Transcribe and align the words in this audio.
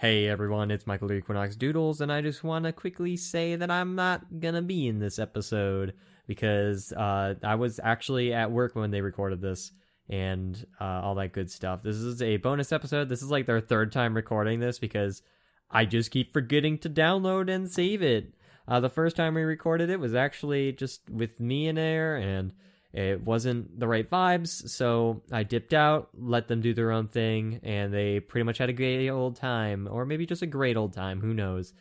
Hey 0.00 0.28
everyone, 0.28 0.70
it's 0.70 0.86
Michael 0.86 1.10
Equinox 1.10 1.56
Doodles, 1.56 2.00
and 2.00 2.12
I 2.12 2.20
just 2.20 2.44
want 2.44 2.66
to 2.66 2.72
quickly 2.72 3.16
say 3.16 3.56
that 3.56 3.68
I'm 3.68 3.96
not 3.96 4.38
gonna 4.38 4.62
be 4.62 4.86
in 4.86 5.00
this 5.00 5.18
episode 5.18 5.92
because 6.28 6.92
uh, 6.92 7.34
I 7.42 7.56
was 7.56 7.80
actually 7.82 8.32
at 8.32 8.52
work 8.52 8.76
when 8.76 8.92
they 8.92 9.00
recorded 9.00 9.40
this 9.40 9.72
and 10.08 10.64
uh, 10.80 11.00
all 11.02 11.16
that 11.16 11.32
good 11.32 11.50
stuff. 11.50 11.82
This 11.82 11.96
is 11.96 12.22
a 12.22 12.36
bonus 12.36 12.70
episode. 12.70 13.08
This 13.08 13.22
is 13.22 13.30
like 13.32 13.46
their 13.46 13.60
third 13.60 13.90
time 13.90 14.14
recording 14.14 14.60
this 14.60 14.78
because 14.78 15.20
I 15.68 15.84
just 15.84 16.12
keep 16.12 16.32
forgetting 16.32 16.78
to 16.78 16.88
download 16.88 17.52
and 17.52 17.68
save 17.68 18.00
it. 18.00 18.34
Uh, 18.68 18.78
the 18.78 18.88
first 18.88 19.16
time 19.16 19.34
we 19.34 19.42
recorded 19.42 19.90
it 19.90 19.98
was 19.98 20.14
actually 20.14 20.70
just 20.70 21.10
with 21.10 21.40
me 21.40 21.66
in 21.66 21.74
there, 21.74 22.14
and 22.14 22.52
it 22.92 23.22
wasn't 23.22 23.78
the 23.78 23.86
right 23.86 24.08
vibes, 24.08 24.68
so 24.68 25.22
I 25.30 25.42
dipped 25.42 25.74
out, 25.74 26.08
let 26.14 26.48
them 26.48 26.60
do 26.60 26.72
their 26.72 26.90
own 26.90 27.08
thing, 27.08 27.60
and 27.62 27.92
they 27.92 28.20
pretty 28.20 28.44
much 28.44 28.58
had 28.58 28.70
a 28.70 28.72
great 28.72 29.08
old 29.10 29.36
time, 29.36 29.88
or 29.90 30.06
maybe 30.06 30.24
just 30.24 30.42
a 30.42 30.46
great 30.46 30.76
old 30.76 30.94
time, 30.94 31.20
who 31.20 31.34
knows. 31.34 31.74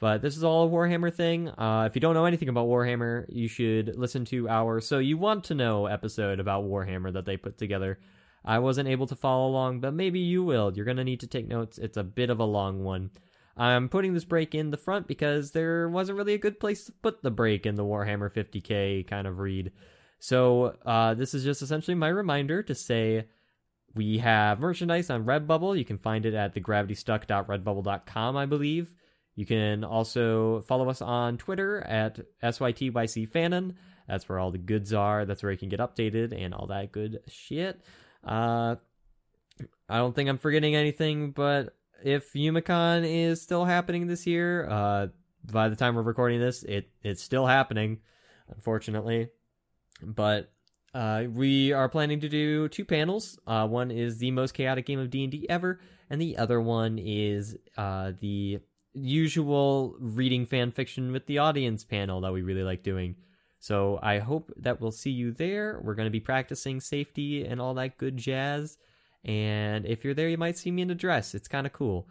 But 0.00 0.22
this 0.22 0.36
is 0.36 0.44
all 0.44 0.66
a 0.66 0.70
Warhammer 0.70 1.12
thing. 1.12 1.48
Uh, 1.50 1.84
if 1.86 1.94
you 1.94 2.00
don't 2.00 2.14
know 2.14 2.24
anything 2.24 2.48
about 2.48 2.66
Warhammer, 2.66 3.26
you 3.28 3.46
should 3.46 3.96
listen 3.96 4.24
to 4.26 4.48
our 4.48 4.80
So 4.80 4.98
You 4.98 5.18
Want 5.18 5.44
to 5.44 5.54
Know 5.54 5.86
episode 5.86 6.40
about 6.40 6.64
Warhammer 6.64 7.12
that 7.12 7.26
they 7.26 7.36
put 7.36 7.58
together. 7.58 7.98
I 8.44 8.58
wasn't 8.58 8.88
able 8.88 9.06
to 9.06 9.16
follow 9.16 9.48
along, 9.48 9.80
but 9.80 9.94
maybe 9.94 10.20
you 10.20 10.42
will. 10.42 10.72
You're 10.74 10.84
going 10.84 10.96
to 10.98 11.04
need 11.04 11.20
to 11.20 11.26
take 11.26 11.46
notes. 11.46 11.78
It's 11.78 11.96
a 11.96 12.04
bit 12.04 12.30
of 12.30 12.40
a 12.40 12.44
long 12.44 12.84
one. 12.84 13.10
I'm 13.56 13.88
putting 13.88 14.14
this 14.14 14.24
break 14.24 14.54
in 14.54 14.70
the 14.70 14.76
front 14.76 15.06
because 15.06 15.52
there 15.52 15.88
wasn't 15.88 16.18
really 16.18 16.34
a 16.34 16.38
good 16.38 16.58
place 16.58 16.84
to 16.84 16.92
put 16.92 17.22
the 17.22 17.30
break 17.30 17.66
in 17.66 17.76
the 17.76 17.84
Warhammer 17.84 18.32
50k 18.32 19.06
kind 19.06 19.26
of 19.26 19.38
read. 19.38 19.72
So 20.18 20.76
uh, 20.84 21.14
this 21.14 21.34
is 21.34 21.44
just 21.44 21.62
essentially 21.62 21.94
my 21.94 22.08
reminder 22.08 22.62
to 22.62 22.74
say 22.74 23.26
we 23.94 24.18
have 24.18 24.60
merchandise 24.60 25.10
on 25.10 25.24
Redbubble. 25.24 25.78
You 25.78 25.84
can 25.84 25.98
find 25.98 26.26
it 26.26 26.34
at 26.34 26.54
thegravitystuck.redbubble.com, 26.54 28.36
I 28.36 28.46
believe. 28.46 28.94
You 29.36 29.46
can 29.46 29.84
also 29.84 30.62
follow 30.62 30.88
us 30.88 31.02
on 31.02 31.38
Twitter 31.38 31.80
at 31.80 32.20
SYTYCFanon. 32.42 33.74
That's 34.08 34.28
where 34.28 34.38
all 34.38 34.50
the 34.50 34.58
goods 34.58 34.92
are. 34.92 35.24
That's 35.24 35.42
where 35.42 35.52
you 35.52 35.58
can 35.58 35.68
get 35.68 35.80
updated 35.80 36.36
and 36.36 36.54
all 36.54 36.66
that 36.68 36.92
good 36.92 37.20
shit. 37.28 37.80
Uh, 38.22 38.76
I 39.88 39.98
don't 39.98 40.14
think 40.14 40.28
I'm 40.28 40.38
forgetting 40.38 40.74
anything, 40.74 41.30
but 41.30 41.74
if 42.02 42.32
Youmacon 42.34 43.04
is 43.04 43.40
still 43.40 43.64
happening 43.64 44.06
this 44.06 44.26
year, 44.26 44.68
uh, 44.68 45.06
by 45.52 45.68
the 45.68 45.76
time 45.76 45.94
we're 45.94 46.02
recording 46.02 46.40
this, 46.40 46.62
it 46.62 46.88
it's 47.02 47.22
still 47.22 47.46
happening, 47.46 47.98
unfortunately. 48.54 49.28
But 50.02 50.50
uh, 50.94 51.24
we 51.30 51.72
are 51.72 51.88
planning 51.88 52.20
to 52.20 52.28
do 52.28 52.68
two 52.68 52.84
panels. 52.84 53.38
Uh, 53.46 53.66
one 53.66 53.90
is 53.90 54.18
the 54.18 54.30
most 54.30 54.54
chaotic 54.54 54.86
game 54.86 55.00
of 55.00 55.10
D 55.10 55.24
and 55.24 55.32
D 55.32 55.46
ever, 55.48 55.80
and 56.10 56.20
the 56.20 56.36
other 56.36 56.60
one 56.60 56.98
is 56.98 57.56
uh, 57.76 58.12
the 58.20 58.60
usual 58.92 59.96
reading 59.98 60.46
fan 60.46 60.70
fiction 60.70 61.10
with 61.10 61.26
the 61.26 61.38
audience 61.38 61.84
panel 61.84 62.20
that 62.20 62.32
we 62.32 62.42
really 62.42 62.62
like 62.62 62.82
doing. 62.82 63.16
So 63.58 63.98
I 64.02 64.18
hope 64.18 64.52
that 64.58 64.80
we'll 64.80 64.92
see 64.92 65.10
you 65.10 65.32
there. 65.32 65.80
We're 65.82 65.94
going 65.94 66.06
to 66.06 66.10
be 66.10 66.20
practicing 66.20 66.80
safety 66.80 67.44
and 67.44 67.60
all 67.60 67.74
that 67.74 67.98
good 67.98 68.16
jazz. 68.16 68.76
And 69.24 69.86
if 69.86 70.04
you're 70.04 70.14
there, 70.14 70.28
you 70.28 70.36
might 70.36 70.58
see 70.58 70.70
me 70.70 70.82
in 70.82 70.90
a 70.90 70.94
dress. 70.94 71.34
It's 71.34 71.48
kind 71.48 71.66
of 71.66 71.72
cool. 71.72 72.06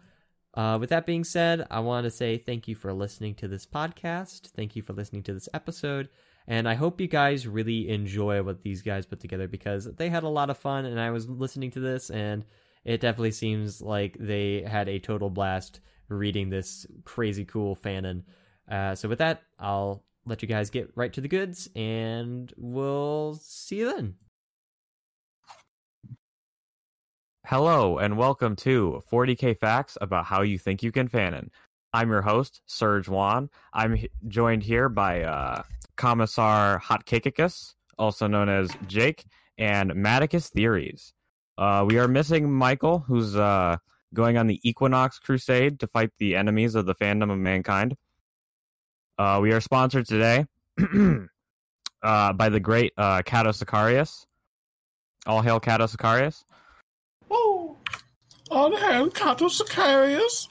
Uh, 0.52 0.78
with 0.80 0.90
that 0.90 1.06
being 1.06 1.24
said, 1.24 1.66
I 1.70 1.80
want 1.80 2.04
to 2.04 2.10
say 2.10 2.38
thank 2.38 2.68
you 2.68 2.74
for 2.74 2.92
listening 2.92 3.34
to 3.36 3.48
this 3.48 3.66
podcast. 3.66 4.50
Thank 4.50 4.76
you 4.76 4.82
for 4.82 4.92
listening 4.92 5.22
to 5.24 5.32
this 5.34 5.48
episode. 5.54 6.08
And 6.46 6.68
I 6.68 6.74
hope 6.74 7.00
you 7.00 7.06
guys 7.06 7.46
really 7.46 7.88
enjoy 7.88 8.42
what 8.42 8.62
these 8.62 8.82
guys 8.82 9.06
put 9.06 9.20
together 9.20 9.48
because 9.48 9.86
they 9.96 10.10
had 10.10 10.24
a 10.24 10.28
lot 10.28 10.50
of 10.50 10.58
fun. 10.58 10.84
And 10.84 11.00
I 11.00 11.10
was 11.10 11.28
listening 11.28 11.70
to 11.72 11.80
this, 11.80 12.10
and 12.10 12.44
it 12.84 13.00
definitely 13.00 13.30
seems 13.30 13.80
like 13.80 14.16
they 14.20 14.62
had 14.62 14.88
a 14.88 14.98
total 14.98 15.30
blast 15.30 15.80
reading 16.08 16.50
this 16.50 16.86
crazy 17.04 17.44
cool 17.44 17.74
fanon. 17.74 18.22
Uh, 18.70 18.94
so 18.94 19.08
with 19.08 19.18
that, 19.18 19.42
I'll 19.58 20.04
let 20.26 20.42
you 20.42 20.48
guys 20.48 20.70
get 20.70 20.90
right 20.94 21.12
to 21.14 21.20
the 21.20 21.28
goods, 21.28 21.68
and 21.74 22.52
we'll 22.56 23.38
see 23.42 23.76
you 23.76 23.94
then. 23.94 24.14
Hello, 27.46 27.98
and 27.98 28.16
welcome 28.16 28.56
to 28.56 29.02
40k 29.12 29.58
Facts 29.58 29.98
about 30.00 30.24
how 30.24 30.42
you 30.42 30.58
think 30.58 30.82
you 30.82 30.90
can 30.90 31.08
fanon. 31.08 31.48
I'm 31.94 32.10
your 32.10 32.22
host, 32.22 32.60
Serge 32.66 33.08
Juan. 33.08 33.48
I'm 33.72 33.96
joined 34.26 34.64
here 34.64 34.88
by 34.88 35.22
uh, 35.22 35.62
Commissar 35.96 36.80
Hotcakicus, 36.80 37.74
also 37.96 38.26
known 38.26 38.48
as 38.48 38.68
Jake, 38.88 39.24
and 39.58 39.92
Maticus 39.92 40.50
Theories. 40.50 41.12
Uh, 41.56 41.84
we 41.86 42.00
are 42.00 42.08
missing 42.08 42.50
Michael, 42.50 42.98
who's 42.98 43.36
uh, 43.36 43.76
going 44.12 44.36
on 44.36 44.48
the 44.48 44.58
Equinox 44.68 45.20
Crusade 45.20 45.78
to 45.78 45.86
fight 45.86 46.10
the 46.18 46.34
enemies 46.34 46.74
of 46.74 46.84
the 46.84 46.96
fandom 46.96 47.30
of 47.30 47.38
mankind. 47.38 47.96
Uh, 49.16 49.38
we 49.40 49.52
are 49.52 49.60
sponsored 49.60 50.08
today 50.08 50.46
uh, 52.02 52.32
by 52.32 52.48
the 52.48 52.58
great 52.58 52.92
uh, 52.98 53.22
Cato 53.22 53.50
Sicarius. 53.50 54.26
All 55.26 55.42
hail 55.42 55.60
Cato 55.60 55.86
Sicarius. 55.86 56.42
Oh, 57.30 57.76
on 58.50 58.72
hail 58.72 59.10
Cato 59.10 59.46
Sicarius. 59.46 60.48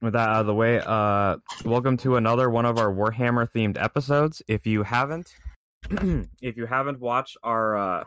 With 0.00 0.12
that 0.12 0.28
out 0.28 0.40
of 0.40 0.46
the 0.46 0.54
way, 0.54 0.80
uh, 0.84 1.36
welcome 1.64 1.96
to 1.98 2.16
another 2.16 2.50
one 2.50 2.66
of 2.66 2.78
our 2.78 2.92
Warhammer 2.92 3.48
themed 3.50 3.82
episodes. 3.82 4.42
If 4.46 4.66
you 4.66 4.82
haven't, 4.82 5.34
if 5.90 6.56
you 6.56 6.66
haven't 6.66 7.00
watched 7.00 7.36
our 7.42 7.76
uh, 7.76 8.04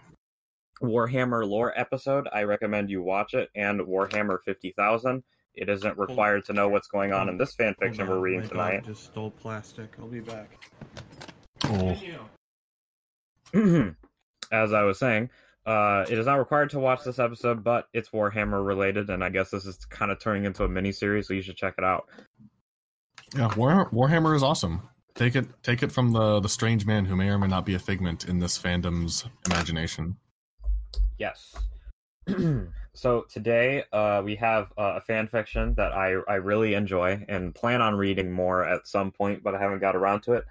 Warhammer 0.82 1.48
lore 1.48 1.78
episode, 1.78 2.28
I 2.32 2.44
recommend 2.44 2.90
you 2.90 3.02
watch 3.02 3.34
it. 3.34 3.50
And 3.56 3.82
Warhammer 3.82 4.38
Fifty 4.46 4.74
Thousand. 4.78 5.24
It 5.56 5.68
isn't 5.68 5.98
required 5.98 6.46
to 6.46 6.54
know 6.54 6.70
what's 6.70 6.88
going 6.88 7.12
on 7.12 7.28
in 7.28 7.38
this 7.38 7.54
fan 7.56 7.76
fiction 7.80 8.06
Hold 8.06 8.18
on, 8.18 8.22
we're 8.22 8.24
reading 8.24 8.42
my 8.42 8.48
dog 8.48 8.52
tonight. 8.72 8.86
just 8.86 9.06
stole 9.06 9.32
plastic. 9.32 9.94
I'll 10.00 10.08
be 10.08 10.22
back. 10.22 10.58
Oh. 11.66 11.98
As 14.52 14.74
I 14.74 14.84
was 14.84 15.00
saying, 15.00 15.30
uh, 15.70 16.04
it 16.10 16.18
is 16.18 16.26
not 16.26 16.40
required 16.40 16.72
to 16.72 16.80
watch 16.80 17.04
this 17.04 17.20
episode, 17.20 17.64
but 17.64 17.88
it's 17.94 18.10
Warhammer 18.10 18.66
related, 18.66 19.12
and 19.12 19.24
I 19.24 19.30
guess 19.30 19.52
this 19.52 19.68
is 19.68 19.78
kind 19.86 20.12
of 20.12 20.20
turning 20.20 20.46
into 20.46 20.64
a 20.64 20.68
mini 20.68 20.92
series, 20.92 21.28
so 21.28 21.36
you 21.36 21.44
should 21.44 21.58
check 21.58 21.76
it 21.78 21.84
out. 21.84 22.10
Yeah, 23.36 23.54
War, 23.56 23.88
Warhammer 23.92 24.36
is 24.36 24.42
awesome. 24.42 24.82
Take 25.14 25.36
it, 25.36 25.46
take 25.62 25.84
it 25.84 25.92
from 25.92 26.12
the 26.12 26.40
the 26.40 26.50
strange 26.50 26.88
man 26.88 27.06
who 27.06 27.16
may 27.16 27.30
or 27.30 27.38
may 27.38 27.46
not 27.46 27.68
be 27.68 27.76
a 27.76 27.80
figment 27.80 28.28
in 28.28 28.40
this 28.40 28.58
fandom's 28.58 29.26
imagination. 29.46 30.18
Yes. 31.20 31.56
so 32.96 33.28
today 33.30 33.84
uh, 33.94 34.24
we 34.26 34.38
have 34.38 34.72
uh, 34.76 34.94
a 34.96 35.02
fan 35.02 35.28
fiction 35.28 35.76
that 35.76 35.92
I, 35.92 36.16
I 36.28 36.36
really 36.36 36.74
enjoy 36.74 37.24
and 37.30 37.54
plan 37.54 37.84
on 37.84 37.94
reading 37.94 38.32
more 38.32 38.64
at 38.64 38.88
some 38.88 39.12
point, 39.12 39.44
but 39.44 39.54
I 39.54 39.60
haven't 39.60 39.82
got 39.82 39.96
around 39.96 40.22
to 40.22 40.34
it. 40.34 40.46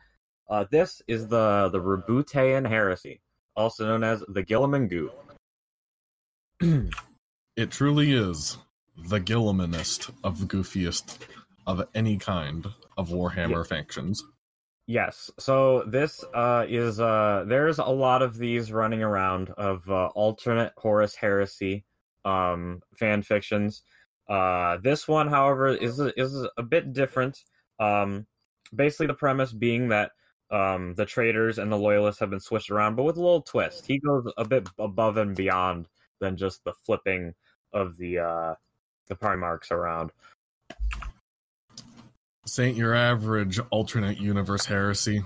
Uh, 0.48 0.66
this 0.70 1.02
is 1.08 1.26
the 1.26 1.70
the 1.72 1.80
Rebutean 1.80 2.68
Heresy, 2.68 3.20
also 3.58 3.86
known 3.86 4.04
as 4.04 4.24
the 4.28 4.42
Guilliman 4.42 4.88
Goof. 4.88 5.12
It 7.58 7.72
truly 7.72 8.12
is 8.12 8.56
the 8.96 9.18
Gillimanist 9.18 10.12
of 10.22 10.38
the 10.38 10.46
goofiest 10.46 11.18
of 11.66 11.88
any 11.92 12.16
kind 12.16 12.68
of 12.96 13.08
Warhammer 13.08 13.66
factions. 13.66 14.22
Yes. 14.86 15.28
So 15.40 15.82
this 15.82 16.24
uh, 16.32 16.66
is 16.68 17.00
uh, 17.00 17.46
there's 17.48 17.80
a 17.80 17.84
lot 17.86 18.22
of 18.22 18.38
these 18.38 18.70
running 18.70 19.02
around 19.02 19.50
of 19.50 19.90
uh, 19.90 20.06
alternate 20.14 20.72
Horus 20.76 21.16
Heresy 21.16 21.84
um, 22.24 22.80
fan 22.96 23.22
fictions. 23.22 23.82
Uh, 24.28 24.76
this 24.76 25.08
one, 25.08 25.26
however, 25.26 25.66
is 25.66 25.98
is 25.98 26.46
a 26.56 26.62
bit 26.62 26.92
different. 26.92 27.42
Um, 27.80 28.28
basically, 28.72 29.08
the 29.08 29.14
premise 29.14 29.52
being 29.52 29.88
that 29.88 30.12
um, 30.50 30.94
the 30.94 31.04
traitors 31.04 31.58
and 31.58 31.70
the 31.70 31.76
loyalists 31.76 32.20
have 32.20 32.30
been 32.30 32.40
switched 32.40 32.70
around, 32.70 32.96
but 32.96 33.02
with 33.02 33.16
a 33.16 33.20
little 33.20 33.42
twist. 33.42 33.86
He 33.86 33.98
goes 33.98 34.30
a 34.36 34.46
bit 34.46 34.68
above 34.78 35.16
and 35.16 35.36
beyond 35.36 35.88
than 36.20 36.36
just 36.36 36.64
the 36.64 36.72
flipping 36.84 37.34
of 37.72 37.96
the 37.96 38.18
uh, 38.18 38.54
the 39.08 39.14
Primarchs 39.14 39.70
around. 39.70 40.10
This 42.44 42.58
ain't 42.58 42.76
your 42.76 42.94
average 42.94 43.60
alternate 43.70 44.18
universe 44.18 44.64
heresy. 44.64 45.22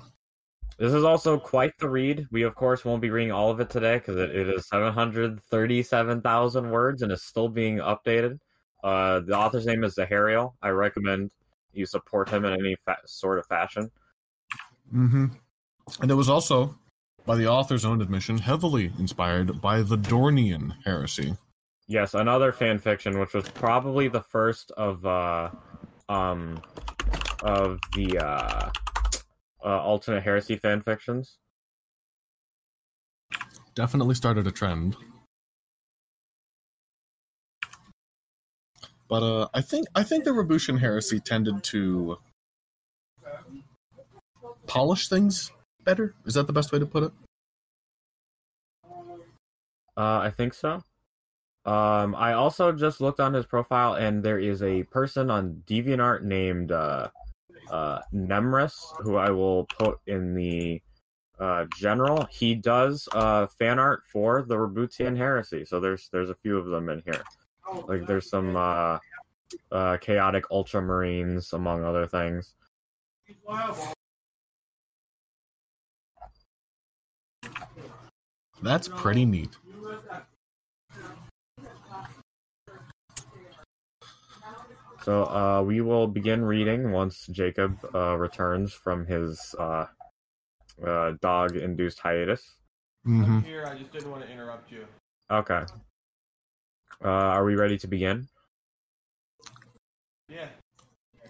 This 0.78 0.92
is 0.92 1.04
also 1.04 1.38
quite 1.38 1.78
the 1.78 1.88
read. 1.88 2.26
We, 2.32 2.42
of 2.42 2.56
course, 2.56 2.84
won't 2.84 3.02
be 3.02 3.10
reading 3.10 3.30
all 3.30 3.50
of 3.50 3.60
it 3.60 3.70
today 3.70 3.98
because 3.98 4.16
it, 4.16 4.34
it 4.34 4.48
is 4.48 4.66
737,000 4.68 6.70
words 6.70 7.02
and 7.02 7.12
is 7.12 7.22
still 7.22 7.48
being 7.48 7.76
updated. 7.76 8.40
Uh, 8.82 9.20
the 9.20 9.38
author's 9.38 9.66
name 9.66 9.84
is 9.84 9.94
Zahariel. 9.94 10.54
I 10.60 10.70
recommend 10.70 11.30
you 11.72 11.86
support 11.86 12.28
him 12.28 12.44
in 12.44 12.54
any 12.54 12.76
fa- 12.84 12.96
sort 13.06 13.38
of 13.38 13.46
fashion. 13.46 13.92
Mm-hmm. 14.94 15.26
And 16.00 16.10
it 16.10 16.14
was 16.14 16.28
also, 16.28 16.78
by 17.26 17.36
the 17.36 17.48
author's 17.48 17.84
own 17.84 18.02
admission, 18.02 18.38
heavily 18.38 18.92
inspired 18.98 19.60
by 19.60 19.82
the 19.82 19.96
Dornian 19.96 20.74
heresy. 20.84 21.36
Yes, 21.88 22.14
another 22.14 22.52
fan 22.52 22.78
fiction, 22.78 23.18
which 23.18 23.34
was 23.34 23.48
probably 23.48 24.08
the 24.08 24.22
first 24.22 24.70
of 24.72 25.04
uh, 25.04 25.50
um, 26.08 26.62
of 27.42 27.80
the 27.94 28.18
uh, 28.18 28.70
uh, 29.64 29.80
alternate 29.80 30.22
heresy 30.22 30.56
fan 30.56 30.80
fictions. 30.80 31.38
Definitely 33.74 34.14
started 34.14 34.46
a 34.46 34.52
trend. 34.52 34.96
But 39.08 39.22
uh, 39.22 39.48
I 39.52 39.60
think 39.60 39.86
I 39.94 40.02
think 40.02 40.24
the 40.24 40.30
Rabushan 40.30 40.78
heresy 40.78 41.20
tended 41.20 41.62
to 41.64 42.18
polish 44.66 45.08
things 45.08 45.50
better. 45.84 46.14
Is 46.26 46.34
that 46.34 46.46
the 46.46 46.52
best 46.52 46.72
way 46.72 46.78
to 46.78 46.86
put 46.86 47.04
it? 47.04 47.12
Uh, 49.96 50.18
I 50.18 50.32
think 50.34 50.54
so. 50.54 50.82
Um, 51.64 52.14
I 52.16 52.32
also 52.32 52.72
just 52.72 53.00
looked 53.00 53.20
on 53.20 53.34
his 53.34 53.46
profile, 53.46 53.94
and 53.94 54.22
there 54.22 54.38
is 54.38 54.62
a 54.62 54.82
person 54.84 55.30
on 55.30 55.62
DeviantArt 55.66 56.22
named 56.22 56.72
uh, 56.72 57.08
uh, 57.70 58.00
Nemris, 58.12 58.74
who 59.02 59.16
I 59.16 59.30
will 59.30 59.66
put 59.66 59.98
in 60.06 60.34
the 60.34 60.82
uh, 61.38 61.66
general. 61.76 62.26
He 62.30 62.54
does 62.54 63.08
uh, 63.12 63.46
fan 63.58 63.78
art 63.78 64.02
for 64.12 64.42
the 64.42 64.56
Rabutian 64.56 65.16
Heresy, 65.16 65.64
so 65.64 65.78
there's 65.78 66.08
there's 66.12 66.30
a 66.30 66.34
few 66.36 66.58
of 66.58 66.66
them 66.66 66.88
in 66.88 67.02
here. 67.04 67.22
Like 67.86 68.06
there's 68.06 68.28
some 68.28 68.56
uh, 68.56 68.98
uh, 69.70 69.96
chaotic 69.98 70.44
Ultramarines, 70.50 71.52
among 71.52 71.84
other 71.84 72.06
things. 72.06 72.54
That's 78.62 78.88
pretty 78.88 79.24
neat. 79.24 79.50
So 85.02 85.24
uh, 85.24 85.62
we 85.66 85.80
will 85.80 86.06
begin 86.06 86.44
reading 86.44 86.92
once 86.92 87.26
Jacob 87.26 87.76
uh, 87.94 88.16
returns 88.16 88.72
from 88.72 89.04
his 89.06 89.54
uh, 89.58 89.86
uh, 90.84 91.12
dog-induced 91.20 91.98
hiatus. 91.98 92.54
hmm 93.04 93.40
Here, 93.40 93.66
I 93.66 93.76
just 93.76 93.92
didn't 93.92 94.10
want 94.10 94.22
to 94.24 94.30
interrupt 94.30 94.70
you. 94.70 94.86
Okay. 95.30 95.64
Uh, 97.04 97.08
are 97.08 97.44
we 97.44 97.56
ready 97.56 97.76
to 97.78 97.88
begin? 97.88 98.28
Yeah. 100.28 100.46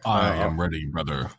I 0.04 0.28
Uh, 0.28 0.48
am 0.48 0.60
ready, 0.60 0.84
brother. 0.86 1.30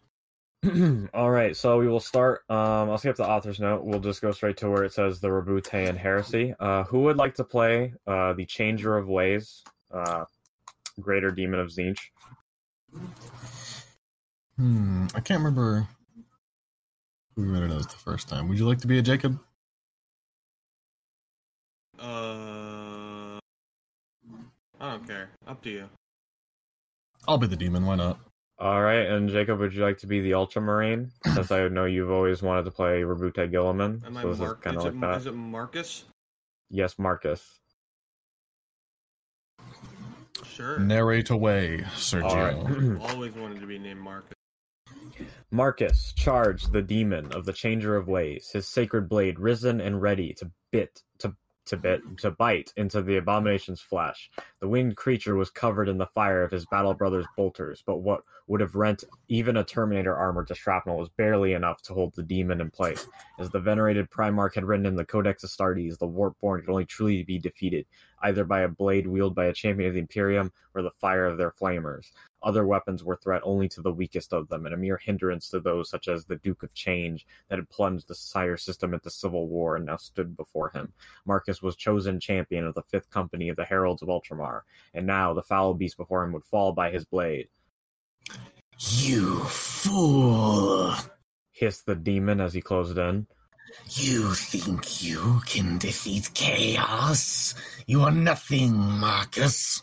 All 1.13 1.29
right, 1.29 1.55
so 1.57 1.77
we 1.77 1.87
will 1.87 1.99
start. 1.99 2.43
Um, 2.49 2.89
I'll 2.89 2.97
skip 2.97 3.17
the 3.17 3.27
author's 3.27 3.59
note. 3.59 3.83
We'll 3.83 3.99
just 3.99 4.21
go 4.21 4.31
straight 4.31 4.55
to 4.57 4.69
where 4.69 4.85
it 4.85 4.93
says 4.93 5.19
the 5.19 5.27
Rabutean 5.27 5.97
heresy. 5.97 6.55
Uh, 6.57 6.83
who 6.85 7.01
would 7.01 7.17
like 7.17 7.35
to 7.35 7.43
play 7.43 7.93
uh, 8.07 8.31
the 8.33 8.45
Changer 8.45 8.97
of 8.97 9.09
Ways, 9.09 9.61
uh, 9.91 10.23
Greater 11.01 11.31
Demon 11.31 11.59
of 11.59 11.67
Tzeentch? 11.67 11.99
Hmm, 14.57 15.07
I 15.13 15.19
can't 15.19 15.39
remember 15.39 15.87
who 17.35 17.43
read 17.43 17.63
it 17.63 17.71
as 17.71 17.87
the 17.87 17.95
first 17.95 18.29
time. 18.29 18.47
Would 18.47 18.57
you 18.57 18.67
like 18.67 18.79
to 18.79 18.87
be 18.87 18.99
a 18.99 19.01
Jacob? 19.01 19.39
Uh, 21.99 23.37
I 24.79 24.91
don't 24.91 25.07
care. 25.07 25.29
Up 25.45 25.61
to 25.63 25.69
you. 25.69 25.89
I'll 27.27 27.37
be 27.37 27.47
the 27.47 27.57
demon. 27.57 27.85
Why 27.85 27.95
not? 27.95 28.19
All 28.63 28.81
right, 28.81 29.05
and 29.07 29.29
Jacob, 29.29 29.59
would 29.59 29.73
you 29.73 29.83
like 29.83 29.97
to 29.97 30.07
be 30.07 30.21
the 30.21 30.35
Ultramarine? 30.35 31.11
Since 31.33 31.51
I 31.51 31.67
know 31.67 31.83
you've 31.83 32.09
always 32.09 32.41
wanted 32.41 32.63
to 32.63 32.71
play 32.71 33.01
Rabute 33.01 33.51
Guilliman, 33.51 34.05
Am 34.05 34.15
so 34.15 34.33
this 34.33 34.39
is 34.39 34.53
kind 34.61 34.77
Is, 34.77 34.85
of 34.85 34.95
it, 34.95 34.99
like 35.01 35.01
that. 35.01 35.17
is 35.17 35.25
it 35.25 35.35
Marcus? 35.35 36.05
Yes, 36.69 36.97
Marcus. 36.97 37.59
Sure. 40.45 40.79
Narrate 40.79 41.29
away, 41.29 41.83
Sergio. 41.93 42.23
All 42.23 42.37
right. 42.37 43.11
Always 43.13 43.33
wanted 43.33 43.59
to 43.59 43.67
be 43.67 43.77
named 43.77 43.99
Marcus. 43.99 44.31
Marcus 45.51 46.13
charged 46.15 46.71
the 46.71 46.81
demon 46.81 47.33
of 47.33 47.43
the 47.43 47.51
Changer 47.51 47.97
of 47.97 48.07
Ways, 48.07 48.49
his 48.53 48.65
sacred 48.65 49.09
blade 49.09 49.39
risen 49.39 49.81
and 49.81 50.01
ready 50.01 50.33
to 50.35 50.49
bit 50.71 51.01
to 51.19 51.35
to 51.65 51.77
bit 51.77 52.01
to 52.17 52.31
bite 52.31 52.73
into 52.77 53.01
the 53.01 53.17
abomination's 53.17 53.81
flesh. 53.81 54.29
The 54.59 54.67
winged 54.67 54.95
creature 54.95 55.35
was 55.35 55.49
covered 55.49 55.89
in 55.89 55.97
the 55.97 56.07
fire 56.07 56.43
of 56.43 56.51
his 56.51 56.65
battle 56.65 56.93
brother's 56.93 57.25
bolters, 57.35 57.83
but 57.85 57.97
what 57.97 58.21
would 58.47 58.61
have 58.61 58.75
rent 58.75 59.03
even 59.29 59.57
a 59.57 59.63
Terminator 59.63 60.15
armor 60.15 60.43
to 60.45 60.55
shrapnel 60.55 60.97
was 60.97 61.09
barely 61.09 61.53
enough 61.53 61.81
to 61.83 61.93
hold 61.93 62.13
the 62.15 62.23
demon 62.23 62.59
in 62.59 62.69
place. 62.69 63.07
As 63.39 63.49
the 63.49 63.59
venerated 63.59 64.09
Primarch 64.09 64.55
had 64.55 64.65
written 64.65 64.85
in 64.85 64.95
the 64.95 65.05
Codex 65.05 65.43
Astartes, 65.43 65.97
the 65.97 66.07
Warpborn 66.07 66.61
could 66.61 66.69
only 66.69 66.85
truly 66.85 67.23
be 67.23 67.39
defeated 67.39 67.85
either 68.23 68.43
by 68.43 68.61
a 68.61 68.67
blade 68.67 69.07
wielded 69.07 69.35
by 69.35 69.45
a 69.45 69.53
champion 69.53 69.89
of 69.89 69.93
the 69.93 69.99
Imperium 69.99 70.51
or 70.73 70.81
the 70.81 70.91
fire 70.99 71.25
of 71.25 71.37
their 71.37 71.51
flamers. 71.51 72.11
Other 72.43 72.67
weapons 72.67 73.03
were 73.03 73.15
threat 73.15 73.41
only 73.45 73.69
to 73.69 73.81
the 73.81 73.91
weakest 73.91 74.33
of 74.33 74.49
them, 74.49 74.65
and 74.65 74.75
a 74.75 74.77
mere 74.77 74.97
hindrance 74.97 75.49
to 75.49 75.59
those 75.61 75.89
such 75.89 76.07
as 76.07 76.25
the 76.25 76.35
Duke 76.35 76.61
of 76.63 76.73
Change 76.73 77.25
that 77.47 77.57
had 77.57 77.69
plunged 77.69 78.07
the 78.07 78.15
Sire 78.15 78.57
system 78.57 78.93
into 78.93 79.09
civil 79.09 79.47
war 79.47 79.77
and 79.77 79.85
now 79.85 79.97
stood 79.97 80.35
before 80.35 80.69
him. 80.69 80.91
Marcus 81.25 81.61
was 81.61 81.75
chosen 81.75 82.19
champion 82.19 82.65
of 82.65 82.75
the 82.75 82.83
Fifth 82.83 83.09
Company 83.09 83.49
of 83.49 83.55
the 83.55 83.65
Heralds 83.65 84.01
of 84.01 84.09
Ultramar, 84.09 84.61
and 84.93 85.07
now 85.07 85.33
the 85.33 85.41
foul 85.41 85.73
beast 85.73 85.97
before 85.97 86.23
him 86.23 86.33
would 86.33 86.43
fall 86.43 86.73
by 86.73 86.91
his 86.91 87.05
blade. 87.05 87.47
You 88.79 89.39
fool! 89.45 90.93
Hissed 91.51 91.85
the 91.85 91.95
demon 91.95 92.41
as 92.41 92.53
he 92.53 92.61
closed 92.61 92.97
in. 92.97 93.27
You 93.89 94.33
think 94.33 95.03
you 95.03 95.41
can 95.45 95.77
defeat 95.77 96.31
chaos? 96.33 97.55
You 97.87 98.01
are 98.01 98.11
nothing, 98.11 98.75
Marcus. 98.75 99.81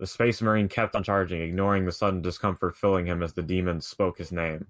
The 0.00 0.06
Space 0.06 0.40
Marine 0.40 0.70
kept 0.70 0.96
on 0.96 1.02
charging, 1.02 1.42
ignoring 1.42 1.84
the 1.84 1.92
sudden 1.92 2.22
discomfort 2.22 2.74
filling 2.74 3.04
him 3.04 3.22
as 3.22 3.34
the 3.34 3.42
demon 3.42 3.82
spoke 3.82 4.16
his 4.16 4.32
name. 4.32 4.66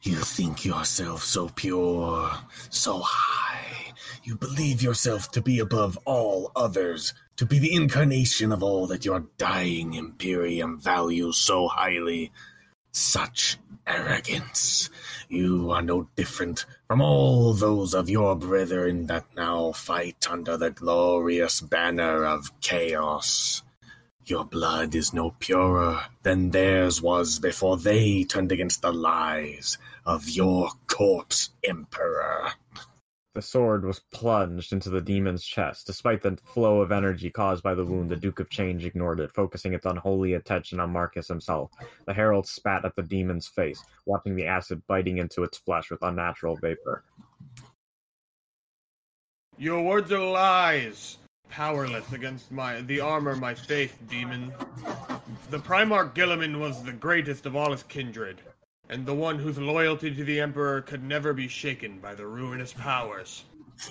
You 0.00 0.16
think 0.16 0.64
yourself 0.64 1.22
so 1.22 1.50
pure, 1.50 2.30
so 2.70 3.00
high. 3.04 3.92
You 4.24 4.34
believe 4.34 4.80
yourself 4.80 5.30
to 5.32 5.42
be 5.42 5.58
above 5.58 5.98
all 6.06 6.50
others, 6.56 7.12
to 7.36 7.44
be 7.44 7.58
the 7.58 7.74
incarnation 7.74 8.52
of 8.52 8.62
all 8.62 8.86
that 8.86 9.04
your 9.04 9.26
dying 9.36 9.92
Imperium 9.92 10.80
values 10.80 11.36
so 11.36 11.68
highly. 11.68 12.32
Such 12.92 13.58
arrogance. 13.86 14.88
You 15.28 15.72
are 15.72 15.82
no 15.82 16.08
different 16.16 16.64
from 16.88 17.02
all 17.02 17.52
those 17.52 17.92
of 17.92 18.08
your 18.08 18.34
brethren 18.34 19.08
that 19.08 19.26
now 19.36 19.72
fight 19.72 20.26
under 20.30 20.56
the 20.56 20.70
glorious 20.70 21.60
banner 21.60 22.24
of 22.24 22.58
chaos. 22.62 23.62
Your 24.28 24.44
blood 24.44 24.96
is 24.96 25.14
no 25.14 25.30
purer 25.38 26.00
than 26.24 26.50
theirs 26.50 27.00
was 27.00 27.38
before 27.38 27.76
they 27.76 28.24
turned 28.24 28.50
against 28.50 28.82
the 28.82 28.92
lies 28.92 29.78
of 30.04 30.28
your 30.28 30.70
corpse 30.88 31.50
emperor. 31.62 32.50
The 33.34 33.42
sword 33.42 33.84
was 33.84 34.00
plunged 34.12 34.72
into 34.72 34.90
the 34.90 35.00
demon's 35.00 35.44
chest. 35.44 35.86
Despite 35.86 36.22
the 36.22 36.36
flow 36.38 36.80
of 36.80 36.90
energy 36.90 37.30
caused 37.30 37.62
by 37.62 37.74
the 37.76 37.84
wound, 37.84 38.10
the 38.10 38.16
Duke 38.16 38.40
of 38.40 38.50
Change 38.50 38.84
ignored 38.84 39.20
it, 39.20 39.30
focusing 39.30 39.74
its 39.74 39.86
unholy 39.86 40.32
attention 40.32 40.80
on 40.80 40.90
Marcus 40.90 41.28
himself. 41.28 41.70
The 42.06 42.14
herald 42.14 42.48
spat 42.48 42.84
at 42.84 42.96
the 42.96 43.02
demon's 43.04 43.46
face, 43.46 43.80
watching 44.06 44.34
the 44.34 44.46
acid 44.46 44.82
biting 44.88 45.18
into 45.18 45.44
its 45.44 45.56
flesh 45.56 45.88
with 45.88 46.02
unnatural 46.02 46.56
vapor. 46.56 47.04
Your 49.56 49.84
words 49.84 50.10
are 50.10 50.18
lies. 50.18 51.18
Powerless 51.48 52.12
against 52.12 52.50
my 52.52 52.80
the 52.82 53.00
armor 53.00 53.36
my 53.36 53.54
faith, 53.54 53.96
demon. 54.08 54.52
The 55.50 55.58
Primarch 55.58 56.14
Guilliman 56.14 56.60
was 56.60 56.82
the 56.82 56.92
greatest 56.92 57.46
of 57.46 57.56
all 57.56 57.72
his 57.72 57.82
kindred, 57.84 58.40
and 58.88 59.06
the 59.06 59.14
one 59.14 59.38
whose 59.38 59.58
loyalty 59.58 60.14
to 60.14 60.24
the 60.24 60.40
Emperor 60.40 60.82
could 60.82 61.02
never 61.02 61.32
be 61.32 61.48
shaken 61.48 61.98
by 61.98 62.14
the 62.14 62.26
ruinous 62.26 62.72
powers. 62.72 63.44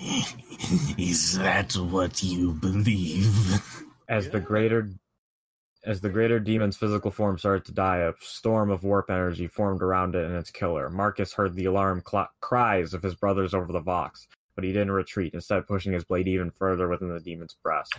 is 0.98 1.38
that 1.38 1.72
what 1.74 2.22
you 2.22 2.52
believe? 2.52 3.60
As 4.08 4.30
the 4.30 4.40
greater 4.40 4.90
as 5.86 6.00
the 6.00 6.10
greater 6.10 6.40
demon's 6.40 6.76
physical 6.76 7.12
form 7.12 7.38
started 7.38 7.64
to 7.64 7.72
die, 7.72 7.98
a 7.98 8.12
storm 8.20 8.70
of 8.70 8.82
warp 8.82 9.08
energy 9.08 9.46
formed 9.46 9.82
around 9.82 10.16
it 10.16 10.24
and 10.24 10.34
its 10.34 10.50
killer. 10.50 10.90
Marcus 10.90 11.32
heard 11.32 11.54
the 11.54 11.66
alarm 11.66 12.02
cl- 12.06 12.28
cries 12.40 12.92
of 12.92 13.02
his 13.02 13.14
brothers 13.14 13.54
over 13.54 13.72
the 13.72 13.80
Vox, 13.80 14.26
but 14.56 14.64
he 14.64 14.72
didn't 14.72 14.90
retreat, 14.90 15.34
instead 15.34 15.66
pushing 15.68 15.92
his 15.92 16.02
blade 16.02 16.26
even 16.26 16.50
further 16.50 16.88
within 16.88 17.08
the 17.08 17.20
demon's 17.20 17.54
breast. 17.62 17.94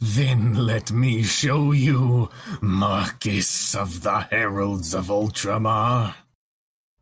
Then 0.00 0.54
let 0.54 0.92
me 0.92 1.24
show 1.24 1.72
you, 1.72 2.28
Marcus 2.60 3.74
of 3.74 4.02
the 4.02 4.20
Heralds 4.20 4.94
of 4.94 5.06
Ultramar. 5.06 6.14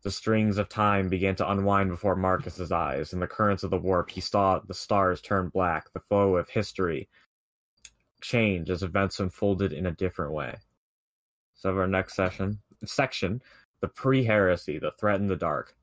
The 0.01 0.11
strings 0.11 0.57
of 0.57 0.69
time 0.69 1.09
began 1.09 1.35
to 1.35 1.51
unwind 1.51 1.89
before 1.89 2.15
Marcus's 2.15 2.71
eyes. 2.71 3.11
In 3.11 3.19
the 3.19 3.27
currents 3.27 3.63
of 3.63 3.69
the 3.69 3.77
warp, 3.77 4.09
he 4.09 4.21
saw 4.21 4.59
the 4.59 4.73
stars 4.73 5.21
turn 5.21 5.49
black, 5.49 5.91
the 5.93 5.99
flow 5.99 6.37
of 6.37 6.49
history 6.49 7.09
change 8.21 8.69
as 8.69 8.81
events 8.81 9.19
unfolded 9.19 9.73
in 9.73 9.85
a 9.85 9.91
different 9.91 10.31
way. 10.31 10.55
So 11.55 11.77
our 11.77 11.87
next 11.87 12.15
session 12.15 12.59
section, 12.85 13.41
the 13.81 13.87
pre-heresy, 13.87 14.79
the 14.79 14.91
threat 14.99 15.19
in 15.19 15.27
the 15.27 15.35
dark. 15.35 15.75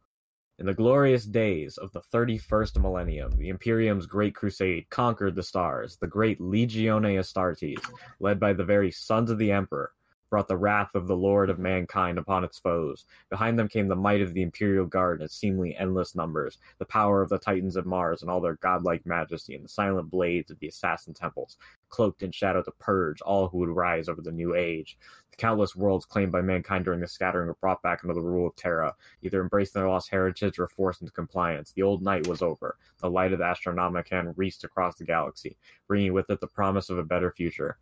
In 0.59 0.67
the 0.67 0.75
glorious 0.75 1.25
days 1.25 1.79
of 1.79 1.93
the 1.93 2.03
31st 2.03 2.81
millennium, 2.81 3.33
the 3.33 3.49
Imperium's 3.49 4.07
great 4.07 4.35
crusade 4.35 4.89
conquered 4.91 5.35
the 5.35 5.43
stars, 5.43 5.97
the 5.97 6.07
great 6.07 6.41
Legione 6.41 7.17
Astartes, 7.19 7.83
led 8.21 8.39
by 8.39 8.53
the 8.53 8.65
very 8.65 8.91
sons 8.91 9.31
of 9.31 9.39
the 9.39 9.51
Emperor. 9.51 9.93
Brought 10.33 10.49
the 10.49 10.57
wrath 10.57 10.95
of 10.95 11.07
the 11.07 11.15
Lord 11.15 11.51
of 11.51 11.59
mankind 11.59 12.17
upon 12.17 12.43
its 12.43 12.59
foes. 12.59 13.05
Behind 13.29 13.59
them 13.59 13.69
came 13.69 13.87
the 13.87 13.95
might 13.95 14.23
of 14.23 14.33
the 14.33 14.41
Imperial 14.41 14.87
Guard 14.87 15.21
in 15.21 15.29
seemingly 15.29 15.77
endless 15.77 16.15
numbers, 16.15 16.57
the 16.79 16.87
power 16.87 17.21
of 17.21 17.29
the 17.29 17.39
Titans 17.39 17.77
of 17.77 17.85
Mars 17.85 18.23
and 18.23 18.31
all 18.31 18.41
their 18.41 18.55
godlike 18.55 19.05
majesty, 19.05 19.55
and 19.55 19.63
the 19.63 19.69
silent 19.69 20.11
blades 20.11 20.51
of 20.51 20.59
the 20.59 20.69
assassin 20.69 21.13
temples, 21.13 21.59
cloaked 21.91 22.23
in 22.23 22.33
shadow 22.33 22.63
to 22.63 22.71
purge 22.79 23.21
all 23.21 23.49
who 23.49 23.59
would 23.59 23.69
rise 23.69 24.09
over 24.09 24.23
the 24.23 24.33
new 24.33 24.55
age. 24.55 24.97
The 25.33 25.37
countless 25.37 25.77
worlds 25.77 26.07
claimed 26.07 26.33
by 26.33 26.41
mankind 26.41 26.87
during 26.87 27.01
the 27.01 27.09
scattering 27.09 27.49
were 27.49 27.55
brought 27.61 27.83
back 27.83 28.01
under 28.03 28.15
the 28.15 28.23
rule 28.23 28.47
of 28.47 28.57
Terra, 28.57 28.95
either 29.21 29.43
embracing 29.43 29.81
their 29.83 29.91
lost 29.91 30.09
heritage 30.09 30.59
or 30.59 30.67
forced 30.67 31.03
into 31.03 31.13
compliance. 31.13 31.73
The 31.73 31.83
old 31.83 32.03
night 32.03 32.27
was 32.27 32.41
over. 32.41 32.79
The 33.01 33.11
light 33.11 33.35
of 33.35 33.39
the 33.39 33.45
Astronomicon 33.45 34.33
reached 34.37 34.65
across 34.65 34.97
the 34.97 35.05
galaxy, 35.05 35.59
bringing 35.87 36.15
with 36.15 36.31
it 36.31 36.41
the 36.41 36.47
promise 36.47 36.89
of 36.89 36.97
a 36.97 37.05
better 37.05 37.33
future. 37.33 37.77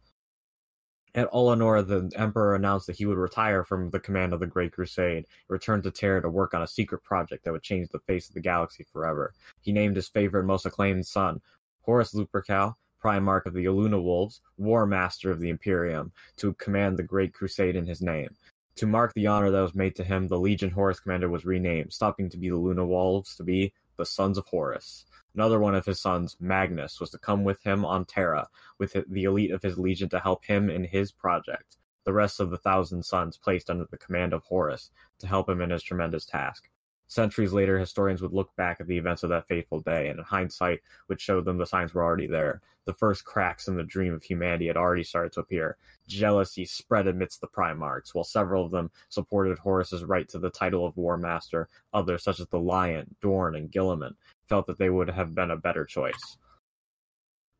At 1.12 1.32
Ullanor, 1.32 1.82
the 1.82 2.10
Emperor 2.14 2.54
announced 2.54 2.86
that 2.86 2.96
he 2.96 3.06
would 3.06 3.18
retire 3.18 3.64
from 3.64 3.90
the 3.90 3.98
command 3.98 4.32
of 4.32 4.38
the 4.38 4.46
Great 4.46 4.72
Crusade 4.72 5.16
and 5.16 5.26
return 5.48 5.82
to 5.82 5.90
Terra 5.90 6.22
to 6.22 6.30
work 6.30 6.54
on 6.54 6.62
a 6.62 6.68
secret 6.68 7.02
project 7.02 7.44
that 7.44 7.52
would 7.52 7.64
change 7.64 7.88
the 7.88 7.98
face 7.98 8.28
of 8.28 8.34
the 8.34 8.40
galaxy 8.40 8.86
forever. 8.92 9.34
He 9.60 9.72
named 9.72 9.96
his 9.96 10.08
favorite, 10.08 10.44
most 10.44 10.66
acclaimed 10.66 11.06
son, 11.06 11.40
Horus 11.82 12.14
Lupercal, 12.14 12.76
Primarch 13.02 13.46
of 13.46 13.54
the 13.54 13.64
Aluna 13.64 14.00
Wolves, 14.00 14.40
War 14.56 14.86
Master 14.86 15.32
of 15.32 15.40
the 15.40 15.48
Imperium, 15.48 16.12
to 16.36 16.52
command 16.54 16.96
the 16.96 17.02
Great 17.02 17.34
Crusade 17.34 17.74
in 17.74 17.86
his 17.86 18.00
name. 18.00 18.36
To 18.76 18.86
mark 18.86 19.12
the 19.14 19.26
honor 19.26 19.50
that 19.50 19.60
was 19.60 19.74
made 19.74 19.96
to 19.96 20.04
him, 20.04 20.28
the 20.28 20.38
Legion 20.38 20.70
Horus 20.70 21.00
commander 21.00 21.28
was 21.28 21.44
renamed, 21.44 21.92
stopping 21.92 22.30
to 22.30 22.38
be 22.38 22.50
the 22.50 22.56
Luna 22.56 22.86
Wolves 22.86 23.34
to 23.36 23.42
be 23.42 23.72
the 23.96 24.06
Sons 24.06 24.38
of 24.38 24.46
Horus. 24.46 25.06
Another 25.34 25.60
one 25.60 25.74
of 25.74 25.86
his 25.86 26.00
sons, 26.00 26.36
Magnus, 26.40 27.00
was 27.00 27.10
to 27.10 27.18
come 27.18 27.44
with 27.44 27.62
him 27.62 27.84
on 27.84 28.04
Terra, 28.04 28.48
with 28.78 28.96
the 29.08 29.24
elite 29.24 29.52
of 29.52 29.62
his 29.62 29.78
legion 29.78 30.08
to 30.08 30.18
help 30.18 30.44
him 30.44 30.68
in 30.68 30.84
his 30.84 31.12
project. 31.12 31.76
The 32.04 32.12
rest 32.12 32.40
of 32.40 32.50
the 32.50 32.58
thousand 32.58 33.04
sons 33.04 33.36
placed 33.36 33.70
under 33.70 33.84
the 33.84 33.98
command 33.98 34.32
of 34.32 34.42
Horus 34.44 34.90
to 35.18 35.26
help 35.26 35.48
him 35.48 35.60
in 35.60 35.70
his 35.70 35.82
tremendous 35.82 36.26
task. 36.26 36.68
Centuries 37.06 37.52
later, 37.52 37.76
historians 37.78 38.22
would 38.22 38.32
look 38.32 38.54
back 38.54 38.80
at 38.80 38.86
the 38.86 38.96
events 38.96 39.22
of 39.22 39.30
that 39.30 39.48
fateful 39.48 39.80
day, 39.80 40.08
and 40.08 40.18
in 40.18 40.24
hindsight, 40.24 40.80
would 41.08 41.20
show 41.20 41.40
them 41.40 41.58
the 41.58 41.66
signs 41.66 41.92
were 41.92 42.04
already 42.04 42.28
there. 42.28 42.62
The 42.84 42.94
first 42.94 43.24
cracks 43.24 43.68
in 43.68 43.76
the 43.76 43.82
dream 43.82 44.14
of 44.14 44.22
humanity 44.22 44.68
had 44.68 44.76
already 44.76 45.02
started 45.02 45.32
to 45.32 45.40
appear. 45.40 45.76
Jealousy 46.06 46.64
spread 46.64 47.06
amidst 47.06 47.40
the 47.40 47.48
Primarchs, 47.48 48.14
while 48.14 48.24
several 48.24 48.64
of 48.64 48.70
them 48.70 48.90
supported 49.08 49.58
Horus's 49.58 50.04
right 50.04 50.28
to 50.28 50.38
the 50.38 50.50
title 50.50 50.86
of 50.86 50.96
War 50.96 51.16
Master. 51.16 51.68
Others, 51.92 52.22
such 52.22 52.40
as 52.40 52.46
the 52.46 52.60
Lion, 52.60 53.14
Dorn, 53.20 53.56
and 53.56 53.70
Guilliman, 53.70 54.14
felt 54.50 54.66
that 54.66 54.78
they 54.78 54.90
would 54.90 55.08
have 55.08 55.34
been 55.34 55.52
a 55.52 55.56
better 55.56 55.86
choice. 55.86 56.36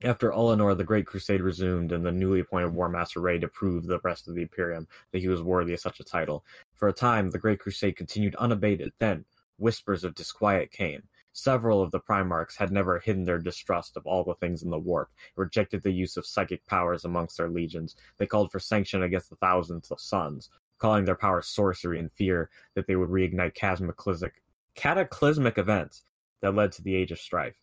After 0.03 0.33
Ullanor, 0.33 0.75
the 0.75 0.85
Great 0.85 1.07
Crusade 1.07 1.41
resumed, 1.41 1.93
and 1.93 2.05
the 2.05 2.11
newly 2.11 2.41
appointed 2.41 2.75
War 2.75 2.89
Master 2.89 3.21
Ray 3.21 3.39
to 3.39 3.49
prove 3.49 3.87
the 3.87 4.01
rest 4.03 4.29
of 4.29 4.35
the 4.35 4.43
Imperium 4.43 4.89
that 5.13 5.21
he 5.21 5.29
was 5.29 5.43
worthy 5.43 5.73
of 5.73 5.81
such 5.81 6.01
a 6.01 6.05
title. 6.05 6.45
For 6.75 6.89
a 6.89 6.93
time, 6.93 7.31
the 7.31 7.39
Great 7.39 7.61
Crusade 7.61 7.97
continued 7.97 8.35
unabated. 8.37 8.93
Then, 8.99 9.25
whispers 9.59 10.03
of 10.03 10.15
disquiet 10.15 10.73
came. 10.73 11.03
Several 11.33 11.81
of 11.81 11.93
the 11.93 12.01
Primarchs 12.01 12.57
had 12.57 12.73
never 12.73 12.99
hidden 12.99 13.25
their 13.25 13.39
distrust 13.39 13.97
of 13.97 14.05
all 14.05 14.25
the 14.25 14.35
things 14.35 14.63
in 14.63 14.71
the 14.71 14.79
warp, 14.79 15.11
rejected 15.37 15.83
the 15.83 15.93
use 15.93 16.17
of 16.17 16.27
psychic 16.27 16.67
powers 16.67 17.05
amongst 17.05 17.37
their 17.37 17.51
legions. 17.51 17.95
They 18.19 18.27
called 18.27 18.51
for 18.51 18.59
sanction 18.59 19.05
against 19.05 19.31
the 19.31 19.37
thousands 19.37 19.93
of 19.93 20.01
suns, 20.01 20.51
calling 20.79 21.05
their 21.05 21.15
power 21.15 21.41
sorcery 21.41 22.01
in 22.01 22.09
fear 22.09 22.51
that 22.75 22.89
they 22.89 22.97
would 22.97 23.11
reignite 23.11 23.55
cataclysmic, 23.55 24.43
cataclysmic 24.75 25.59
events 25.59 26.03
that 26.41 26.55
led 26.55 26.73
to 26.73 26.83
the 26.83 26.95
Age 26.95 27.13
of 27.13 27.19
Strife. 27.19 27.57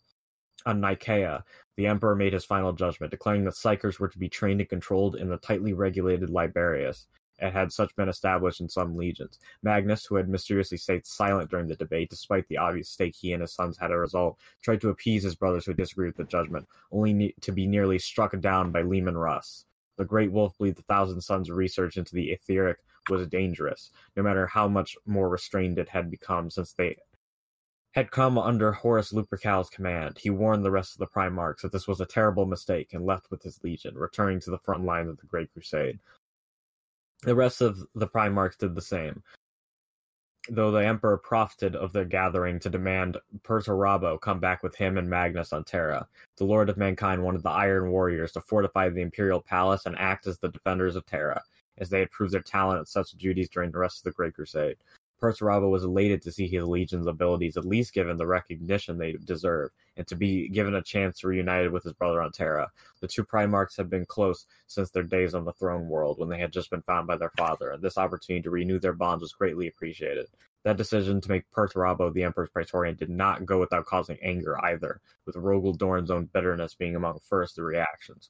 On 0.66 0.82
Nicaea, 0.82 1.44
the 1.76 1.88
Emperor 1.88 2.16
made 2.16 2.34
his 2.34 2.46
final 2.46 2.74
judgment, 2.74 3.12
declaring 3.12 3.44
that 3.46 3.54
psykers 3.54 4.00
were 4.00 4.08
to 4.08 4.20
be 4.20 4.30
trained 4.30 4.60
and 4.60 4.70
controlled 4.70 5.16
in 5.16 5.30
the 5.30 5.38
tightly 5.38 5.74
regulated 5.74 6.30
Librarius. 6.30 7.08
It 7.40 7.54
had 7.54 7.72
such 7.72 7.96
been 7.96 8.10
established 8.10 8.62
in 8.62 8.70
some 8.70 8.96
legions. 8.96 9.38
Magnus, 9.62 10.06
who 10.06 10.16
had 10.16 10.28
mysteriously 10.28 10.78
stayed 10.78 11.06
silent 11.06 11.52
during 11.52 11.68
the 11.68 11.76
debate, 11.76 12.10
despite 12.10 12.48
the 12.48 12.58
obvious 12.58 12.90
stake 12.90 13.16
he 13.16 13.34
and 13.34 13.42
his 13.42 13.54
sons 13.54 13.78
had 13.78 13.92
a 13.92 13.98
result, 13.98 14.40
tried 14.64 14.82
to 14.82 14.90
appease 14.90 15.22
his 15.22 15.36
brothers 15.36 15.66
who 15.66 15.76
disagreed 15.76 16.08
with 16.08 16.18
the 16.18 16.24
judgment, 16.24 16.68
only 16.92 17.14
ne- 17.14 17.36
to 17.42 17.52
be 17.52 17.68
nearly 17.68 18.00
struck 18.00 18.38
down 18.40 18.72
by 18.72 18.82
Leman 18.82 19.18
Russ. 19.18 19.66
The 19.98 20.06
great 20.06 20.32
wolf 20.32 20.58
believed 20.58 20.78
the 20.78 20.84
Thousand 20.84 21.22
Sons' 21.22 21.52
research 21.52 21.98
into 21.98 22.16
the 22.16 22.32
etheric 22.32 22.80
was 23.10 23.28
dangerous, 23.28 23.92
no 24.16 24.24
matter 24.24 24.48
how 24.48 24.68
much 24.68 24.98
more 25.06 25.30
restrained 25.30 25.80
it 25.80 25.90
had 25.90 26.12
become 26.12 26.50
since 26.50 26.74
they 26.74 26.98
had 27.98 28.12
come 28.12 28.38
under 28.38 28.72
Horus 28.72 29.12
Lupercal's 29.12 29.72
command. 29.72 30.20
He 30.20 30.30
warned 30.30 30.64
the 30.64 30.70
rest 30.70 30.94
of 30.94 31.00
the 31.00 31.08
Primarchs 31.08 31.62
that 31.62 31.72
this 31.72 31.88
was 31.88 32.00
a 32.00 32.06
terrible 32.06 32.46
mistake 32.46 32.94
and 32.94 33.04
left 33.04 33.32
with 33.32 33.42
his 33.42 33.60
legion, 33.64 33.98
returning 33.98 34.40
to 34.42 34.52
the 34.52 34.60
front 34.60 34.86
lines 34.86 35.10
of 35.10 35.18
the 35.18 35.26
Great 35.26 35.52
Crusade. 35.52 35.98
The 37.24 37.34
rest 37.34 37.60
of 37.60 37.80
the 37.96 38.08
Primarchs 38.08 38.60
did 38.60 38.76
the 38.76 38.84
same, 38.84 39.24
though 40.48 40.70
the 40.70 40.86
Emperor 40.86 41.18
profited 41.18 41.76
of 41.76 41.92
their 41.92 42.06
gathering 42.06 42.60
to 42.60 42.70
demand 42.70 43.18
Perturabo 43.42 44.22
come 44.22 44.40
back 44.40 44.62
with 44.62 44.76
him 44.76 45.00
and 45.00 45.10
Magnus 45.10 45.52
on 45.52 45.64
Terra. 45.64 46.08
The 46.38 46.46
Lord 46.46 46.70
of 46.70 46.78
Mankind 46.78 47.24
wanted 47.24 47.42
the 47.42 47.50
Iron 47.50 47.90
Warriors 47.90 48.32
to 48.34 48.42
fortify 48.42 48.90
the 48.90 49.02
Imperial 49.02 49.42
Palace 49.42 49.88
and 49.88 49.98
act 49.98 50.28
as 50.28 50.38
the 50.38 50.50
defenders 50.50 50.96
of 50.96 51.08
Terra, 51.08 51.42
as 51.80 51.90
they 51.90 52.02
had 52.02 52.12
proved 52.12 52.32
their 52.32 52.42
talent 52.42 52.80
at 52.80 52.88
such 52.88 53.14
duties 53.14 53.50
during 53.50 53.72
the 53.72 53.80
rest 53.80 54.02
of 54.02 54.04
the 54.04 54.16
Great 54.16 54.36
Crusade. 54.36 54.78
Perturabo 55.22 55.70
was 55.70 55.84
elated 55.84 56.22
to 56.22 56.32
see 56.32 56.48
his 56.48 56.64
legion's 56.64 57.08
abilities 57.08 57.58
at 57.58 57.66
least 57.66 57.94
given 57.94 58.18
the 58.18 58.28
recognition 58.28 58.98
they 58.98 59.14
deserve, 59.14 59.72
and 59.96 60.06
to 60.08 60.16
be 60.16 60.48
given 60.50 60.76
a 60.76 60.82
chance 60.82 61.20
to 61.20 61.28
reunite 61.28 61.72
with 61.72 61.84
his 61.84 61.94
brother 61.94 62.22
on 62.22 62.32
Terra. 62.32 62.70
The 63.02 63.08
two 63.08 63.24
Primarchs 63.24 63.78
had 63.78 63.90
been 63.90 64.06
close 64.06 64.46
since 64.68 64.92
their 64.92 65.04
days 65.04 65.34
on 65.34 65.46
the 65.46 65.54
throne 65.54 65.88
world 65.88 66.20
when 66.20 66.30
they 66.30 66.40
had 66.40 66.54
just 66.54 66.70
been 66.70 66.84
found 66.84 67.08
by 67.08 67.18
their 67.18 67.32
father, 67.38 67.72
and 67.72 67.82
this 67.82 67.98
opportunity 67.98 68.44
to 68.44 68.50
renew 68.50 68.80
their 68.80 68.94
bonds 68.94 69.22
was 69.22 69.34
greatly 69.34 69.68
appreciated. 69.68 70.28
That 70.64 70.78
decision 70.78 71.22
to 71.22 71.30
make 71.30 71.50
Perturabo 71.52 72.14
the 72.14 72.24
Emperor's 72.24 72.50
Praetorian 72.50 72.96
did 72.96 73.10
not 73.10 73.46
go 73.46 73.60
without 73.60 73.86
causing 73.86 74.18
anger 74.22 74.64
either, 74.66 75.02
with 75.26 75.36
Rogal 75.36 75.78
Dorn's 75.78 76.12
own 76.12 76.26
bitterness 76.34 76.76
being 76.76 76.96
among 76.96 77.20
first 77.20 77.56
the 77.56 77.64
reactions. 77.64 78.30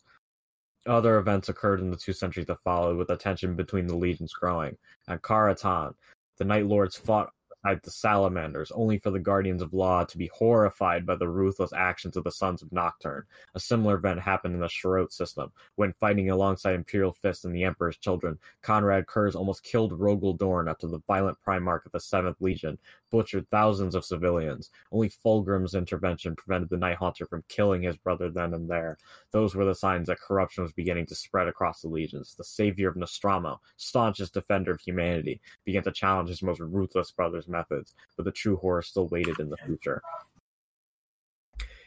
Other 0.85 1.17
events 1.17 1.49
occurred 1.49 1.81
in 1.81 1.91
the 1.91 1.97
two 1.97 2.13
centuries 2.13 2.45
that 2.45 2.61
followed, 2.63 2.95
with 2.97 3.09
the 3.09 3.17
tension 3.17 3.55
between 3.55 3.87
the 3.87 3.97
legions 3.97 4.33
growing. 4.33 4.77
At 5.09 5.21
Karatan, 5.21 5.95
the 6.37 6.45
Night 6.45 6.65
Lords 6.65 6.95
fought 6.95 7.31
beside 7.67 7.81
the 7.83 7.91
Salamanders, 7.91 8.71
only 8.71 8.97
for 8.97 9.11
the 9.11 9.19
Guardians 9.19 9.61
of 9.61 9.73
Law 9.73 10.03
to 10.05 10.17
be 10.17 10.29
horrified 10.33 11.05
by 11.05 11.15
the 11.15 11.27
ruthless 11.27 11.73
actions 11.73 12.15
of 12.15 12.23
the 12.23 12.31
Sons 12.31 12.61
of 12.61 12.71
Nocturne. 12.71 13.23
A 13.55 13.59
similar 13.59 13.95
event 13.95 14.19
happened 14.19 14.53
in 14.53 14.61
the 14.61 14.67
Sharot 14.67 15.11
system, 15.11 15.51
when 15.75 15.93
fighting 15.93 16.29
alongside 16.29 16.75
Imperial 16.75 17.13
Fist 17.13 17.45
and 17.45 17.55
the 17.55 17.63
Emperor's 17.63 17.97
children. 17.97 18.37
Konrad 18.61 19.05
Curze 19.07 19.35
almost 19.35 19.63
killed 19.63 19.91
Rogal 19.91 20.37
Dorn 20.37 20.67
after 20.67 20.87
the 20.87 21.01
violent 21.07 21.37
Primarch 21.45 21.85
of 21.85 21.91
the 21.91 21.99
Seventh 21.99 22.37
Legion 22.39 22.77
butchered 23.11 23.49
thousands 23.49 23.95
of 23.95 24.05
civilians. 24.05 24.69
Only 24.91 25.09
Fulgrim's 25.09 25.75
intervention 25.75 26.35
prevented 26.35 26.69
the 26.69 26.77
Night 26.77 26.97
Haunter 26.97 27.25
from 27.25 27.43
killing 27.47 27.81
his 27.81 27.97
brother 27.97 28.29
then 28.29 28.53
and 28.53 28.69
there. 28.69 28.97
Those 29.31 29.55
were 29.55 29.65
the 29.65 29.75
signs 29.75 30.07
that 30.07 30.19
corruption 30.19 30.63
was 30.63 30.73
beginning 30.73 31.05
to 31.07 31.15
spread 31.15 31.47
across 31.47 31.81
the 31.81 31.87
legions. 31.87 32.35
The 32.35 32.43
savior 32.43 32.89
of 32.89 32.95
Nostramo, 32.95 33.57
staunchest 33.77 34.33
defender 34.33 34.71
of 34.71 34.81
humanity, 34.81 35.41
began 35.65 35.83
to 35.83 35.91
challenge 35.91 36.29
his 36.29 36.43
most 36.43 36.59
ruthless 36.59 37.11
brother's 37.11 37.47
methods, 37.47 37.93
but 38.15 38.25
the 38.25 38.31
true 38.31 38.57
horror 38.57 38.81
still 38.81 39.07
waited 39.07 39.39
in 39.39 39.49
the 39.49 39.57
future. 39.57 40.01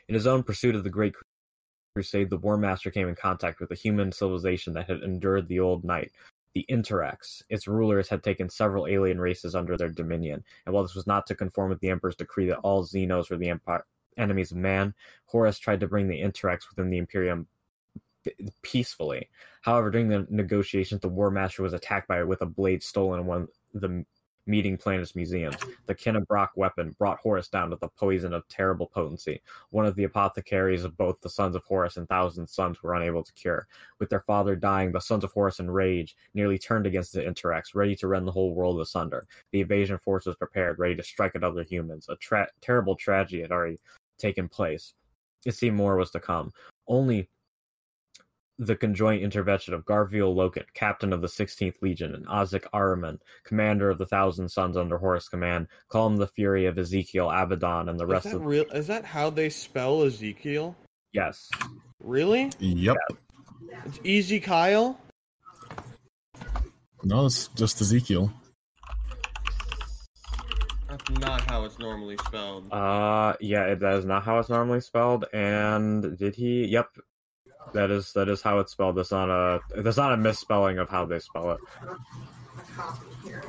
In 0.09 0.15
his 0.15 0.27
own 0.27 0.43
pursuit 0.43 0.75
of 0.75 0.83
the 0.85 0.91
Great 0.91 1.15
Crusade, 1.95 2.31
the 2.31 2.39
War 2.39 2.57
Master 2.57 2.91
came 2.91 3.09
in 3.09 3.15
contact 3.15 3.61
with 3.61 3.71
a 3.71 3.77
human 3.77 4.12
civilization 4.12 4.73
that 4.75 4.89
had 4.89 5.03
endured 5.03 5.49
the 5.49 5.61
Old 5.61 5.85
Night, 5.85 6.12
the 6.54 6.64
Interex. 6.71 7.42
Its 7.49 7.69
rulers 7.69 8.09
had 8.09 8.23
taken 8.23 8.49
several 8.49 8.87
alien 8.87 9.21
races 9.21 9.54
under 9.54 9.76
their 9.76 9.88
dominion, 9.88 10.45
and 10.66 10.75
while 10.75 10.83
this 10.83 10.95
was 10.95 11.07
not 11.07 11.26
to 11.26 11.35
conform 11.35 11.71
with 11.71 11.80
the 11.80 11.90
Emperor's 11.90 12.16
decree 12.16 12.47
that 12.47 12.59
all 12.59 12.85
Xenos 12.85 13.30
were 13.30 13.37
the 13.37 13.49
empire, 13.49 13.85
enemies 14.16 14.50
of 14.50 14.59
man, 14.59 14.95
Horus 15.26 15.59
tried 15.59 15.80
to 15.80 15.88
bring 15.88 16.09
the 16.09 16.21
Interex 16.21 16.69
within 16.69 16.90
the 16.90 16.99
Imperium 16.99 17.47
peacefully. 18.62 19.30
However, 19.62 19.90
during 19.90 20.09
the 20.09 20.26
negotiations, 20.28 21.00
the 21.00 21.09
War 21.09 21.30
Master 21.30 21.62
was 21.62 21.73
attacked 21.73 22.09
by 22.09 22.21
it 22.21 22.28
with 22.28 22.42
a 22.42 22.47
blade 22.47 22.83
stolen 22.83 23.26
one 23.26 23.47
the 23.73 24.04
meeting 24.47 24.76
planet's 24.76 25.14
museums. 25.14 25.56
The 25.87 25.94
Kinebrach 25.94 26.50
weapon 26.56 26.94
brought 26.99 27.18
Horus 27.18 27.49
down 27.49 27.70
with 27.70 27.82
a 27.82 27.88
poison 27.88 28.32
of 28.32 28.47
terrible 28.49 28.87
potency. 28.87 29.42
One 29.70 29.87
of 29.87 29.94
the 29.94 30.04
apothecaries 30.04 30.85
of 30.85 30.97
both 30.97 31.20
the 31.20 31.30
sons 31.30 31.54
of 31.54 31.64
Horus 31.64 31.97
and 31.97 32.09
Thousand 32.09 32.47
Sons 32.49 32.82
were 32.82 32.94
unable 32.94 33.23
to 33.23 33.32
cure. 33.35 33.66
With 33.99 34.11
their 34.11 34.20
father 34.20 34.56
dying, 34.56 34.92
the 34.92 35.00
sons 35.00 35.25
of 35.25 35.32
Horus 35.32 35.61
in 35.61 35.70
rage 35.70 36.16
nearly 36.35 36.59
turned 36.59 36.87
against 36.87 37.12
the 37.12 37.23
Interex, 37.23 37.75
ready 37.75 37.94
to 37.97 38.09
rend 38.09 38.26
the 38.26 38.32
whole 38.32 38.54
world 38.54 38.80
asunder. 38.80 39.26
The 39.52 39.61
invasion 39.61 39.99
force 39.99 40.26
was 40.26 40.37
prepared, 40.37 40.78
ready 40.78 40.97
to 40.97 41.02
strike 41.02 41.35
at 41.35 41.44
other 41.44 41.62
humans. 41.62 42.09
A 42.09 42.16
tra- 42.16 42.49
terrible 42.61 42.97
tragedy 42.97 43.42
had 43.42 43.52
already 43.52 43.78
taken 44.18 44.49
place. 44.49 44.94
It 45.47 45.54
seemed 45.54 45.76
more 45.76 45.97
was 45.97 46.11
to 46.11 46.20
come. 46.20 46.52
Only 46.87 47.28
the 48.61 48.76
conjoint 48.76 49.23
intervention 49.23 49.73
of 49.73 49.87
Garviel 49.87 50.35
Loken, 50.35 50.64
captain 50.75 51.14
of 51.14 51.23
the 51.23 51.29
16th 51.29 51.81
Legion, 51.81 52.14
and 52.14 52.26
Azek 52.26 52.67
Ahriman, 52.75 53.19
commander 53.43 53.88
of 53.88 53.97
the 53.97 54.05
Thousand 54.05 54.50
Sons 54.50 54.76
under 54.76 54.99
Horus' 54.99 55.29
command, 55.29 55.67
calmed 55.88 56.19
the 56.19 56.26
fury 56.26 56.67
of 56.67 56.79
Ezekiel 56.79 57.31
Abaddon 57.31 57.88
and 57.88 57.99
the 57.99 58.07
rest 58.07 58.26
is 58.26 58.33
that 58.33 58.38
of. 58.38 58.45
real? 58.45 58.67
Is 58.75 58.87
that 58.88 59.07
how 59.07 59.31
they 59.31 59.49
spell 59.49 60.02
Ezekiel? 60.02 60.76
Yes. 61.12 61.49
Really? 62.05 62.52
Yep. 62.59 62.97
It's 63.87 63.99
Easy 64.05 64.40
Kyle. 64.40 65.00
No, 67.02 67.25
it's 67.25 67.49
just 67.49 67.81
Ezekiel. 67.81 68.31
That's 70.87 71.11
not 71.19 71.40
how 71.49 71.64
it's 71.64 71.79
normally 71.79 72.19
spelled. 72.26 72.71
Uh, 72.71 73.35
yeah, 73.40 73.75
that 73.75 73.95
is 73.95 74.05
not 74.05 74.23
how 74.23 74.38
it's 74.38 74.50
normally 74.50 74.83
spelled. 74.83 75.25
And 75.33 76.19
did 76.19 76.35
he? 76.35 76.67
Yep, 76.67 76.88
that 77.73 77.90
is 77.90 78.12
that 78.12 78.29
is 78.29 78.43
how 78.43 78.59
it's 78.59 78.73
spelled. 78.73 78.97
That's 78.97 79.12
not 79.12 79.29
a 79.29 79.61
that's 79.83 79.97
not 79.97 80.12
a 80.12 80.17
misspelling 80.17 80.79
of 80.79 80.88
how 80.88 81.05
they 81.05 81.19
spell 81.19 81.52
it. 81.52 81.61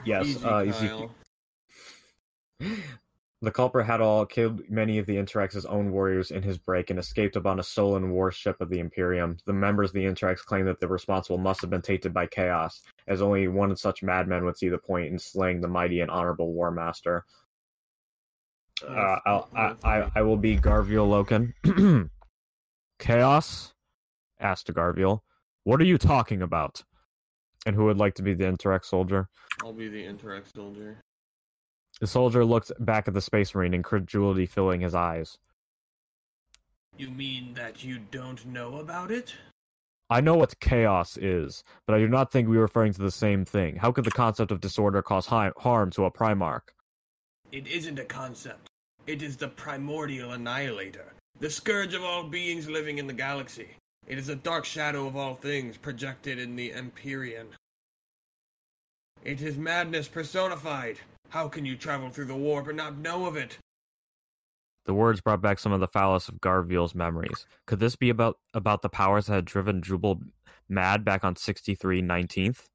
Yes, 0.06 0.28
Easy, 0.28 0.90
uh. 0.90 1.08
The 3.44 3.52
culprit 3.52 3.88
had 3.88 4.02
all 4.02 4.24
killed 4.28 4.62
many 4.70 5.00
of 5.00 5.08
the 5.08 5.16
Interex's 5.16 5.66
own 5.66 5.92
warriors 5.92 6.30
in 6.30 6.44
his 6.44 6.60
break 6.60 6.92
and 6.92 7.00
escaped 7.00 7.36
upon 7.36 7.60
a 7.60 7.64
stolen 7.64 8.12
warship 8.12 8.62
of 8.62 8.70
the 8.70 8.78
Imperium. 8.78 9.38
The 9.48 9.54
members 9.54 9.90
of 9.90 9.96
the 9.96 10.06
Interex 10.06 10.46
claim 10.46 10.66
that 10.66 10.80
the 10.80 10.88
responsible 10.88 11.40
must 11.40 11.62
have 11.62 11.72
been 11.72 11.82
tainted 11.82 12.14
by 12.14 12.28
chaos, 12.28 12.84
as 13.08 13.20
only 13.20 13.48
one 13.48 13.76
such 13.76 14.04
madman 14.04 14.46
would 14.46 14.58
see 14.58 14.70
the 14.70 14.78
point 14.78 15.08
in 15.08 15.18
slaying 15.18 15.60
the 15.60 15.68
mighty 15.68 16.02
and 16.02 16.12
honorable 16.12 16.54
War 16.54 16.70
Master. 16.70 17.26
Uh, 18.88 19.18
I'll, 19.26 19.50
I, 19.56 19.76
I, 19.84 20.12
I 20.18 20.22
will 20.22 20.38
be 20.38 20.56
Garviel 20.58 21.10
Loken. 21.10 22.10
chaos? 23.00 23.74
Asked 24.42 24.74
Garviel. 24.74 25.22
What 25.64 25.80
are 25.80 25.86
you 25.86 25.98
talking 25.98 26.42
about? 26.42 26.84
And 27.66 27.76
who 27.76 27.86
would 27.86 27.98
like 27.98 28.16
to 28.16 28.24
be 28.24 28.34
the 28.34 28.46
Interex 28.46 28.86
soldier? 28.86 29.30
I'll 29.64 29.74
be 29.74 29.88
the 29.88 30.04
Interex 30.04 30.54
soldier. 30.56 30.98
The 32.00 32.08
soldier 32.08 32.44
looked 32.44 32.72
back 32.80 33.08
at 33.08 33.14
the 33.14 33.22
space 33.22 33.54
marine, 33.54 33.76
incredulity 33.76 34.48
filling 34.48 34.82
his 34.82 34.96
eyes. 34.96 35.38
You 36.98 37.10
mean 37.10 37.54
that 37.54 37.84
you 37.84 38.00
don't 38.00 38.44
know 38.46 38.78
about 38.78 39.12
it? 39.12 39.36
I 40.10 40.20
know 40.20 40.36
what 40.36 40.60
chaos 40.60 41.16
is, 41.18 41.64
but 41.86 41.96
I 41.96 42.00
do 42.00 42.08
not 42.08 42.32
think 42.32 42.50
we 42.50 42.58
are 42.58 42.62
referring 42.62 42.94
to 42.94 43.02
the 43.02 43.12
same 43.12 43.46
thing. 43.46 43.78
How 43.78 43.92
could 43.92 44.04
the 44.04 44.12
concept 44.12 44.52
of 44.52 44.60
disorder 44.60 45.02
cause 45.02 45.26
hi- 45.26 45.54
harm 45.58 45.92
to 45.92 46.06
a 46.06 46.12
Primarch? 46.12 46.64
It 47.52 47.68
isn't 47.68 48.00
a 48.00 48.04
concept. 48.04 48.68
It 49.08 49.22
is 49.22 49.38
the 49.38 49.48
primordial 49.48 50.32
annihilator, 50.32 51.14
the 51.40 51.50
scourge 51.50 51.94
of 51.94 52.04
all 52.04 52.24
beings 52.24 52.68
living 52.68 52.98
in 52.98 53.08
the 53.08 53.14
galaxy. 53.14 53.70
It 54.12 54.18
is 54.18 54.28
a 54.28 54.36
dark 54.36 54.66
shadow 54.66 55.08
of 55.08 55.16
all 55.16 55.36
things 55.36 55.78
projected 55.78 56.38
in 56.38 56.58
the 56.58 56.74
Empyrean. 56.74 57.48
It 59.24 59.42
is 59.42 59.56
madness 59.56 60.10
personified. 60.10 60.98
How 61.30 61.48
can 61.48 61.66
you 61.66 61.78
travel 61.78 62.10
through 62.10 62.26
the 62.26 62.36
warp 62.36 62.68
and 62.68 62.76
not 62.76 62.98
know 62.98 63.26
of 63.26 63.38
it? 63.38 63.58
The 64.84 64.94
words 64.94 65.22
brought 65.22 65.42
back 65.42 65.60
some 65.60 65.72
of 65.72 65.80
the 65.80 65.88
phallus 65.88 66.28
of 66.28 66.42
Garviel's 66.42 66.94
memories. 66.94 67.46
Could 67.66 67.80
this 67.80 67.96
be 67.96 68.10
about 68.10 68.38
about 68.54 68.82
the 68.82 68.90
powers 68.90 69.28
that 69.28 69.36
had 69.36 69.46
driven 69.46 69.82
Jubal 69.82 70.20
mad 70.68 71.06
back 71.06 71.24
on 71.24 71.38
63 71.38 72.02
19th? 72.02 72.66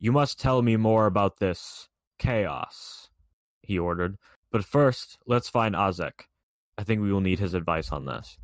You 0.00 0.10
must 0.10 0.40
tell 0.40 0.62
me 0.62 0.76
more 0.76 1.06
about 1.06 1.38
this 1.38 1.88
chaos, 2.18 3.08
he 3.62 3.78
ordered. 3.78 4.16
But 4.50 4.64
first, 4.64 5.16
let's 5.28 5.48
find 5.48 5.76
Azek. 5.76 6.22
I 6.76 6.82
think 6.82 7.02
we 7.02 7.12
will 7.12 7.20
need 7.20 7.38
his 7.38 7.54
advice 7.54 7.92
on 7.92 8.06
this. 8.06 8.36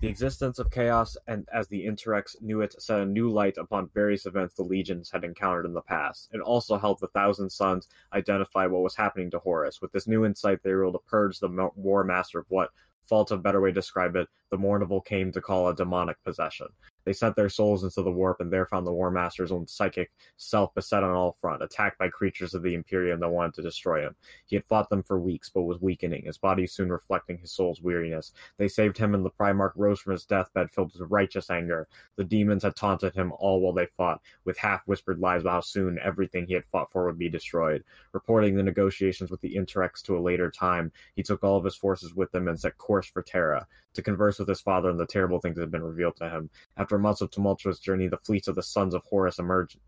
The 0.00 0.08
existence 0.08 0.58
of 0.58 0.70
chaos, 0.70 1.18
and 1.26 1.46
as 1.52 1.68
the 1.68 1.84
Interex 1.84 2.40
knew 2.40 2.62
it, 2.62 2.80
set 2.80 3.00
a 3.00 3.04
new 3.04 3.30
light 3.30 3.58
upon 3.58 3.90
various 3.92 4.24
events 4.24 4.54
the 4.54 4.62
legions 4.62 5.10
had 5.10 5.24
encountered 5.24 5.66
in 5.66 5.74
the 5.74 5.82
past. 5.82 6.30
It 6.32 6.40
also 6.40 6.78
helped 6.78 7.02
the 7.02 7.08
Thousand 7.08 7.50
Sons 7.50 7.86
identify 8.14 8.66
what 8.66 8.82
was 8.82 8.96
happening 8.96 9.30
to 9.30 9.38
Horus. 9.38 9.82
With 9.82 9.92
this 9.92 10.06
new 10.06 10.24
insight, 10.24 10.62
they 10.62 10.72
were 10.72 10.84
able 10.84 10.98
to 10.98 11.04
purge 11.06 11.38
the 11.38 11.70
War 11.76 12.02
Master 12.02 12.38
of 12.38 12.46
what, 12.48 12.70
fault 13.06 13.30
of 13.30 13.42
better 13.42 13.60
way 13.60 13.68
to 13.68 13.74
describe 13.74 14.16
it, 14.16 14.28
the 14.50 14.56
Mournival 14.56 15.04
came 15.04 15.32
to 15.32 15.40
call 15.42 15.68
a 15.68 15.76
demonic 15.76 16.16
possession. 16.24 16.68
They 17.04 17.12
sent 17.12 17.36
their 17.36 17.48
souls 17.48 17.84
into 17.84 18.02
the 18.02 18.10
warp 18.10 18.40
and 18.40 18.52
there 18.52 18.66
found 18.66 18.86
the 18.86 18.92
War 18.92 19.10
Master's 19.10 19.52
own 19.52 19.66
psychic 19.66 20.10
self 20.36 20.74
beset 20.74 21.02
on 21.02 21.10
all 21.10 21.32
front, 21.32 21.62
attacked 21.62 21.98
by 21.98 22.08
creatures 22.08 22.54
of 22.54 22.62
the 22.62 22.74
Imperium 22.74 23.20
that 23.20 23.28
wanted 23.28 23.54
to 23.54 23.62
destroy 23.62 24.02
him. 24.02 24.16
He 24.46 24.56
had 24.56 24.64
fought 24.66 24.90
them 24.90 25.02
for 25.02 25.18
weeks, 25.18 25.48
but 25.48 25.62
was 25.62 25.80
weakening, 25.80 26.24
his 26.24 26.38
body 26.38 26.66
soon 26.66 26.90
reflecting 26.90 27.38
his 27.38 27.52
soul's 27.52 27.80
weariness. 27.80 28.32
They 28.58 28.68
saved 28.68 28.98
him, 28.98 29.14
and 29.14 29.24
the 29.24 29.30
Primarch 29.30 29.72
rose 29.76 30.00
from 30.00 30.12
his 30.12 30.24
deathbed 30.24 30.70
filled 30.70 30.92
with 30.92 31.10
righteous 31.10 31.50
anger. 31.50 31.88
The 32.16 32.24
demons 32.24 32.62
had 32.62 32.76
taunted 32.76 33.14
him 33.14 33.32
all 33.38 33.60
while 33.60 33.72
they 33.72 33.86
fought, 33.96 34.20
with 34.44 34.58
half 34.58 34.86
whispered 34.86 35.18
lies 35.18 35.42
about 35.42 35.50
how 35.50 35.60
soon 35.60 35.98
everything 36.02 36.46
he 36.46 36.54
had 36.54 36.64
fought 36.66 36.92
for 36.92 37.06
would 37.06 37.18
be 37.18 37.28
destroyed. 37.28 37.84
Reporting 38.12 38.54
the 38.54 38.62
negotiations 38.62 39.30
with 39.30 39.40
the 39.40 39.54
Interex 39.54 40.02
to 40.02 40.16
a 40.16 40.20
later 40.20 40.50
time, 40.50 40.92
he 41.14 41.22
took 41.22 41.42
all 41.42 41.56
of 41.56 41.64
his 41.64 41.76
forces 41.76 42.14
with 42.14 42.34
him 42.34 42.48
and 42.48 42.58
set 42.58 42.78
course 42.78 43.06
for 43.06 43.22
Terra 43.22 43.66
to 43.94 44.02
converse 44.02 44.38
with 44.38 44.48
his 44.48 44.60
father 44.60 44.90
and 44.90 45.00
the 45.00 45.06
terrible 45.06 45.40
things 45.40 45.56
that 45.56 45.62
had 45.62 45.70
been 45.70 45.82
revealed 45.82 46.16
to 46.16 46.28
him. 46.28 46.50
After 46.76 46.98
months 46.98 47.20
of 47.20 47.30
tumultuous 47.30 47.78
journey, 47.78 48.08
the 48.08 48.18
fleets 48.18 48.48
of 48.48 48.54
the 48.54 48.62
sons 48.62 48.94
of 48.94 49.02
Horus 49.04 49.38
emerged 49.38 49.78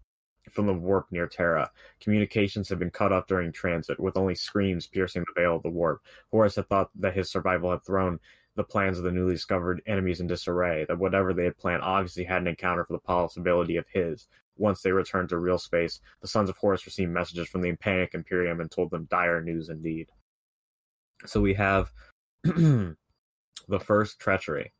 from 0.51 0.67
the 0.67 0.75
warp 0.75 1.07
near 1.11 1.27
Terra. 1.27 1.71
Communications 2.01 2.69
had 2.69 2.79
been 2.79 2.91
cut 2.91 3.13
off 3.13 3.27
during 3.27 3.53
transit, 3.53 4.01
with 4.01 4.17
only 4.17 4.35
screams 4.35 4.87
piercing 4.87 5.23
the 5.23 5.41
veil 5.41 5.57
of 5.57 5.63
the 5.63 5.71
warp. 5.71 6.03
Horus 6.31 6.57
had 6.57 6.69
thought 6.69 6.91
that 6.97 7.15
his 7.15 7.31
survival 7.31 7.71
had 7.71 7.85
thrown 7.85 8.19
the 8.55 8.65
plans 8.65 8.99
of 8.99 9.05
the 9.05 9.13
newly 9.13 9.33
discovered 9.33 9.83
enemies 9.87 10.21
in 10.21 10.27
disarray, 10.27 10.85
that 10.87 10.99
whatever 10.99 11.33
they 11.33 11.45
had 11.45 11.57
planned 11.57 11.83
obviously 11.83 12.25
had 12.25 12.43
an 12.43 12.49
encounter 12.49 12.85
for 12.85 12.93
the 12.93 12.99
possibility 12.99 13.77
of 13.77 13.87
his. 13.93 14.29
Once 14.57 14.83
they 14.83 14.93
returned 14.93 15.31
to 15.31 15.39
real 15.39 15.59
space, 15.59 16.01
the 16.21 16.29
sons 16.29 16.51
of 16.51 16.57
Horus 16.59 16.85
received 16.85 17.11
messages 17.11 17.49
from 17.49 17.63
the 17.63 17.75
Panic 17.77 18.11
Imperium 18.13 18.61
and 18.61 18.71
told 18.71 18.91
them 18.91 19.09
dire 19.11 19.41
news 19.41 19.71
indeed. 19.71 20.09
So 21.25 21.41
we 21.41 21.55
have 21.55 21.91
the 23.69 23.81
first 23.81 24.19
treachery. 24.19 24.73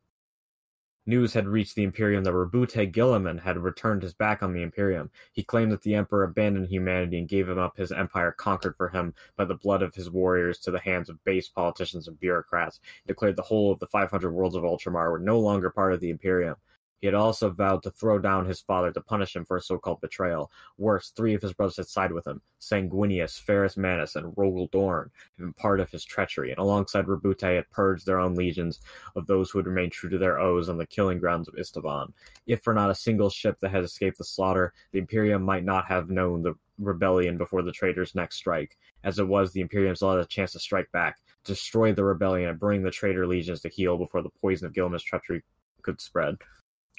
News 1.05 1.33
had 1.33 1.49
reached 1.49 1.75
the 1.75 1.83
Imperium 1.83 2.23
that 2.23 2.31
Rabute 2.31 2.93
Guilliman 2.93 3.37
had 3.37 3.57
returned 3.57 4.03
his 4.03 4.13
back 4.13 4.41
on 4.41 4.53
the 4.53 4.61
Imperium. 4.61 5.11
He 5.33 5.43
claimed 5.43 5.73
that 5.73 5.81
the 5.81 5.95
Emperor 5.95 6.23
abandoned 6.23 6.69
humanity 6.69 7.17
and 7.17 7.27
gave 7.27 7.49
him 7.49 7.59
up 7.59 7.75
his 7.75 7.91
empire 7.91 8.31
conquered 8.31 8.77
for 8.77 8.87
him 8.87 9.13
by 9.35 9.43
the 9.43 9.55
blood 9.55 9.81
of 9.81 9.93
his 9.93 10.09
warriors 10.09 10.59
to 10.59 10.71
the 10.71 10.79
hands 10.79 11.09
of 11.09 11.21
base 11.25 11.49
politicians 11.49 12.07
and 12.07 12.17
bureaucrats. 12.21 12.79
He 13.03 13.07
declared 13.07 13.35
the 13.35 13.41
whole 13.41 13.69
of 13.73 13.79
the 13.79 13.87
500 13.87 14.31
worlds 14.31 14.55
of 14.55 14.63
Ultramar 14.63 15.11
were 15.11 15.19
no 15.19 15.39
longer 15.39 15.69
part 15.69 15.91
of 15.91 15.99
the 15.99 16.09
Imperium. 16.09 16.55
He 17.03 17.07
had 17.07 17.15
also 17.15 17.49
vowed 17.49 17.83
to 17.83 17.91
throw 17.91 18.17
down 18.17 18.45
his 18.45 18.61
father 18.61 18.89
to 18.93 19.01
punish 19.01 19.35
him 19.35 19.43
for 19.43 19.57
a 19.57 19.61
so-called 19.61 19.99
betrayal. 19.99 20.49
Worse, 20.77 21.09
three 21.09 21.33
of 21.33 21.41
his 21.41 21.51
brothers 21.51 21.75
had 21.75 21.87
sided 21.87 22.13
with 22.13 22.25
him. 22.25 22.41
Sanguinius, 22.61 23.41
Ferrus 23.41 23.75
Manus, 23.75 24.15
and 24.15 24.33
Rogal 24.37 24.71
Dorn 24.71 25.11
had 25.35 25.43
been 25.43 25.51
part 25.51 25.81
of 25.81 25.91
his 25.91 26.05
treachery, 26.05 26.51
and 26.51 26.59
alongside 26.59 27.07
Rabute 27.07 27.41
had 27.41 27.69
purged 27.71 28.05
their 28.05 28.21
own 28.21 28.35
legions 28.35 28.79
of 29.17 29.27
those 29.27 29.51
who 29.51 29.59
had 29.59 29.67
remained 29.67 29.91
true 29.91 30.09
to 30.11 30.17
their 30.17 30.39
oaths 30.39 30.69
on 30.69 30.77
the 30.77 30.85
killing 30.85 31.19
grounds 31.19 31.49
of 31.49 31.55
Istavan. 31.55 32.13
If 32.47 32.61
for 32.61 32.73
not 32.73 32.89
a 32.89 32.95
single 32.95 33.29
ship 33.29 33.57
that 33.59 33.71
had 33.71 33.83
escaped 33.83 34.17
the 34.17 34.23
slaughter, 34.23 34.71
the 34.93 34.99
Imperium 34.99 35.43
might 35.43 35.65
not 35.65 35.83
have 35.87 36.09
known 36.09 36.41
the 36.41 36.53
rebellion 36.79 37.37
before 37.37 37.63
the 37.63 37.73
traitors' 37.73 38.15
next 38.15 38.37
strike. 38.37 38.77
As 39.03 39.19
it 39.19 39.27
was, 39.27 39.51
the 39.51 39.59
Imperium 39.59 39.97
still 39.97 40.11
had 40.11 40.19
a 40.19 40.25
chance 40.25 40.53
to 40.53 40.59
strike 40.59 40.89
back, 40.93 41.17
destroy 41.43 41.91
the 41.91 42.05
rebellion, 42.05 42.47
and 42.47 42.57
bring 42.57 42.81
the 42.81 42.91
traitor 42.91 43.27
legions 43.27 43.59
to 43.59 43.67
heel 43.67 43.97
before 43.97 44.21
the 44.21 44.31
poison 44.39 44.67
of 44.67 44.73
Gilman's 44.73 45.03
treachery 45.03 45.43
could 45.81 45.99
spread. 45.99 46.37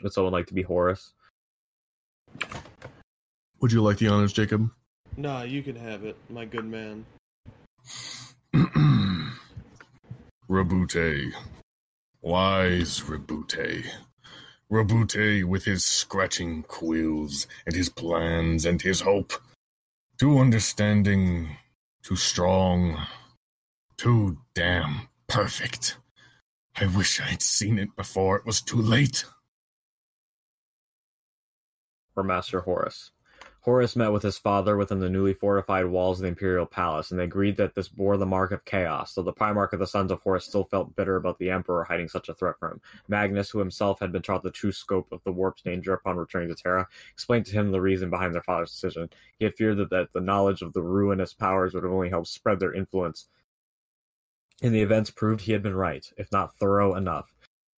Would 0.02 0.12
someone 0.12 0.32
like 0.32 0.46
to 0.46 0.54
be 0.54 0.62
Horus? 0.62 1.12
Would 3.60 3.72
you 3.72 3.82
like 3.82 3.98
the 3.98 4.08
honors, 4.08 4.32
Jacob? 4.32 4.70
Nah, 5.16 5.42
you 5.42 5.62
can 5.62 5.76
have 5.76 6.04
it, 6.04 6.16
my 6.28 6.44
good 6.44 6.64
man. 6.64 7.06
Rabute. 10.48 11.32
Wise 12.20 13.00
Rabute. 13.00 13.86
Rabute 14.70 15.44
with 15.44 15.64
his 15.64 15.84
scratching 15.84 16.62
quills 16.64 17.46
and 17.66 17.74
his 17.74 17.88
plans 17.88 18.64
and 18.64 18.82
his 18.82 19.00
hope. 19.00 19.32
Too 20.18 20.38
understanding, 20.38 21.56
too 22.02 22.16
strong, 22.16 23.06
too 23.96 24.38
damn 24.54 25.08
perfect. 25.28 25.96
I 26.76 26.86
wish 26.86 27.20
I'd 27.20 27.42
seen 27.42 27.78
it 27.78 27.94
before 27.94 28.36
it 28.36 28.46
was 28.46 28.60
too 28.60 28.80
late. 28.80 29.24
Or 32.16 32.22
Master 32.22 32.60
Horus. 32.60 33.10
Horus 33.64 33.96
met 33.96 34.12
with 34.12 34.22
his 34.22 34.36
father 34.36 34.76
within 34.76 35.00
the 35.00 35.08
newly 35.08 35.32
fortified 35.32 35.86
walls 35.86 36.18
of 36.18 36.24
the 36.24 36.28
Imperial 36.28 36.66
Palace, 36.66 37.10
and 37.10 37.18
they 37.18 37.24
agreed 37.24 37.56
that 37.56 37.74
this 37.74 37.88
bore 37.88 38.18
the 38.18 38.26
mark 38.26 38.52
of 38.52 38.66
chaos, 38.66 39.14
though 39.14 39.22
the 39.22 39.32
Primarch 39.32 39.72
of 39.72 39.78
the 39.78 39.86
Sons 39.86 40.12
of 40.12 40.20
Horus 40.20 40.44
still 40.44 40.64
felt 40.64 40.94
bitter 40.94 41.16
about 41.16 41.38
the 41.38 41.48
Emperor 41.48 41.82
hiding 41.82 42.08
such 42.08 42.28
a 42.28 42.34
threat 42.34 42.58
from 42.58 42.72
him. 42.72 42.80
Magnus, 43.08 43.48
who 43.48 43.60
himself 43.60 44.00
had 44.00 44.12
been 44.12 44.20
taught 44.20 44.42
the 44.42 44.50
true 44.50 44.70
scope 44.70 45.10
of 45.12 45.24
the 45.24 45.32
warp's 45.32 45.62
danger 45.62 45.94
upon 45.94 46.18
returning 46.18 46.50
to 46.50 46.54
Terra, 46.54 46.86
explained 47.10 47.46
to 47.46 47.52
him 47.52 47.72
the 47.72 47.80
reason 47.80 48.10
behind 48.10 48.34
their 48.34 48.42
father's 48.42 48.70
decision. 48.70 49.08
He 49.38 49.46
had 49.46 49.54
feared 49.54 49.78
that, 49.78 49.88
that 49.88 50.12
the 50.12 50.20
knowledge 50.20 50.60
of 50.60 50.74
the 50.74 50.82
ruinous 50.82 51.32
powers 51.32 51.72
would 51.72 51.84
have 51.84 51.92
only 51.92 52.10
helped 52.10 52.28
spread 52.28 52.60
their 52.60 52.74
influence. 52.74 53.28
And 54.62 54.74
the 54.74 54.82
events 54.82 55.10
proved 55.10 55.40
he 55.40 55.52
had 55.52 55.62
been 55.62 55.74
right, 55.74 56.06
if 56.18 56.30
not 56.30 56.54
thorough 56.56 56.96
enough. 56.96 57.34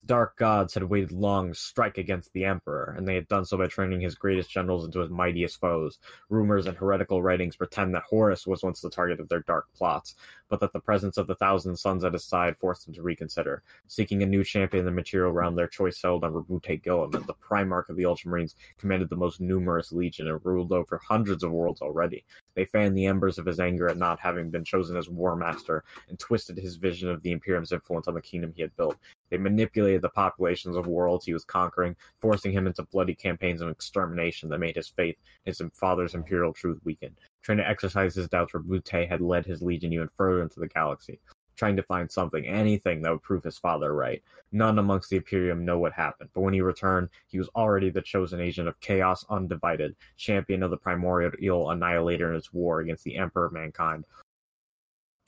Dark 0.07 0.37
gods 0.37 0.73
had 0.73 0.83
waited 0.83 1.11
long 1.11 1.49
to 1.49 1.59
strike 1.59 1.97
against 1.97 2.31
the 2.31 2.45
Emperor, 2.45 2.95
and 2.97 3.05
they 3.05 3.15
had 3.15 3.27
done 3.27 3.43
so 3.43 3.57
by 3.57 3.67
turning 3.67 3.99
his 3.99 4.15
greatest 4.15 4.49
generals 4.49 4.85
into 4.85 5.01
his 5.01 5.09
mightiest 5.09 5.59
foes. 5.59 5.99
Rumors 6.29 6.65
and 6.65 6.77
heretical 6.77 7.21
writings 7.21 7.57
pretend 7.57 7.93
that 7.93 8.03
Horus 8.09 8.47
was 8.47 8.63
once 8.63 8.79
the 8.79 8.89
target 8.89 9.19
of 9.19 9.27
their 9.27 9.41
dark 9.41 9.67
plots, 9.75 10.15
but 10.47 10.61
that 10.61 10.71
the 10.71 10.79
presence 10.79 11.17
of 11.17 11.27
the 11.27 11.35
Thousand 11.35 11.75
Sons 11.75 12.05
at 12.05 12.13
his 12.13 12.23
side 12.23 12.55
forced 12.57 12.85
them 12.85 12.95
to 12.95 13.01
reconsider. 13.01 13.63
Seeking 13.87 14.23
a 14.23 14.25
new 14.25 14.45
champion 14.45 14.79
in 14.79 14.85
the 14.85 14.91
material 14.91 15.33
realm, 15.33 15.55
their 15.55 15.67
choice 15.67 15.99
settled 15.99 16.23
on 16.23 16.33
Rabute 16.33 16.81
Guilliman, 16.81 17.27
the 17.27 17.33
Primarch 17.33 17.89
of 17.89 17.97
the 17.97 18.03
Ultramarines, 18.03 18.55
commanded 18.77 19.09
the 19.09 19.17
most 19.17 19.41
numerous 19.41 19.91
legion 19.91 20.29
and 20.29 20.39
ruled 20.45 20.71
over 20.71 21.01
hundreds 21.05 21.43
of 21.43 21.51
worlds 21.51 21.81
already. 21.81 22.23
They 22.57 22.65
fanned 22.65 22.97
the 22.97 23.05
embers 23.05 23.37
of 23.37 23.45
his 23.45 23.59
anger 23.59 23.87
at 23.87 23.97
not 23.97 24.19
having 24.19 24.49
been 24.49 24.63
chosen 24.63 24.97
as 24.97 25.07
War 25.07 25.35
Master 25.35 25.83
and 26.09 26.17
twisted 26.17 26.57
his 26.57 26.77
vision 26.77 27.07
of 27.07 27.21
the 27.21 27.31
Imperium's 27.31 27.71
influence 27.71 28.07
on 28.07 28.15
the 28.15 28.21
kingdom 28.21 28.51
he 28.55 28.63
had 28.63 28.75
built. 28.75 28.97
They 29.29 29.37
manipulated 29.37 30.01
the 30.01 30.09
populations 30.09 30.75
of 30.75 30.87
worlds 30.87 31.23
he 31.23 31.33
was 31.33 31.45
conquering, 31.45 31.95
forcing 32.19 32.51
him 32.51 32.65
into 32.65 32.81
bloody 32.81 33.13
campaigns 33.13 33.61
of 33.61 33.69
extermination 33.69 34.49
that 34.49 34.57
made 34.57 34.75
his 34.75 34.87
faith 34.87 35.17
in 35.45 35.51
his 35.51 35.61
father's 35.75 36.15
imperial 36.15 36.51
truth 36.51 36.79
weaken. 36.83 37.15
Trying 37.43 37.59
to 37.59 37.69
exercise 37.69 38.15
his 38.15 38.27
doubts, 38.27 38.55
Rabute 38.55 39.07
had 39.07 39.21
led 39.21 39.45
his 39.45 39.61
legion 39.61 39.93
even 39.93 40.09
further 40.17 40.41
into 40.41 40.59
the 40.59 40.67
galaxy, 40.67 41.19
trying 41.57 41.75
to 41.75 41.83
find 41.83 42.09
something, 42.09 42.45
anything 42.45 43.01
that 43.01 43.11
would 43.11 43.23
prove 43.23 43.43
his 43.43 43.57
father 43.57 43.93
right. 43.93 44.23
None 44.51 44.79
amongst 44.79 45.09
the 45.09 45.17
Imperium 45.17 45.65
know 45.65 45.79
what 45.79 45.91
happened, 45.91 46.29
but 46.33 46.41
when 46.41 46.53
he 46.53 46.61
returned, 46.61 47.09
he 47.27 47.37
was 47.37 47.49
already 47.49 47.89
the 47.89 48.01
chosen 48.01 48.39
agent 48.39 48.67
of 48.67 48.79
Chaos 48.79 49.25
Undivided, 49.29 49.95
champion 50.15 50.63
of 50.63 50.71
the 50.71 50.77
primordial 50.77 51.71
annihilator 51.71 52.29
in 52.29 52.35
his 52.35 52.53
war 52.53 52.79
against 52.79 53.03
the 53.03 53.17
Emperor 53.17 53.47
of 53.47 53.53
Mankind. 53.53 54.05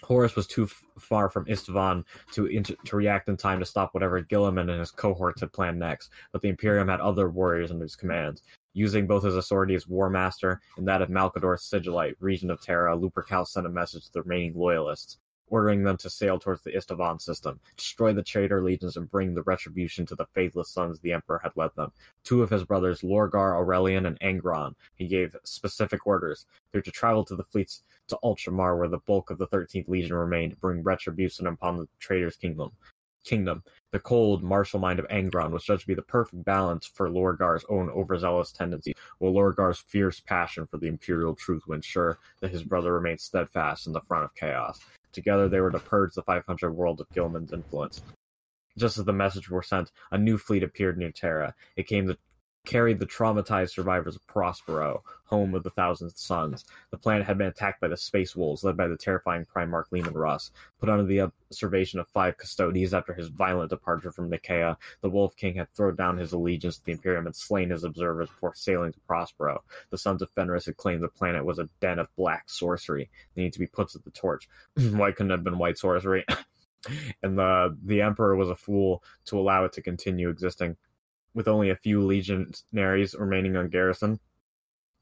Horus 0.03 0.35
was 0.35 0.47
too 0.47 0.63
f- 0.63 0.83
far 0.97 1.29
from 1.29 1.45
Isstvan 1.45 2.05
to 2.31 2.61
to 2.61 2.95
react 2.95 3.27
in 3.27 3.35
time 3.35 3.59
to 3.59 3.65
stop 3.65 3.93
whatever 3.93 4.21
Guilliman 4.21 4.69
and 4.69 4.79
his 4.79 4.91
cohorts 4.91 5.41
had 5.41 5.51
planned 5.51 5.77
next, 5.77 6.11
but 6.31 6.41
the 6.41 6.47
Imperium 6.47 6.87
had 6.87 7.01
other 7.01 7.29
warriors 7.29 7.71
under 7.71 7.83
his 7.83 7.97
command. 7.97 8.41
Using 8.73 9.07
both 9.07 9.23
his 9.23 9.35
authority 9.35 9.75
as 9.75 9.87
War 9.87 10.09
Master 10.09 10.61
and 10.77 10.87
that 10.87 11.01
of 11.01 11.09
Malcador's 11.09 11.63
Sigilite, 11.63 12.15
Regent 12.19 12.51
of 12.51 12.61
Terra, 12.61 12.95
Lupercal 12.95 13.45
sent 13.45 13.65
a 13.65 13.69
message 13.69 14.05
to 14.05 14.13
the 14.13 14.21
remaining 14.21 14.53
loyalists, 14.55 15.17
ordering 15.49 15.83
them 15.83 15.97
to 15.97 16.09
sail 16.09 16.39
towards 16.39 16.61
the 16.63 16.71
Isstvan 16.71 17.21
system, 17.21 17.59
destroy 17.75 18.13
the 18.13 18.23
traitor 18.23 18.61
legions, 18.61 18.97
and 18.97 19.09
bring 19.09 19.33
the 19.33 19.43
retribution 19.43 20.05
to 20.07 20.15
the 20.15 20.25
faithless 20.33 20.69
sons 20.69 20.99
the 20.99 21.13
Emperor 21.13 21.39
had 21.43 21.51
led 21.55 21.71
them. 21.75 21.91
Two 22.23 22.41
of 22.41 22.49
his 22.49 22.63
brothers, 22.63 23.01
Lorgar 23.01 23.55
Aurelian 23.55 24.05
and 24.05 24.19
Angron, 24.19 24.75
he 24.95 25.07
gave 25.07 25.35
specific 25.43 26.05
orders. 26.05 26.45
They 26.71 26.79
were 26.79 26.83
to 26.83 26.91
travel 26.91 27.25
to 27.25 27.35
the 27.35 27.43
fleets 27.43 27.83
to 28.07 28.19
Ultramar, 28.23 28.77
where 28.77 28.87
the 28.87 28.99
bulk 28.99 29.29
of 29.29 29.37
the 29.37 29.47
13th 29.47 29.87
Legion 29.87 30.15
remained, 30.15 30.59
bring 30.59 30.83
retribution 30.83 31.47
upon 31.47 31.77
the 31.77 31.87
traitor's 31.99 32.35
kingdom. 32.35 32.71
Kingdom. 33.23 33.63
The 33.91 33.99
cold, 33.99 34.43
martial 34.43 34.79
mind 34.79 34.99
of 34.99 35.07
Angron 35.07 35.51
was 35.51 35.63
judged 35.63 35.81
to 35.81 35.87
be 35.87 35.93
the 35.93 36.01
perfect 36.01 36.45
balance 36.45 36.85
for 36.85 37.09
Lorgar's 37.09 37.65
own 37.69 37.89
overzealous 37.89 38.51
tendencies, 38.51 38.93
while 39.17 39.33
Lorgar's 39.33 39.79
fierce 39.79 40.19
passion 40.19 40.67
for 40.67 40.77
the 40.77 40.87
imperial 40.87 41.35
truth 41.35 41.63
would 41.67 41.75
ensure 41.75 42.19
that 42.39 42.51
his 42.51 42.63
brother 42.63 42.93
remained 42.93 43.19
steadfast 43.19 43.87
in 43.87 43.93
the 43.93 44.01
front 44.01 44.25
of 44.25 44.35
chaos. 44.35 44.79
Together, 45.11 45.49
they 45.49 45.59
were 45.59 45.71
to 45.71 45.79
purge 45.79 46.13
the 46.13 46.23
500 46.23 46.71
world 46.71 47.01
of 47.01 47.09
Gilman's 47.13 47.53
influence. 47.53 48.01
Just 48.77 48.97
as 48.97 49.05
the 49.05 49.13
message 49.13 49.49
were 49.49 49.63
sent, 49.63 49.91
a 50.11 50.17
new 50.17 50.37
fleet 50.37 50.63
appeared 50.63 50.97
near 50.97 51.11
Terra. 51.11 51.55
It 51.75 51.87
came 51.87 52.07
to 52.07 52.17
carried 52.65 52.99
the 52.99 53.05
traumatized 53.05 53.71
survivors 53.71 54.15
of 54.15 54.25
Prospero, 54.27 55.03
home 55.25 55.55
of 55.55 55.63
the 55.63 55.69
Thousand 55.69 56.09
Sons. 56.15 56.65
The 56.91 56.97
planet 56.97 57.25
had 57.25 57.37
been 57.37 57.47
attacked 57.47 57.81
by 57.81 57.87
the 57.87 57.97
Space 57.97 58.35
Wolves, 58.35 58.63
led 58.63 58.77
by 58.77 58.87
the 58.87 58.97
terrifying 58.97 59.45
Primarch 59.45 59.91
Leman 59.91 60.13
Russ. 60.13 60.51
Put 60.79 60.89
under 60.89 61.05
the 61.05 61.21
observation 61.21 61.99
of 61.99 62.07
five 62.09 62.37
Custodes 62.37 62.93
after 62.93 63.13
his 63.13 63.29
violent 63.29 63.69
departure 63.69 64.11
from 64.11 64.29
Nicaea, 64.29 64.77
the 65.01 65.09
Wolf 65.09 65.35
King 65.35 65.55
had 65.55 65.71
thrown 65.73 65.95
down 65.95 66.17
his 66.17 66.33
allegiance 66.33 66.77
to 66.77 66.85
the 66.85 66.91
Imperium 66.91 67.25
and 67.25 67.35
slain 67.35 67.69
his 67.69 67.83
observers 67.83 68.29
before 68.29 68.55
sailing 68.55 68.93
to 68.93 68.99
Prospero. 69.01 69.63
The 69.89 69.97
Sons 69.97 70.21
of 70.21 70.29
Fenris 70.31 70.65
had 70.65 70.77
claimed 70.77 71.03
the 71.03 71.07
planet 71.07 71.45
was 71.45 71.59
a 71.59 71.69
den 71.79 71.99
of 71.99 72.07
black 72.15 72.49
sorcery. 72.49 73.09
They 73.35 73.43
need 73.43 73.53
to 73.53 73.59
be 73.59 73.67
put 73.67 73.89
to 73.89 73.99
the 73.99 74.11
torch. 74.11 74.49
Why 74.75 75.11
couldn't 75.11 75.31
it 75.31 75.35
have 75.35 75.43
been 75.43 75.57
white 75.57 75.77
sorcery? 75.77 76.25
and 77.23 77.37
the 77.37 77.77
the 77.83 78.01
Emperor 78.01 78.35
was 78.35 78.49
a 78.49 78.55
fool 78.55 79.03
to 79.25 79.39
allow 79.39 79.65
it 79.65 79.73
to 79.73 79.81
continue 79.81 80.29
existing 80.29 80.77
with 81.33 81.47
only 81.47 81.69
a 81.69 81.75
few 81.75 82.01
legionaries 82.05 83.15
remaining 83.17 83.55
on 83.55 83.69
garrison. 83.69 84.19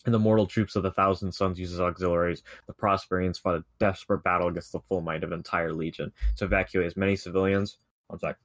And 0.06 0.14
the 0.14 0.20
mortal 0.20 0.48
troops 0.48 0.76
of 0.76 0.84
the 0.84 0.92
Thousand 0.92 1.34
Sons 1.34 1.60
uses 1.60 1.82
auxiliaries. 1.82 2.44
The 2.68 2.74
Prosperians 2.74 3.40
fought 3.40 3.56
a 3.56 3.66
desperate 3.80 4.24
battle 4.24 4.48
against 4.48 4.72
the 4.72 4.80
full 4.80 5.02
might 5.02 5.24
of 5.24 5.32
an 5.32 5.38
entire 5.38 5.74
legion 5.74 6.14
to 6.38 6.46
evacuate 6.46 6.88
as 6.88 6.96
many 6.96 7.16
civilians. 7.16 7.78
One 8.08 8.20
sec. 8.20 8.38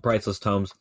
Priceless 0.00 0.38
tomes 0.38 0.72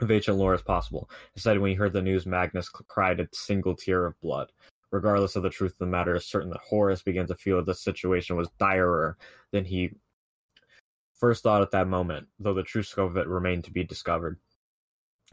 of 0.00 0.10
ancient 0.10 0.36
lore 0.36 0.54
as 0.54 0.62
possible. 0.62 1.08
Instead, 1.34 1.58
when 1.58 1.70
he 1.70 1.76
heard 1.76 1.92
the 1.92 2.02
news, 2.02 2.26
Magnus 2.26 2.68
cried 2.68 3.20
a 3.20 3.28
single 3.32 3.74
tear 3.74 4.06
of 4.06 4.20
blood. 4.20 4.52
Regardless 4.90 5.36
of 5.36 5.42
the 5.42 5.50
truth 5.50 5.72
of 5.72 5.78
the 5.78 5.86
matter, 5.86 6.16
it's 6.16 6.26
certain 6.26 6.50
that 6.50 6.60
Horus 6.68 7.02
began 7.02 7.26
to 7.28 7.34
feel 7.36 7.56
that 7.56 7.66
the 7.66 7.74
situation 7.74 8.36
was 8.36 8.50
direr 8.58 9.16
than 9.52 9.64
he 9.64 9.92
first 11.20 11.42
thought 11.42 11.62
at 11.62 11.70
that 11.70 11.86
moment, 11.86 12.26
though 12.38 12.54
the 12.54 12.62
true 12.62 12.82
scope 12.82 13.10
of 13.10 13.16
it 13.16 13.28
remained 13.28 13.64
to 13.64 13.70
be 13.70 13.84
discovered. 13.84 14.38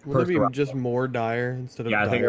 Would 0.06 0.30
it 0.30 0.40
be 0.40 0.40
just 0.52 0.76
more 0.76 1.08
dire 1.08 1.52
instead 1.52 1.88
of 1.88 1.92
Yeah, 1.92 2.04
I 2.04 2.10
think 2.10 2.24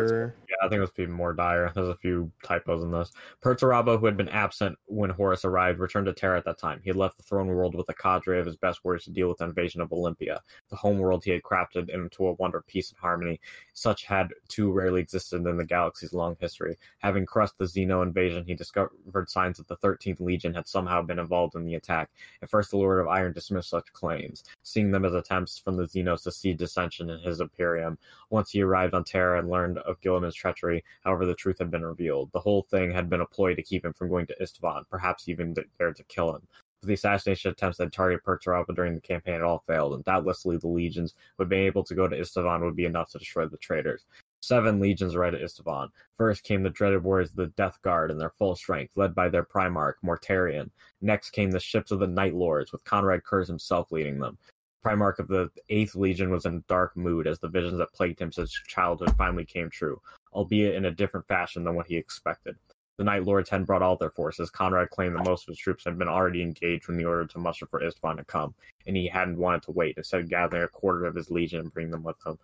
I 0.62 0.68
think 0.68 0.78
it 0.78 0.80
was 0.80 0.92
even 0.98 1.12
more 1.12 1.32
dire. 1.32 1.70
There's 1.74 1.88
a 1.88 1.96
few 1.96 2.30
typos 2.42 2.82
in 2.82 2.90
this. 2.90 3.12
Perturabo, 3.42 3.98
who 3.98 4.06
had 4.06 4.16
been 4.16 4.28
absent 4.28 4.78
when 4.86 5.10
Horus 5.10 5.44
arrived, 5.44 5.78
returned 5.78 6.06
to 6.06 6.12
Terra 6.12 6.38
at 6.38 6.44
that 6.44 6.58
time. 6.58 6.80
He 6.82 6.90
had 6.90 6.96
left 6.96 7.16
the 7.16 7.22
throne 7.22 7.48
world 7.48 7.74
with 7.74 7.88
a 7.88 7.94
cadre 7.94 8.38
of 8.38 8.46
his 8.46 8.56
best 8.56 8.84
warriors 8.84 9.04
to 9.04 9.10
deal 9.10 9.28
with 9.28 9.38
the 9.38 9.44
invasion 9.44 9.80
of 9.80 9.92
Olympia, 9.92 10.42
the 10.70 10.76
home 10.76 10.98
world 10.98 11.24
he 11.24 11.30
had 11.30 11.42
crafted 11.42 11.88
into 11.90 12.26
a 12.26 12.32
wonder 12.34 12.58
of 12.58 12.66
peace 12.66 12.90
and 12.90 12.98
harmony. 12.98 13.40
Such 13.74 14.04
had 14.04 14.30
too 14.48 14.72
rarely 14.72 15.00
existed 15.00 15.46
in 15.46 15.56
the 15.56 15.64
galaxy's 15.64 16.12
long 16.12 16.36
history. 16.40 16.76
Having 16.98 17.26
crushed 17.26 17.58
the 17.58 17.64
Xeno 17.64 18.02
invasion, 18.02 18.44
he 18.44 18.54
discovered 18.54 19.30
signs 19.30 19.58
that 19.58 19.68
the 19.68 19.76
13th 19.76 20.20
Legion 20.20 20.54
had 20.54 20.66
somehow 20.66 21.02
been 21.02 21.18
involved 21.18 21.54
in 21.54 21.64
the 21.64 21.74
attack. 21.74 22.10
At 22.42 22.50
first, 22.50 22.70
the 22.70 22.78
Lord 22.78 23.00
of 23.00 23.08
Iron 23.08 23.32
dismissed 23.32 23.70
such 23.70 23.92
claims, 23.92 24.44
seeing 24.62 24.90
them 24.90 25.04
as 25.04 25.14
attempts 25.14 25.58
from 25.58 25.76
the 25.76 25.84
Xenos 25.84 26.22
to 26.24 26.32
seed 26.32 26.58
dissension 26.58 27.10
in 27.10 27.20
his 27.20 27.40
Imperium. 27.40 27.98
Once 28.30 28.50
he 28.50 28.62
arrived 28.62 28.94
on 28.94 29.04
Terra 29.04 29.38
and 29.38 29.48
learned 29.48 29.78
of 29.78 30.00
Guilliman's 30.00 30.34
treachery, 30.48 30.84
however, 31.04 31.26
the 31.26 31.34
truth 31.34 31.58
had 31.58 31.70
been 31.70 31.84
revealed. 31.84 32.30
The 32.32 32.40
whole 32.40 32.62
thing 32.70 32.90
had 32.90 33.10
been 33.10 33.20
a 33.20 33.26
ploy 33.26 33.54
to 33.54 33.62
keep 33.62 33.84
him 33.84 33.92
from 33.92 34.08
going 34.08 34.26
to 34.26 34.36
Isstvan, 34.40 34.84
perhaps 34.90 35.28
even 35.28 35.54
there 35.78 35.92
to 35.92 36.04
kill 36.04 36.34
him. 36.34 36.42
The 36.82 36.94
assassination 36.94 37.50
attempts 37.50 37.78
that 37.78 37.92
targeted 37.92 38.24
Perturabo 38.24 38.74
during 38.74 38.94
the 38.94 39.00
campaign 39.00 39.34
had 39.34 39.42
all 39.42 39.64
failed, 39.66 39.94
and 39.94 40.04
doubtlessly 40.04 40.56
the 40.56 40.68
legions 40.68 41.14
would 41.36 41.48
be 41.48 41.56
able 41.56 41.82
to 41.82 41.94
go 41.94 42.06
to 42.06 42.16
Isstvan 42.16 42.64
would 42.64 42.76
be 42.76 42.84
enough 42.84 43.10
to 43.10 43.18
destroy 43.18 43.46
the 43.46 43.56
traitors. 43.56 44.04
Seven 44.40 44.78
legions 44.78 45.16
arrived 45.16 45.34
at 45.34 45.42
Isstvan. 45.42 45.88
First 46.16 46.44
came 46.44 46.62
the 46.62 46.70
dreaded 46.70 47.02
warriors 47.02 47.30
of 47.30 47.36
the 47.36 47.48
Death 47.48 47.82
Guard 47.82 48.12
in 48.12 48.18
their 48.18 48.30
full 48.30 48.54
strength, 48.54 48.96
led 48.96 49.12
by 49.12 49.28
their 49.28 49.42
Primarch, 49.42 49.94
Mortarion. 50.04 50.70
Next 51.00 51.30
came 51.30 51.50
the 51.50 51.58
ships 51.58 51.90
of 51.90 51.98
the 51.98 52.06
Night 52.06 52.34
Lords, 52.34 52.70
with 52.70 52.84
Konrad 52.84 53.24
Curze 53.24 53.48
himself 53.48 53.90
leading 53.90 54.20
them. 54.20 54.38
Primarch 54.84 55.18
of 55.18 55.26
the 55.26 55.50
Eighth 55.70 55.96
Legion 55.96 56.30
was 56.30 56.46
in 56.46 56.62
dark 56.68 56.96
mood 56.96 57.26
as 57.26 57.40
the 57.40 57.48
visions 57.48 57.78
that 57.78 57.92
plagued 57.92 58.20
him 58.20 58.30
since 58.30 58.52
childhood 58.68 59.12
finally 59.18 59.44
came 59.44 59.68
true, 59.68 60.00
albeit 60.38 60.76
in 60.76 60.84
a 60.84 60.90
different 60.92 61.26
fashion 61.26 61.64
than 61.64 61.74
what 61.74 61.88
he 61.88 61.96
expected. 61.96 62.56
The 62.96 63.02
Night 63.02 63.24
Lords 63.24 63.50
had 63.50 63.66
brought 63.66 63.82
all 63.82 63.96
their 63.96 64.10
forces. 64.10 64.50
Konrad 64.50 64.90
claimed 64.90 65.16
that 65.16 65.24
most 65.24 65.42
of 65.42 65.48
his 65.48 65.58
troops 65.58 65.84
had 65.84 65.98
been 65.98 66.08
already 66.08 66.42
engaged 66.42 66.86
when 66.86 66.96
the 66.96 67.04
order 67.04 67.26
to 67.26 67.38
muster 67.38 67.66
for 67.66 67.80
Isstvan 67.80 68.18
had 68.18 68.28
come, 68.28 68.54
and 68.86 68.96
he 68.96 69.08
hadn't 69.08 69.36
wanted 69.36 69.62
to 69.62 69.72
wait, 69.72 69.96
instead 69.96 70.20
of 70.20 70.28
gathering 70.28 70.62
a 70.62 70.68
quarter 70.68 71.06
of 71.06 71.16
his 71.16 71.28
legion 71.28 71.58
and 71.58 71.74
bring 71.74 71.90
them 71.90 72.04
with 72.04 72.16
him. 72.24 72.38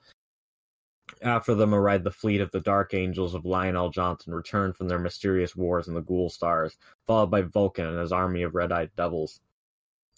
After 1.22 1.54
them 1.54 1.72
arrived 1.72 2.02
the 2.02 2.10
fleet 2.10 2.40
of 2.40 2.50
the 2.50 2.60
Dark 2.60 2.94
Angels 2.94 3.34
of 3.34 3.44
Lion 3.44 3.76
El'Jonson, 3.76 4.32
returned 4.32 4.74
from 4.74 4.88
their 4.88 4.98
mysterious 4.98 5.54
wars 5.54 5.86
in 5.86 5.94
the 5.94 6.00
Ghoul 6.00 6.30
Stars, 6.30 6.76
followed 7.06 7.30
by 7.30 7.42
Vulcan 7.42 7.86
and 7.86 8.00
his 8.00 8.10
army 8.10 8.42
of 8.42 8.56
red-eyed 8.56 8.90
devils. 8.96 9.40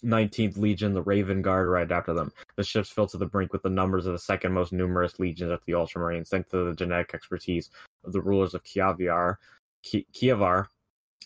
19th 0.03 0.57
Legion, 0.57 0.93
the 0.93 1.01
Raven 1.01 1.41
Guard, 1.41 1.67
right 1.67 1.91
after 1.91 2.13
them. 2.13 2.31
The 2.55 2.63
ships 2.63 2.89
filled 2.89 3.09
to 3.09 3.17
the 3.17 3.25
brink 3.25 3.53
with 3.53 3.63
the 3.63 3.69
numbers 3.69 4.05
of 4.05 4.13
the 4.13 4.19
second 4.19 4.53
most 4.53 4.71
numerous 4.71 5.19
legions 5.19 5.51
of 5.51 5.63
the 5.65 5.73
Ultramarines, 5.73 6.29
thanks 6.29 6.49
to 6.51 6.65
the 6.65 6.75
genetic 6.75 7.13
expertise 7.13 7.69
of 8.03 8.13
the 8.13 8.21
rulers 8.21 8.53
of 8.53 8.63
Kiavahr, 8.63 9.35
Ki- 9.83 10.07
Kievar, 10.13 10.67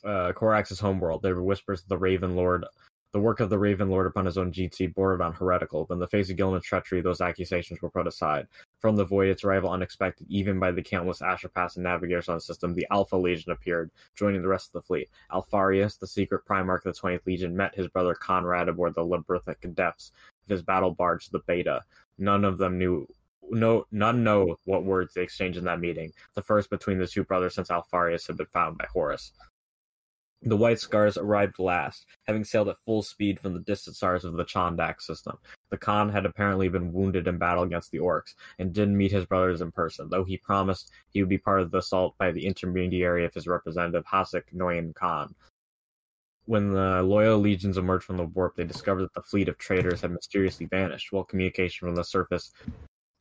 uh, 0.04 0.32
Corax's 0.34 0.80
homeworld. 0.80 1.22
There 1.22 1.36
were 1.36 1.44
whispers 1.44 1.82
of 1.82 1.88
the 1.90 1.98
Raven 1.98 2.36
Lord, 2.36 2.66
the 3.12 3.20
work 3.20 3.40
of 3.40 3.50
the 3.50 3.60
Raven 3.60 3.90
Lord 3.90 4.08
upon 4.08 4.26
his 4.26 4.38
own 4.38 4.52
GT 4.52 4.94
bordered 4.94 5.22
on 5.22 5.34
heretical, 5.34 5.86
but 5.86 5.96
in 5.96 6.00
the 6.00 6.08
face 6.08 6.30
of 6.30 6.38
Gilman's 6.38 6.66
treachery, 6.66 7.02
those 7.02 7.22
accusations 7.22 7.82
were 7.82 7.90
put 7.90 8.08
aside. 8.08 8.48
From 8.80 8.96
the 8.96 9.04
void, 9.04 9.28
its 9.28 9.44
arrival 9.44 9.70
unexpected 9.70 10.28
even 10.30 10.60
by 10.60 10.72
the 10.72 10.82
countless 10.82 11.22
astropaths 11.22 11.76
and 11.76 11.84
navigators 11.84 12.30
on 12.30 12.36
the 12.36 12.42
system, 12.42 12.74
the 12.74 12.88
Alpha 12.92 13.18
Legion 13.18 13.52
appeared, 13.52 13.92
joining 14.16 14.42
the 14.42 14.48
rest 14.48 14.68
of 14.68 14.74
the 14.74 14.86
fleet. 14.86 15.10
Alpharius, 15.32 15.98
the 15.98 16.08
secret 16.08 16.46
Primarch 16.46 16.86
of 16.86 16.96
the 16.96 17.02
20th 17.02 17.26
Legion, 17.26 17.56
met 17.56 17.76
his 17.76 17.88
brother 17.90 18.16
Konrad 18.16 18.70
aboard 18.70 18.96
the 18.96 19.04
Labyrinthic 19.04 19.74
depths 19.76 20.12
of 20.46 20.50
his 20.50 20.62
battle 20.62 20.92
barge, 20.92 21.30
the 21.30 21.40
Beta. 21.48 21.84
None 22.18 22.46
of 22.46 22.58
them 22.58 22.78
knew 22.78 23.08
no 23.50 23.86
none 23.92 24.24
know 24.24 24.56
what 24.66 24.86
words 24.86 25.14
they 25.14 25.24
exchanged 25.24 25.58
in 25.58 25.66
that 25.66 25.80
meeting, 25.80 26.12
the 26.36 26.42
first 26.42 26.70
between 26.70 26.98
the 26.98 27.08
two 27.08 27.24
brothers 27.24 27.56
since 27.56 27.70
Alpharius 27.70 28.28
had 28.28 28.38
been 28.38 28.46
found 28.48 28.78
by 28.78 28.86
Horus. 28.92 29.34
The 30.44 30.58
White 30.58 30.80
Scars 30.80 31.18
arrived 31.18 31.60
last, 31.60 32.08
having 32.26 32.44
sailed 32.44 32.70
at 32.70 32.80
full 32.80 33.04
speed 33.04 33.40
from 33.40 33.54
the 33.54 33.60
distant 33.60 33.96
stars 33.96 34.26
of 34.26 34.34
the 34.34 34.44
Chondax 34.44 35.02
system. 35.02 35.38
The 35.70 35.78
Khan 35.78 36.10
had 36.10 36.26
apparently 36.26 36.68
been 36.68 36.92
wounded 36.92 37.28
in 37.28 37.38
battle 37.38 37.62
against 37.62 37.92
the 37.92 38.00
Orks, 38.00 38.34
and 38.58 38.74
didn't 38.74 38.98
meet 38.98 39.12
his 39.12 39.28
brothers 39.28 39.62
in 39.62 39.72
person, 39.72 40.10
though 40.10 40.24
he 40.24 40.38
promised 40.38 40.92
he 41.10 41.22
would 41.22 41.30
be 41.30 41.38
part 41.38 41.62
of 41.62 41.70
the 41.70 41.78
assault 41.78 42.18
by 42.18 42.32
the 42.32 42.44
intermediary 42.44 43.24
of 43.24 43.36
his 43.36 43.46
representative, 43.46 44.04
Hasek 44.06 44.46
Noyan 44.56 44.96
Khan. 44.96 45.36
When 46.46 46.72
the 46.72 47.04
loyal 47.04 47.38
legions 47.38 47.78
emerged 47.78 48.06
from 48.06 48.18
the 48.18 48.26
warp, 48.26 48.56
they 48.56 48.64
discovered 48.64 49.04
that 49.04 49.14
the 49.14 49.22
fleet 49.22 49.48
of 49.48 49.60
traitors 49.60 50.02
had 50.02 50.12
mysteriously 50.12 50.66
vanished, 50.66 51.12
while 51.12 51.24
communication 51.24 51.88
from 51.88 51.96
the 51.96 52.04
surface 52.04 52.52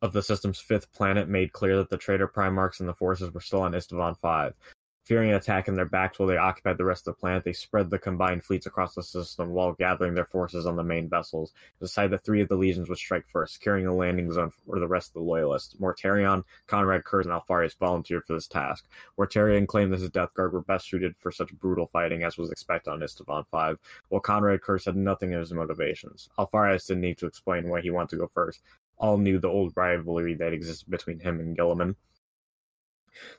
of 0.01 0.11
the 0.11 0.23
system's 0.23 0.59
fifth 0.59 0.91
planet 0.91 1.29
made 1.29 1.53
clear 1.53 1.77
that 1.77 1.91
the 1.91 1.97
traitor 1.97 2.27
Primarchs 2.27 2.79
and 2.79 2.89
the 2.89 2.95
forces 2.95 3.31
were 3.31 3.41
still 3.41 3.61
on 3.61 3.73
Istavan 3.73 4.17
5. 4.19 4.55
Fearing 5.03 5.31
an 5.31 5.35
attack 5.35 5.67
in 5.67 5.75
their 5.75 5.85
backs 5.85 6.19
while 6.19 6.27
they 6.27 6.37
occupied 6.37 6.77
the 6.77 6.85
rest 6.85 7.07
of 7.07 7.15
the 7.15 7.19
planet, 7.19 7.43
they 7.43 7.53
spread 7.53 7.89
the 7.89 7.97
combined 7.97 8.43
fleets 8.43 8.67
across 8.67 8.93
the 8.93 9.01
system 9.01 9.49
while 9.49 9.73
gathering 9.73 10.13
their 10.13 10.25
forces 10.25 10.67
on 10.67 10.75
the 10.75 10.83
main 10.83 11.09
vessels. 11.09 11.53
Decided 11.79 12.11
that 12.11 12.23
three 12.23 12.39
of 12.39 12.49
the 12.49 12.55
legions 12.55 12.87
would 12.87 12.99
strike 12.99 13.27
first, 13.27 13.55
securing 13.55 13.87
a 13.87 13.95
landing 13.95 14.31
zone 14.31 14.51
for 14.65 14.79
the 14.79 14.87
rest 14.87 15.09
of 15.09 15.13
the 15.15 15.21
loyalists. 15.21 15.75
Mortarion, 15.79 16.43
Konrad 16.67 17.03
Curze, 17.03 17.25
and 17.25 17.33
Alpharius 17.33 17.73
volunteered 17.79 18.25
for 18.25 18.33
this 18.33 18.47
task. 18.47 18.85
Mortarion 19.17 19.67
claimed 19.67 19.91
that 19.91 19.99
his 19.99 20.11
Death 20.11 20.35
Guard 20.35 20.53
were 20.53 20.61
best 20.61 20.87
suited 20.87 21.15
for 21.17 21.31
such 21.31 21.57
brutal 21.57 21.87
fighting 21.87 22.23
as 22.23 22.37
was 22.37 22.51
expected 22.51 22.91
on 22.91 22.99
Istavan 22.99 23.47
5, 23.47 23.79
while 24.09 24.21
Konrad 24.21 24.61
Curze 24.61 24.85
had 24.85 24.95
nothing 24.95 25.31
in 25.31 25.39
his 25.39 25.51
motivations. 25.51 26.29
Alpharius 26.37 26.85
didn't 26.85 27.01
need 27.01 27.17
to 27.17 27.25
explain 27.25 27.67
why 27.67 27.81
he 27.81 27.89
wanted 27.89 28.11
to 28.11 28.17
go 28.17 28.29
first. 28.35 28.61
All 28.97 29.17
knew 29.17 29.39
the 29.39 29.47
old 29.47 29.73
rivalry 29.75 30.35
that 30.35 30.53
existed 30.53 30.91
between 30.91 31.19
him 31.19 31.39
and 31.39 31.57
Guilliman. 31.57 31.95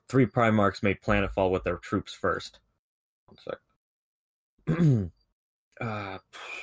Three 0.08 0.26
Primarchs 0.26 0.82
made 0.82 1.00
planetfall 1.00 1.50
with 1.50 1.64
their 1.64 1.78
troops 1.78 2.14
first. 2.14 2.60
One 3.26 3.38
sec. 3.38 3.58
uh, 5.80 6.18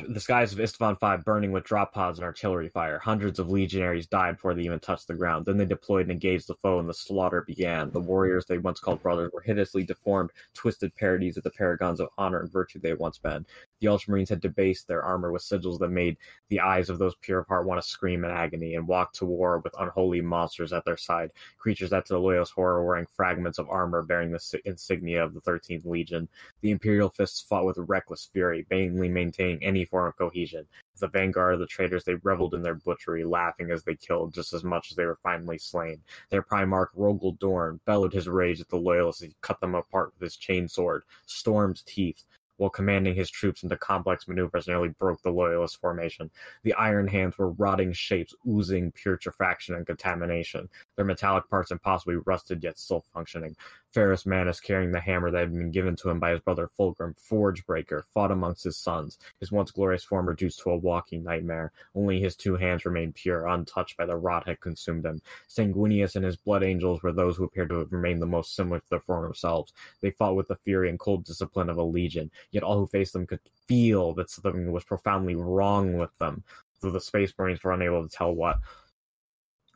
the 0.08 0.20
skies 0.20 0.54
of 0.54 0.60
Isstvan 0.60 0.98
5 0.98 1.26
burning 1.26 1.52
with 1.52 1.66
drop 1.66 1.94
pods 1.94 2.20
and 2.20 2.26
artillery 2.26 2.70
fire. 2.70 3.00
Hundreds 3.00 3.40
of 3.40 3.50
legionaries 3.50 4.08
died 4.08 4.36
before 4.36 4.54
they 4.54 4.62
even 4.62 4.80
touched 4.80 5.08
the 5.08 5.14
ground. 5.14 5.46
Then 5.46 5.58
they 5.58 5.66
deployed 5.66 6.04
and 6.04 6.12
engaged 6.12 6.48
the 6.48 6.56
foe, 6.56 6.80
and 6.80 6.88
the 6.88 6.94
slaughter 6.94 7.42
began. 7.42 7.92
The 7.92 8.00
warriors 8.00 8.46
they 8.46 8.58
once 8.58 8.80
called 8.80 9.02
brothers 9.02 9.32
were 9.34 9.42
hideously 9.42 9.84
deformed, 9.84 10.32
twisted 10.54 10.96
parodies 10.96 11.38
of 11.38 11.44
the 11.44 11.52
paragons 11.52 12.00
of 12.00 12.10
honor 12.18 12.40
and 12.40 12.52
virtue 12.52 12.80
they 12.80 12.90
had 12.90 13.00
once 13.00 13.18
been. 13.18 13.46
The 13.82 13.88
Ultramarines 13.88 14.30
had 14.30 14.42
debased 14.42 14.88
their 14.88 15.04
armor 15.04 15.32
with 15.32 15.42
sigils 15.42 15.80
that 15.80 15.90
made 15.90 16.18
the 16.50 16.60
eyes 16.60 16.90
of 16.90 17.00
those 17.00 17.16
pure 17.16 17.40
of 17.40 17.48
heart 17.48 17.66
want 17.66 17.82
to 17.82 17.88
scream 17.88 18.26
in 18.26 18.32
agony 18.32 18.76
and 18.76 18.88
walk 18.88 19.14
to 19.14 19.26
war 19.26 19.60
with 19.60 19.74
unholy 19.80 20.22
monsters 20.22 20.74
at 20.74 20.84
their 20.84 20.98
side, 20.98 21.32
creatures 21.58 21.90
that 21.92 22.06
to 22.08 22.14
the 22.14 22.20
loyalist 22.20 22.52
horror 22.52 22.84
wearing 22.84 23.08
fragments 23.16 23.58
of 23.58 23.70
armor 23.70 24.02
bearing 24.02 24.32
the 24.32 24.62
insignia 24.66 25.24
of 25.24 25.34
the 25.34 25.42
13th 25.42 25.86
Legion. 25.86 26.28
The 26.62 26.72
Imperial 26.72 27.10
fists 27.10 27.42
fought 27.42 27.66
with 27.66 27.78
reckless 27.78 28.30
fury, 28.34 28.66
vainly 28.70 29.08
maintaining 29.08 29.64
any 29.64 29.86
form 29.86 30.08
of 30.08 30.18
cohesion. 30.18 30.68
The 31.00 31.08
vanguard 31.08 31.54
of 31.54 31.62
the 31.62 31.66
traitors, 31.66 32.04
they 32.04 32.16
reveled 32.16 32.54
in 32.54 32.62
their 32.62 32.76
butchery, 32.76 33.24
laughing 33.24 33.72
as 33.72 33.84
they 33.84 33.96
killed 33.96 34.34
just 34.34 34.52
as 34.52 34.66
much 34.66 34.92
as 34.92 34.98
they 34.98 35.06
were 35.06 35.20
finally 35.24 35.58
slain. 35.58 36.02
Their 36.30 36.42
Primarch, 36.42 36.90
Rogal 36.94 37.40
Dorn, 37.40 37.80
bellowed 37.86 38.12
his 38.12 38.28
rage 38.28 38.60
at 38.60 38.68
the 38.68 38.76
loyalists 38.76 39.22
as 39.22 39.30
he 39.30 39.36
cut 39.40 39.62
them 39.62 39.76
apart 39.76 40.12
with 40.14 40.22
his 40.22 40.36
chain 40.36 40.68
sword, 40.68 41.04
Storm's 41.26 41.84
teeth, 41.84 42.26
while 42.60 42.70
commanding 42.70 43.16
his 43.16 43.32
troops 43.32 43.64
into 43.64 43.78
complex 43.78 44.28
maneuvers 44.28 44.68
nearly 44.68 44.90
broke 44.90 45.22
the 45.22 45.32
loyalist 45.32 45.80
formation. 45.80 46.30
The 46.64 46.74
iron 46.74 47.08
hands 47.08 47.38
were 47.38 47.52
rotting 47.52 47.94
shapes, 47.94 48.36
oozing 48.48 48.92
putrefaction 48.92 49.76
and 49.76 49.86
contamination, 49.86 50.70
their 50.96 51.06
metallic 51.06 51.50
parts 51.50 51.72
impossibly 51.72 52.18
rusted 52.26 52.62
yet 52.62 52.78
still 52.78 53.06
functioning. 53.14 53.56
Ferrus 53.92 54.26
Manus, 54.26 54.60
carrying 54.60 54.92
the 54.92 55.00
hammer 55.00 55.32
that 55.32 55.40
had 55.40 55.54
been 55.54 55.72
given 55.72 55.96
to 55.96 56.10
him 56.10 56.20
by 56.20 56.30
his 56.32 56.40
brother 56.42 56.70
Fulgrim, 56.78 57.16
Forgebreaker, 57.18 58.04
fought 58.14 58.30
amongst 58.32 58.64
his 58.64 58.78
sons, 58.78 59.18
his 59.40 59.52
once 59.52 59.72
glorious 59.72 60.04
form 60.04 60.28
reduced 60.28 60.60
to 60.60 60.70
a 60.70 60.78
walking 60.78 61.24
nightmare. 61.24 61.72
Only 61.96 62.20
his 62.20 62.36
two 62.36 62.56
hands 62.56 62.86
remained 62.86 63.16
pure, 63.16 63.48
untouched 63.48 63.98
by 63.98 64.06
the 64.06 64.16
rot 64.16 64.48
had 64.48 64.62
consumed 64.62 65.04
them. 65.04 65.22
Sanguinius 65.48 66.16
and 66.16 66.24
his 66.24 66.36
blood 66.36 66.64
angels 66.64 67.02
were 67.02 67.12
those 67.12 67.36
who 67.36 67.46
appeared 67.46 67.70
to 67.70 67.80
have 67.80 67.92
remained 67.92 68.22
the 68.22 68.28
most 68.28 68.56
similar 68.56 68.80
to 68.80 68.90
their 68.92 69.00
former 69.00 69.34
selves. 69.34 69.74
They 70.02 70.12
fought 70.12 70.36
with 70.36 70.48
the 70.48 70.58
fury 70.58 70.90
and 70.90 71.00
cold 71.00 71.26
discipline 71.26 71.70
of 71.70 71.78
a 71.78 71.84
legion, 71.84 72.30
yet 72.52 72.64
all 72.64 72.78
who 72.78 72.88
faced 72.88 73.14
them 73.14 73.26
could 73.26 73.42
feel 73.68 74.14
that 74.14 74.30
something 74.30 74.72
was 74.72 74.84
profoundly 74.84 75.36
wrong 75.36 75.94
with 75.94 76.16
them, 76.20 76.44
though 76.82 76.92
the 76.92 77.02
Space 77.02 77.34
Marines 77.40 77.64
were 77.64 77.72
unable 77.72 78.08
to 78.08 78.16
tell 78.16 78.36
what. 78.36 78.60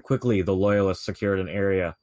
Quickly, 0.04 0.43
the 0.43 0.56
Loyalists 0.56 1.06
secured 1.06 1.39
an 1.39 1.49
area 1.49 1.95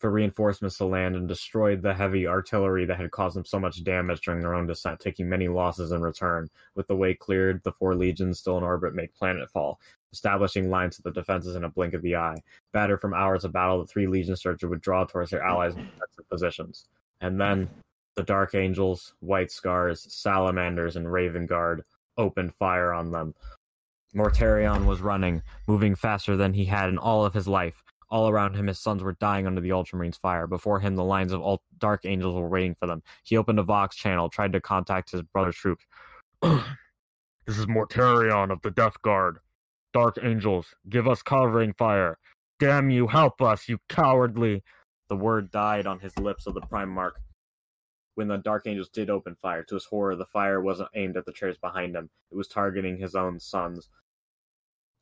for 0.00 0.10
reinforcements 0.10 0.78
to 0.78 0.86
land 0.86 1.14
and 1.14 1.28
destroyed 1.28 1.82
the 1.82 1.94
heavy 1.94 2.26
artillery 2.26 2.86
that 2.86 2.98
had 2.98 3.10
caused 3.10 3.36
them 3.36 3.44
so 3.44 3.60
much 3.60 3.84
damage 3.84 4.22
during 4.22 4.40
their 4.40 4.54
own 4.54 4.66
descent, 4.66 4.98
taking 4.98 5.28
many 5.28 5.46
losses 5.46 5.92
in 5.92 6.00
return. 6.00 6.48
With 6.74 6.86
the 6.88 6.96
way 6.96 7.14
cleared, 7.14 7.62
the 7.62 7.72
four 7.72 7.94
legions 7.94 8.38
still 8.38 8.56
in 8.56 8.64
orbit 8.64 8.94
made 8.94 9.10
planetfall, 9.20 9.76
establishing 10.12 10.70
lines 10.70 10.96
to 10.96 11.02
the 11.02 11.12
defenses 11.12 11.54
in 11.54 11.64
a 11.64 11.68
blink 11.68 11.92
of 11.92 12.02
the 12.02 12.16
eye. 12.16 12.42
Battered 12.72 13.02
from 13.02 13.12
hours 13.12 13.44
of 13.44 13.52
battle, 13.52 13.80
the 13.80 13.86
three 13.86 14.06
legion 14.06 14.36
started 14.36 14.60
to 14.60 14.68
withdraw 14.68 15.04
towards 15.04 15.30
their 15.30 15.42
allies' 15.42 15.74
defensive 15.74 16.28
positions. 16.30 16.86
And 17.20 17.38
then 17.38 17.68
the 18.16 18.22
Dark 18.22 18.54
Angels, 18.54 19.12
White 19.20 19.52
Scars, 19.52 20.06
Salamanders, 20.12 20.96
and 20.96 21.10
Raven 21.12 21.44
Guard 21.46 21.84
opened 22.16 22.54
fire 22.54 22.92
on 22.92 23.10
them. 23.10 23.34
Mortarion 24.14 24.86
was 24.86 25.00
running, 25.00 25.42
moving 25.68 25.94
faster 25.94 26.36
than 26.36 26.54
he 26.54 26.64
had 26.64 26.88
in 26.88 26.98
all 26.98 27.24
of 27.24 27.34
his 27.34 27.46
life. 27.46 27.84
All 28.10 28.28
around 28.28 28.54
him, 28.54 28.66
his 28.66 28.80
sons 28.80 29.02
were 29.02 29.12
dying 29.12 29.46
under 29.46 29.60
the 29.60 29.70
Ultramarines' 29.70 30.18
fire. 30.18 30.48
Before 30.48 30.80
him, 30.80 30.96
the 30.96 31.04
lines 31.04 31.32
of 31.32 31.60
Dark 31.78 32.04
Angels 32.04 32.34
were 32.34 32.48
waiting 32.48 32.74
for 32.74 32.86
them. 32.86 33.02
He 33.22 33.36
opened 33.36 33.60
a 33.60 33.62
Vox 33.62 33.94
channel, 33.94 34.28
tried 34.28 34.52
to 34.52 34.60
contact 34.60 35.12
his 35.12 35.22
brother's 35.22 35.56
troops. 35.56 35.84
this 36.42 37.56
is 37.56 37.66
Mortarion 37.66 38.50
of 38.50 38.62
the 38.62 38.72
Death 38.72 39.00
Guard. 39.02 39.38
Dark 39.92 40.18
Angels, 40.22 40.74
give 40.88 41.06
us 41.06 41.22
covering 41.22 41.72
fire. 41.74 42.18
Damn 42.58 42.90
you, 42.90 43.06
help 43.06 43.40
us, 43.40 43.68
you 43.68 43.78
cowardly. 43.88 44.62
The 45.08 45.16
word 45.16 45.50
died 45.50 45.86
on 45.86 46.00
his 46.00 46.16
lips 46.18 46.46
of 46.46 46.54
the 46.54 46.60
Primarch. 46.60 47.14
When 48.16 48.28
the 48.28 48.38
Dark 48.38 48.66
Angels 48.66 48.88
did 48.88 49.08
open 49.08 49.36
fire, 49.36 49.62
to 49.64 49.74
his 49.74 49.84
horror, 49.84 50.16
the 50.16 50.26
fire 50.26 50.60
wasn't 50.60 50.90
aimed 50.94 51.16
at 51.16 51.26
the 51.26 51.32
chairs 51.32 51.58
behind 51.58 51.94
him. 51.94 52.10
It 52.30 52.36
was 52.36 52.48
targeting 52.48 52.98
his 52.98 53.14
own 53.14 53.38
sons. 53.38 53.88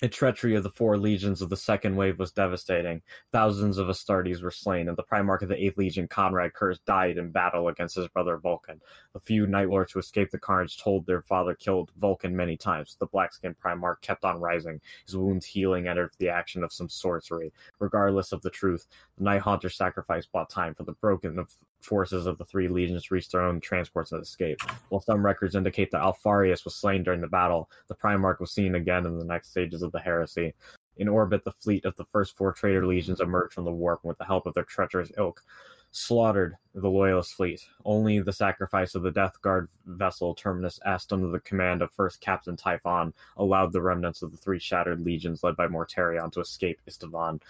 The 0.01 0.09
treachery 0.09 0.55
of 0.55 0.63
the 0.63 0.71
four 0.71 0.97
legions 0.97 1.43
of 1.43 1.51
the 1.51 1.57
second 1.57 1.97
wave 1.97 2.21
was 2.21 2.31
devastating. 2.31 3.03
Thousands 3.33 3.79
of 3.79 3.89
Astartes 3.89 4.43
were 4.43 4.53
slain, 4.53 4.87
and 4.87 4.97
the 4.97 5.03
Primarch 5.03 5.43
of 5.43 5.49
the 5.49 5.61
Eighth 5.61 5.77
Legion, 5.77 6.07
Konrad 6.07 6.53
Curze, 6.53 6.79
died 6.87 7.19
in 7.19 7.33
battle 7.33 7.67
against 7.67 7.97
his 7.97 8.07
brother 8.07 8.37
Vulcan. 8.37 8.81
The 9.13 9.19
few 9.19 9.49
Night 9.49 9.69
Lords 9.69 9.91
who 9.91 9.99
escaped 9.99 10.31
the 10.31 10.39
carnage 10.39 10.79
told 10.79 11.05
their 11.05 11.23
father 11.23 11.55
killed 11.55 11.91
Vulcan 11.99 12.37
many 12.37 12.57
times. 12.57 12.97
The 13.01 13.07
black-skinned 13.07 13.59
Primarch 13.59 14.01
kept 14.01 14.25
on 14.25 14.41
rising, 14.41 14.81
his 15.05 15.17
wounds 15.17 15.45
healing 15.45 15.89
under 15.89 16.13
the 16.19 16.29
action 16.29 16.63
of 16.63 16.73
some 16.73 16.89
sorcery. 16.89 17.53
Regardless 17.81 18.31
of 18.31 18.41
the 18.43 18.51
truth, 18.51 18.87
the 19.17 19.25
Night 19.25 19.41
Haunter 19.41 19.69
sacrifice 19.69 20.27
bought 20.27 20.49
time 20.49 20.75
for 20.75 20.85
the 20.85 20.93
broken 20.93 21.45
forces 21.81 22.27
of 22.27 22.39
the 22.39 22.45
three 22.45 22.69
legions 22.69 23.05
to 23.05 23.15
reach 23.15 23.29
their 23.31 23.43
own 23.43 23.61
transports 23.61 24.13
and 24.13 24.23
escape. 24.23 24.61
While 24.89 25.01
some 25.01 25.25
records 25.25 25.55
indicate 25.55 25.91
that 25.93 26.03
Alpharius 26.03 26.65
was 26.65 26.75
slain 26.75 27.03
during 27.03 27.21
the 27.21 27.29
battle, 27.29 27.71
the 27.89 27.95
Primarch 27.95 28.41
was 28.41 28.51
seen 28.51 28.75
again 28.75 29.07
in 29.07 29.19
the 29.19 29.25
next 29.25 29.51
stages 29.51 29.83
of 29.83 29.88
the 29.91 30.01
heresy. 30.01 30.55
In 30.97 31.09
orbit, 31.09 31.45
the 31.45 31.53
fleet 31.53 31.85
of 31.85 31.97
the 31.97 32.07
first 32.07 32.37
four 32.37 32.53
traitor 32.53 32.87
legions 32.87 33.21
emerged 33.21 33.55
from 33.55 33.65
the 33.65 33.73
warp 33.73 34.01
and 34.03 34.09
with 34.09 34.19
the 34.19 34.25
help 34.25 34.47
of 34.47 34.55
their 34.55 34.65
treacherous 34.65 35.13
ilk 35.17 35.43
slaughtered 35.91 36.57
the 36.75 36.89
loyalist 36.89 37.35
fleet. 37.35 37.65
Only 37.85 38.21
the 38.21 38.33
sacrifice 38.33 38.95
of 38.95 39.03
the 39.03 39.11
Death 39.11 39.41
Guard 39.41 39.69
vessel 39.87 40.35
Terminus 40.35 40.79
under 41.11 41.29
the 41.29 41.41
command 41.41 41.83
of 41.83 41.93
first 41.93 42.21
Captain 42.21 42.57
Typhon 42.57 43.13
allowed 43.37 43.73
the 43.73 43.81
remnants 43.81 44.23
of 44.23 44.31
the 44.31 44.37
three 44.37 44.59
shattered 44.59 45.01
legions 45.01 45.43
led 45.43 45.57
by 45.57 45.67
Mortarion 45.67 46.31
to 46.33 46.41
escape 46.41 46.81
Istavan. 46.89 47.41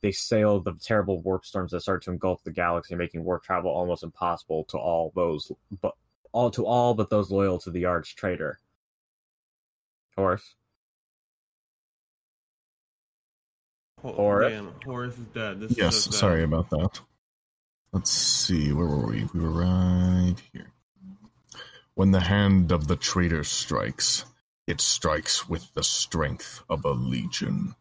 They 0.00 0.12
sailed 0.12 0.64
the 0.64 0.74
terrible 0.74 1.20
warp 1.22 1.44
storms 1.44 1.72
that 1.72 1.80
started 1.80 2.04
to 2.04 2.12
engulf 2.12 2.44
the 2.44 2.52
galaxy, 2.52 2.94
making 2.94 3.24
warp 3.24 3.42
travel 3.42 3.70
almost 3.70 4.02
impossible 4.02 4.64
to 4.64 4.78
all 4.78 5.12
those 5.14 5.50
but 5.80 5.94
all 6.32 6.50
to 6.50 6.66
all 6.66 6.94
but 6.94 7.08
those 7.08 7.30
loyal 7.30 7.58
to 7.60 7.70
the 7.70 7.86
arch 7.86 8.14
traitor. 8.14 8.58
Horse. 10.16 10.54
Horus. 14.00 14.52
Damn, 14.52 14.72
Horus 14.84 15.18
is 15.18 15.26
dead. 15.26 15.60
This 15.60 15.76
yes, 15.76 16.06
is 16.06 16.16
sorry 16.16 16.42
about 16.42 16.70
that. 16.70 17.00
Let's 17.92 18.10
see, 18.10 18.72
where 18.72 18.86
were 18.86 19.06
we? 19.06 19.28
We 19.32 19.40
were 19.40 19.50
right 19.50 20.34
here. 20.52 20.72
When 21.94 22.10
the 22.10 22.20
hand 22.20 22.72
of 22.72 22.88
the 22.88 22.96
traitor 22.96 23.42
strikes, 23.42 24.26
it 24.66 24.80
strikes 24.80 25.48
with 25.48 25.72
the 25.74 25.82
strength 25.82 26.62
of 26.68 26.84
a 26.84 26.90
legion. 26.90 27.74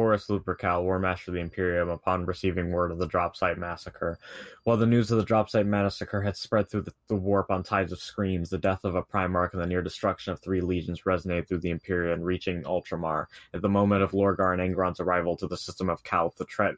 Horus 0.00 0.28
Lupercal, 0.28 0.82
War 0.82 0.98
Master 0.98 1.30
of 1.30 1.34
the 1.34 1.42
Imperium, 1.42 1.90
upon 1.90 2.24
receiving 2.24 2.72
word 2.72 2.90
of 2.90 2.96
the 2.96 3.06
drop 3.06 3.36
site 3.36 3.58
massacre. 3.58 4.18
While 4.64 4.78
the 4.78 4.86
news 4.86 5.10
of 5.10 5.18
the 5.18 5.24
drop 5.24 5.50
site 5.50 5.66
massacre 5.66 6.22
had 6.22 6.38
spread 6.38 6.70
through 6.70 6.82
the, 6.82 6.94
the 7.08 7.16
warp 7.16 7.50
on 7.50 7.62
tides 7.62 7.92
of 7.92 8.00
screams, 8.00 8.48
the 8.48 8.56
death 8.56 8.84
of 8.84 8.94
a 8.94 9.02
Primarch 9.02 9.52
and 9.52 9.60
the 9.60 9.66
near 9.66 9.82
destruction 9.82 10.32
of 10.32 10.40
three 10.40 10.62
legions 10.62 11.02
resonated 11.02 11.48
through 11.48 11.58
the 11.58 11.68
Imperium, 11.68 12.22
reaching 12.22 12.62
Ultramar. 12.62 13.26
At 13.52 13.60
the 13.60 13.68
moment 13.68 14.02
of 14.02 14.12
Lorgar 14.12 14.54
and 14.54 14.62
Angron's 14.62 15.00
arrival 15.00 15.36
to 15.36 15.46
the 15.46 15.56
system 15.58 15.90
of 15.90 16.02
Calth, 16.02 16.34
the 16.36 16.46
tra- 16.46 16.76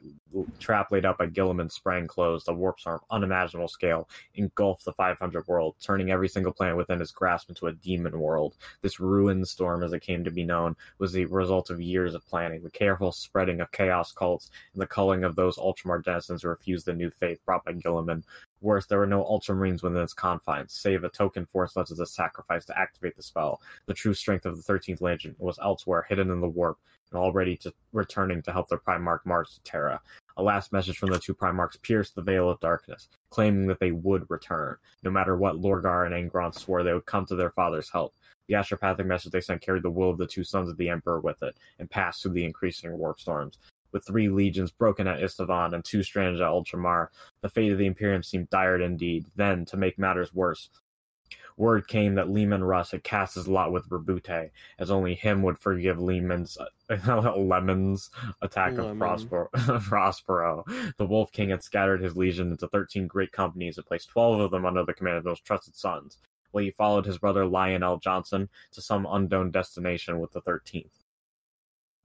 trap 0.59 0.91
laid 0.91 1.05
out 1.05 1.17
by 1.17 1.27
Guilliman 1.27 1.71
sprang 1.71 2.07
closed. 2.07 2.49
A 2.49 2.53
warp 2.53 2.81
storm 2.81 2.99
unimaginable 3.09 3.69
scale 3.69 4.09
engulfed 4.35 4.83
the 4.83 4.91
500 4.91 5.47
world, 5.47 5.75
turning 5.81 6.11
every 6.11 6.27
single 6.27 6.51
planet 6.51 6.75
within 6.75 7.01
its 7.01 7.11
grasp 7.11 7.47
into 7.47 7.67
a 7.67 7.73
demon 7.73 8.19
world. 8.19 8.57
This 8.81 8.99
ruin 8.99 9.45
storm, 9.45 9.81
as 9.81 9.93
it 9.93 10.01
came 10.01 10.25
to 10.25 10.31
be 10.31 10.43
known, 10.43 10.75
was 10.99 11.13
the 11.13 11.23
result 11.23 11.69
of 11.69 11.79
years 11.79 12.15
of 12.15 12.27
planning, 12.27 12.61
the 12.61 12.69
careful 12.69 13.12
spreading 13.15 13.61
of 13.61 13.71
chaos 13.71 14.11
cults, 14.11 14.49
and 14.73 14.81
the 14.81 14.87
culling 14.87 15.23
of 15.23 15.35
those 15.35 15.57
Ultramar 15.57 16.03
denizens 16.03 16.41
who 16.41 16.49
refused 16.49 16.85
the 16.85 16.93
new 16.93 17.09
faith 17.09 17.39
brought 17.45 17.65
by 17.65 17.73
Guilliman. 17.73 18.23
Worse, 18.61 18.85
there 18.85 18.99
were 18.99 19.05
no 19.05 19.23
Ultramarines 19.23 19.83
within 19.83 20.01
its 20.01 20.13
confines, 20.13 20.73
save 20.73 21.03
a 21.03 21.09
token 21.09 21.45
force 21.45 21.75
left 21.75 21.91
as 21.91 21.99
a 21.99 22.05
sacrifice 22.05 22.65
to 22.65 22.79
activate 22.79 23.15
the 23.15 23.23
spell. 23.23 23.61
The 23.85 23.93
true 23.93 24.13
strength 24.13 24.45
of 24.45 24.55
the 24.55 24.73
13th 24.73 25.01
Legion 25.01 25.35
was 25.37 25.59
elsewhere, 25.61 26.05
hidden 26.07 26.31
in 26.31 26.41
the 26.41 26.47
warp, 26.47 26.77
and 27.11 27.19
already 27.19 27.57
to, 27.57 27.73
returning 27.91 28.41
to 28.43 28.51
help 28.51 28.69
their 28.69 28.77
Primarch 28.77 29.25
march 29.25 29.53
to 29.53 29.61
Terra. 29.63 30.01
A 30.35 30.43
last 30.43 30.71
message 30.71 30.97
from 30.97 31.11
the 31.11 31.19
two 31.19 31.35
Primarchs 31.35 31.81
pierced 31.81 32.15
the 32.15 32.21
veil 32.21 32.49
of 32.49 32.59
darkness, 32.59 33.07
claiming 33.29 33.67
that 33.67 33.79
they 33.79 33.91
would 33.91 34.29
return. 34.29 34.77
No 35.03 35.11
matter 35.11 35.37
what 35.37 35.61
Lorgar 35.61 36.05
and 36.05 36.31
Angron 36.31 36.55
swore, 36.55 36.83
they 36.83 36.93
would 36.93 37.05
come 37.05 37.25
to 37.27 37.35
their 37.35 37.51
father's 37.51 37.89
help. 37.91 38.15
The 38.47 38.55
astropathic 38.55 39.05
message 39.05 39.31
they 39.31 39.41
sent 39.41 39.61
carried 39.61 39.83
the 39.83 39.89
will 39.89 40.09
of 40.09 40.17
the 40.17 40.27
two 40.27 40.43
sons 40.43 40.69
of 40.69 40.77
the 40.77 40.89
Emperor 40.89 41.19
with 41.19 41.41
it, 41.43 41.57
and 41.79 41.89
passed 41.89 42.21
through 42.21 42.33
the 42.33 42.45
increasing 42.45 42.97
warp 42.97 43.19
storms. 43.19 43.57
With 43.91 44.05
three 44.05 44.27
legions 44.27 44.71
broken 44.71 45.07
at 45.07 45.19
Isstvan 45.19 45.73
and 45.73 45.85
two 45.85 46.01
stranded 46.03 46.41
at 46.41 46.49
Ultramar, 46.49 47.09
the 47.41 47.49
fate 47.49 47.71
of 47.71 47.77
the 47.77 47.85
Imperium 47.85 48.23
seemed 48.23 48.49
dire 48.49 48.81
indeed. 48.81 49.27
Then, 49.35 49.65
to 49.65 49.77
make 49.77 49.99
matters 49.99 50.33
worse, 50.33 50.69
word 51.57 51.87
came 51.87 52.15
that 52.15 52.29
Leman 52.29 52.63
Russ 52.63 52.91
had 52.91 53.03
cast 53.03 53.35
his 53.35 53.47
lot 53.47 53.71
with 53.71 53.87
Rabute, 53.89 54.49
as 54.79 54.91
only 54.91 55.15
him 55.15 55.43
would 55.43 55.59
forgive 55.59 55.99
Leman's 55.99 56.57
uh, 56.57 57.33
Lemon's 57.37 58.09
attack 58.41 58.73
Lemon. 58.73 58.91
of 58.91 58.97
Prospero. 58.97 59.49
Prospero. 59.81 60.65
The 60.97 61.05
Wolf 61.05 61.31
King 61.31 61.49
had 61.49 61.63
scattered 61.63 62.01
his 62.01 62.17
legion 62.17 62.51
into 62.51 62.67
thirteen 62.67 63.07
great 63.07 63.31
companies 63.31 63.77
and 63.77 63.85
placed 63.85 64.09
twelve 64.09 64.39
of 64.39 64.51
them 64.51 64.65
under 64.65 64.83
the 64.83 64.93
command 64.93 65.17
of 65.17 65.23
those 65.23 65.39
trusted 65.39 65.75
sons, 65.75 66.17
he 66.61 66.71
followed 66.71 67.05
his 67.05 67.17
brother 67.17 67.45
Lion 67.45 67.81
El'Jonson 67.81 68.49
to 68.71 68.81
some 68.81 69.07
unknown 69.09 69.51
destination 69.51 70.19
with 70.19 70.31
the 70.31 70.41
thirteenth. 70.41 71.02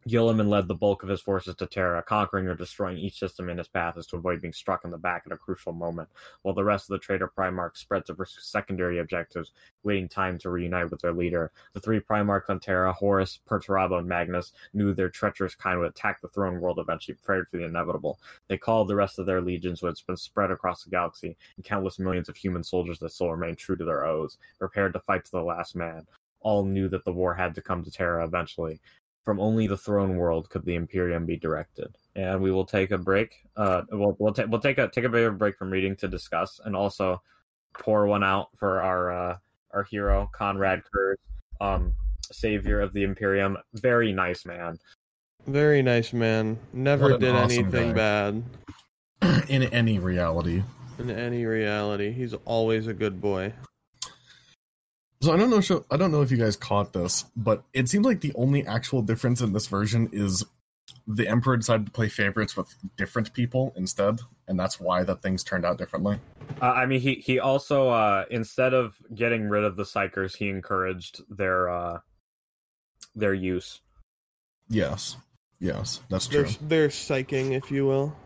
Guilliman 0.09 0.49
led 0.49 0.69
the 0.69 0.75
bulk 0.75 1.03
of 1.03 1.11
his 1.11 1.21
forces 1.21 1.55
to 1.57 1.67
Terra, 1.67 2.03
conquering 2.03 2.47
or 2.47 2.55
destroying 2.55 2.97
each 2.97 3.19
system 3.19 3.51
in 3.51 3.59
his 3.59 3.69
path 3.69 3.99
as 3.99 4.07
to 4.07 4.17
avoid 4.17 4.41
being 4.41 4.55
struck 4.55 4.85
in 4.85 4.91
the 4.91 4.97
back 4.97 5.25
at 5.27 5.33
a 5.33 5.37
crucial 5.37 5.73
moment, 5.73 6.09
while 6.43 6.55
the 6.55 6.65
rest 6.65 6.89
of 6.89 6.95
the 6.95 6.99
traitor 6.99 7.29
Primarchs 7.29 7.77
spread 7.77 8.07
to 8.07 8.15
pursue 8.15 8.41
secondary 8.41 8.99
objectives, 8.99 9.53
waiting 9.83 10.09
time 10.09 10.39
to 10.39 10.51
reunite 10.51 10.91
with 10.91 11.03
their 11.03 11.13
leader. 11.13 11.53
The 11.75 11.81
three 11.81 12.01
Primarchs 12.01 12.49
on 12.49 12.59
Terra, 12.59 12.93
Horus, 12.93 13.39
Perturabo, 13.47 13.99
and 13.99 14.09
Magnus, 14.09 14.53
knew 14.73 14.95
their 14.95 15.11
treacherous 15.11 15.55
kind 15.55 15.79
would 15.79 15.91
attack 15.91 16.21
the 16.21 16.29
throne 16.29 16.61
world 16.61 16.79
eventually, 16.79 17.17
prepared 17.17 17.49
for 17.51 17.59
the 17.59 17.65
inevitable. 17.65 18.19
They 18.49 18.57
called 18.57 18.89
the 18.89 18.97
rest 18.97 19.19
of 19.19 19.27
their 19.27 19.43
legions, 19.43 19.83
which 19.83 20.01
had 20.01 20.07
been 20.07 20.17
spread 20.17 20.51
across 20.51 20.85
the 20.85 20.91
galaxy, 20.91 21.37
and 21.57 21.65
countless 21.65 21.99
millions 21.99 22.31
of 22.31 22.37
human 22.37 22.65
soldiers 22.65 22.99
that 23.01 23.13
still 23.13 23.31
remained 23.31 23.59
true 23.59 23.77
to 23.77 23.85
their 23.85 24.07
oaths, 24.07 24.39
prepared 24.59 24.95
to 24.95 25.01
fight 25.01 25.27
to 25.27 25.31
the 25.33 25.43
last 25.43 25.77
man. 25.77 26.07
All 26.41 26.65
knew 26.65 26.89
that 26.89 27.05
the 27.05 27.13
war 27.13 27.35
had 27.35 27.55
to 27.57 27.61
come 27.61 27.83
to 27.83 27.91
Terra 27.91 28.25
eventually. 28.25 28.81
From 29.29 29.41
only 29.41 29.67
the 29.67 29.77
throne 29.77 30.17
world 30.17 30.49
could 30.49 30.65
the 30.65 30.75
Imperium 30.75 31.27
be 31.27 31.37
directed. 31.37 31.95
And 32.17 32.41
we 32.41 32.51
will 32.51 32.65
take 32.65 32.93
a 32.93 32.97
break. 32.97 33.47
Uh, 33.59 33.83
we'll 33.91 34.17
we'll, 34.19 34.33
ta- 34.33 34.47
we'll 34.49 34.59
take 34.59 34.79
a 34.79 34.89
take 34.89 35.05
a 35.05 35.09
bit 35.11 35.27
of 35.27 35.35
a 35.35 35.37
break 35.37 35.59
from 35.59 35.69
reading 35.69 35.95
to 35.97 36.09
discuss, 36.09 36.63
and 36.65 36.75
also 36.75 37.21
pour 37.75 38.07
one 38.07 38.25
out 38.25 38.49
for 38.57 38.81
our 38.81 39.13
uh, 39.13 39.37
our 39.73 39.83
hero 39.83 40.31
Konrad 40.33 40.81
Curze, 40.91 41.19
um, 41.61 41.93
savior 42.23 42.81
of 42.81 42.95
the 42.95 43.03
Imperium. 43.03 43.59
Very 43.75 44.15
nice 44.15 44.47
man. 44.47 44.79
Very 45.47 45.83
nice 45.83 46.15
man. 46.15 46.59
Never 46.73 47.13
an 47.13 47.21
did 47.21 47.35
awesome 47.35 47.65
anything 47.65 47.93
guy. 47.93 48.41
bad 49.21 49.45
in 49.51 49.65
any 49.65 49.99
reality. 49.99 50.63
in 50.99 51.11
any 51.11 51.45
reality. 51.45 52.13
He's 52.13 52.33
always 52.47 52.87
a 52.87 52.95
good 52.95 53.21
boy. 53.21 53.53
So 55.21 55.33
I 55.33 55.37
don't 55.37 55.51
know. 55.51 55.61
so- 55.61 55.85
I 55.91 55.97
don't 55.97 56.13
know 56.13 56.23
if 56.23 56.31
you 56.31 56.37
guys 56.37 56.57
caught 56.57 56.93
this, 56.93 57.25
but 57.37 57.65
it 57.73 57.89
seems 57.89 58.05
like 58.07 58.21
the 58.21 58.33
only 58.35 58.67
actual 58.67 59.03
difference 59.03 59.41
in 59.41 59.53
this 59.53 59.67
version 59.67 60.09
is 60.13 60.45
the 61.07 61.27
Emperor 61.29 61.57
decided 61.57 61.87
to 61.87 61.93
play 61.93 62.09
favorites 62.09 62.57
with 62.57 62.75
different 62.97 63.33
people 63.33 63.73
instead, 63.77 64.21
and 64.47 64.59
that's 64.59 64.79
why 64.79 65.03
that 65.05 65.23
things 65.23 65.43
turned 65.43 65.65
out 65.65 65.79
differently. 65.79 66.19
Uh, 66.63 66.67
I 66.67 66.87
mean, 66.87 67.01
he 67.01 67.15
he 67.17 67.41
also 67.41 67.89
uh, 67.89 68.25
instead 68.31 68.75
of 68.75 68.97
getting 69.15 69.49
rid 69.49 69.65
of 69.65 69.77
the 69.77 69.83
psykers, 69.83 70.37
he 70.37 70.49
encouraged 70.49 71.23
their 71.29 71.69
uh, 71.69 71.99
their 73.15 73.35
use. 73.35 73.81
Yes, 74.69 75.17
yes, 75.61 76.01
that's 76.09 76.27
true. 76.27 76.45
They're, 76.45 76.69
they're 76.69 76.89
psyching, 76.89 77.53
if 77.57 77.71
you 77.71 77.87
will. 77.87 78.17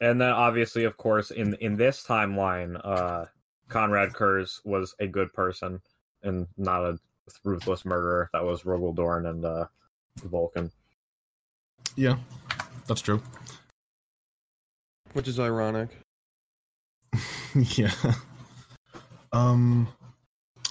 And 0.00 0.20
then 0.20 0.30
obviously, 0.30 0.84
of 0.84 0.96
course, 0.96 1.30
in 1.30 1.54
in 1.54 1.76
this 1.76 2.04
timeline, 2.04 2.80
uh, 2.84 3.26
Konrad 3.68 4.12
Curze 4.12 4.60
was 4.64 4.94
a 5.00 5.06
good 5.06 5.32
person 5.32 5.80
and 6.26 6.46
not 6.56 6.82
a 6.82 6.98
ruthless 7.44 7.84
murderer. 7.84 8.28
That 8.32 8.44
was 8.44 8.62
Rogal 8.62 8.94
Dorn 8.94 9.26
and 9.26 9.44
uh, 9.44 9.66
Vulcan. 10.24 10.70
Yeah, 11.96 12.16
that's 12.86 13.00
true. 13.00 13.22
Which 15.12 15.28
is 15.28 15.40
ironic. 15.40 15.88
yeah. 17.54 17.90
Um, 19.32 19.88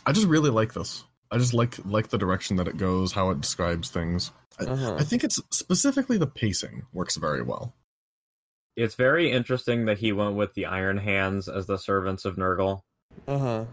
I 0.05 0.11
just 0.11 0.27
really 0.27 0.49
like 0.51 0.73
this. 0.73 1.03
I 1.31 1.37
just 1.37 1.53
like 1.53 1.83
like 1.85 2.09
the 2.09 2.17
direction 2.17 2.57
that 2.57 2.67
it 2.67 2.77
goes, 2.77 3.11
how 3.11 3.31
it 3.31 3.41
describes 3.41 3.89
things. 3.89 4.31
I, 4.59 4.65
Uh-huh. 4.65 4.95
I 4.99 5.03
think 5.03 5.23
it's 5.23 5.41
specifically 5.51 6.17
the 6.17 6.27
pacing 6.27 6.83
works 6.93 7.15
very 7.17 7.41
well. 7.41 7.73
It's 8.75 8.95
very 8.95 9.31
interesting 9.31 9.85
that 9.85 9.97
he 9.97 10.11
went 10.11 10.35
with 10.35 10.53
the 10.53 10.65
Iron 10.67 10.97
Hands 10.97 11.47
as 11.47 11.65
the 11.65 11.77
servants 11.77 12.25
of 12.25 12.35
Nurgle. 12.35 12.81
Uh 13.27 13.37
huh. 13.39 13.65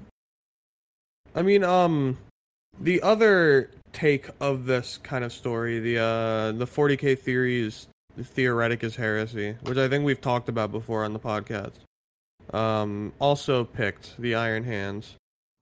I 1.34 1.42
mean, 1.42 1.64
um, 1.64 2.18
the 2.80 3.02
other 3.02 3.70
take 3.92 4.28
of 4.40 4.64
this 4.66 4.98
kind 4.98 5.24
of 5.24 5.32
story, 5.32 5.80
the 5.80 5.98
uh, 5.98 6.52
the 6.52 6.66
40k 6.66 7.18
theories, 7.18 7.88
theoretic 8.20 8.84
is 8.84 8.96
heresy, 8.96 9.56
which 9.62 9.78
I 9.78 9.88
think 9.88 10.04
we've 10.04 10.20
talked 10.20 10.48
about 10.48 10.72
before 10.72 11.04
on 11.04 11.12
the 11.12 11.18
podcast. 11.18 11.72
Um, 12.52 13.12
also 13.18 13.64
picked 13.64 14.20
the 14.20 14.34
Iron 14.34 14.64
Hands. 14.64 15.16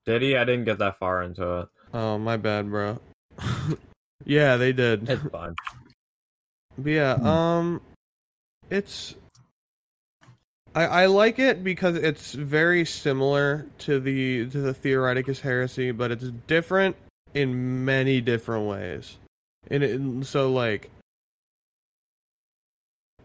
Did 0.05 0.21
he? 0.21 0.35
I 0.35 0.43
didn't 0.43 0.65
get 0.65 0.79
that 0.79 0.97
far 0.97 1.23
into 1.23 1.59
it. 1.59 1.69
Oh, 1.93 2.17
my 2.17 2.37
bad, 2.37 2.69
bro. 2.69 2.99
yeah, 4.25 4.57
they 4.57 4.73
did. 4.73 5.09
It's 5.09 5.23
fine. 5.29 5.55
But 6.77 6.89
yeah, 6.89 7.17
um, 7.21 7.81
it's 8.69 9.15
I 10.73 10.85
I 10.85 11.05
like 11.07 11.39
it 11.39 11.63
because 11.63 11.95
it's 11.95 12.33
very 12.33 12.85
similar 12.85 13.67
to 13.79 13.99
the 13.99 14.49
to 14.49 14.61
the 14.61 14.73
Theoreticus 14.73 15.39
heresy, 15.39 15.91
but 15.91 16.11
it's 16.11 16.29
different 16.47 16.95
in 17.33 17.85
many 17.85 18.21
different 18.21 18.67
ways. 18.67 19.17
And 19.69 19.83
it, 19.83 20.25
so 20.25 20.51
like, 20.51 20.89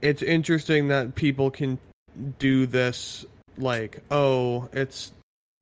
it's 0.02 0.22
interesting 0.22 0.88
that 0.88 1.14
people 1.14 1.50
can 1.50 1.78
do 2.38 2.66
this. 2.66 3.24
Like, 3.58 4.02
oh, 4.10 4.68
it's 4.72 5.12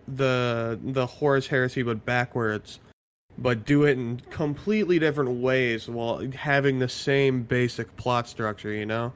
the 0.09 0.79
the 0.83 1.07
Horus 1.07 1.47
heresy, 1.47 1.83
but 1.83 2.05
backwards 2.05 2.81
but 3.39 3.65
do 3.65 3.85
it 3.85 3.93
in 3.99 4.21
completely 4.31 4.99
different 4.99 5.41
ways 5.41 5.89
while 5.89 6.25
having 6.33 6.79
the 6.79 6.89
same 6.89 7.43
basic 7.43 7.97
plot 7.97 8.29
structure, 8.29 8.73
you 8.73 8.87
know? 8.87 9.13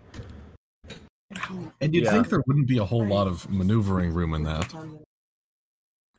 And 1.81 1.95
you'd 1.95 2.05
Yeah. 2.05 2.13
think 2.13 2.29
there 2.29 2.43
wouldn't 2.47 2.67
be 2.69 2.79
a 2.79 2.85
whole 2.85 3.07
lot 3.07 3.27
of 3.27 3.49
maneuvering 3.51 4.13
room 4.13 4.35
in 4.35 4.43
that. 4.45 4.73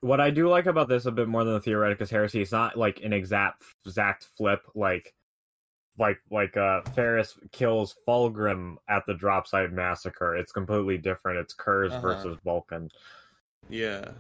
What 0.02 0.22
I 0.22 0.30
do 0.30 0.48
like 0.48 0.66
about 0.66 0.88
this 0.88 1.06
a 1.06 1.12
bit 1.12 1.28
more 1.28 1.44
than 1.44 1.54
the 1.56 1.60
Theoreticus 1.60 2.10
Heresy, 2.10 2.42
it's 2.42 2.52
not 2.54 2.78
like 2.78 3.02
an 3.04 3.12
exact 3.12 3.64
exact 3.86 4.26
flip 4.38 4.62
like 4.74 5.14
like 5.98 6.22
like 6.32 6.56
uh 6.56 6.82
Ferrus 6.96 7.38
kills 7.52 7.96
Fulgrim 8.08 8.78
at 8.88 9.06
the 9.06 9.14
Dropsite 9.14 9.74
Massacre. 9.74 10.38
It's 10.38 10.54
completely 10.54 10.98
different. 10.98 11.40
It's 11.40 11.54
Curze 11.54 11.92
Uh-huh. 11.92 12.02
versus 12.02 12.38
Vulcan. 12.46 12.90
Yeah. 13.68 14.12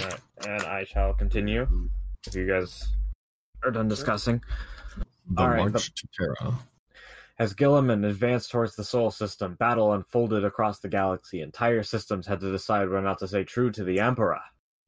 Alright, 0.00 0.20
and 0.46 0.62
I 0.62 0.84
shall 0.84 1.12
continue 1.14 1.66
if 2.26 2.34
you 2.34 2.46
guys 2.46 2.86
are 3.64 3.70
done 3.70 3.88
discussing. 3.88 4.42
The 5.30 5.40
All 5.42 5.48
right, 5.48 5.70
March 5.72 5.92
to 5.94 6.08
Terra. 6.16 6.54
As 7.38 7.52
Guilliman 7.52 8.08
advanced 8.08 8.50
towards 8.50 8.76
the 8.76 8.84
Sol 8.84 9.10
System, 9.10 9.56
battle 9.56 9.92
unfolded 9.92 10.42
across 10.42 10.78
the 10.78 10.88
galaxy. 10.88 11.42
Entire 11.42 11.82
systems 11.82 12.26
had 12.26 12.40
to 12.40 12.50
decide 12.50 12.88
whether 12.88 12.96
or 12.96 13.02
not 13.02 13.18
to 13.18 13.28
stay 13.28 13.44
true 13.44 13.70
to 13.72 13.84
the 13.84 14.00
Emperor. 14.00 14.40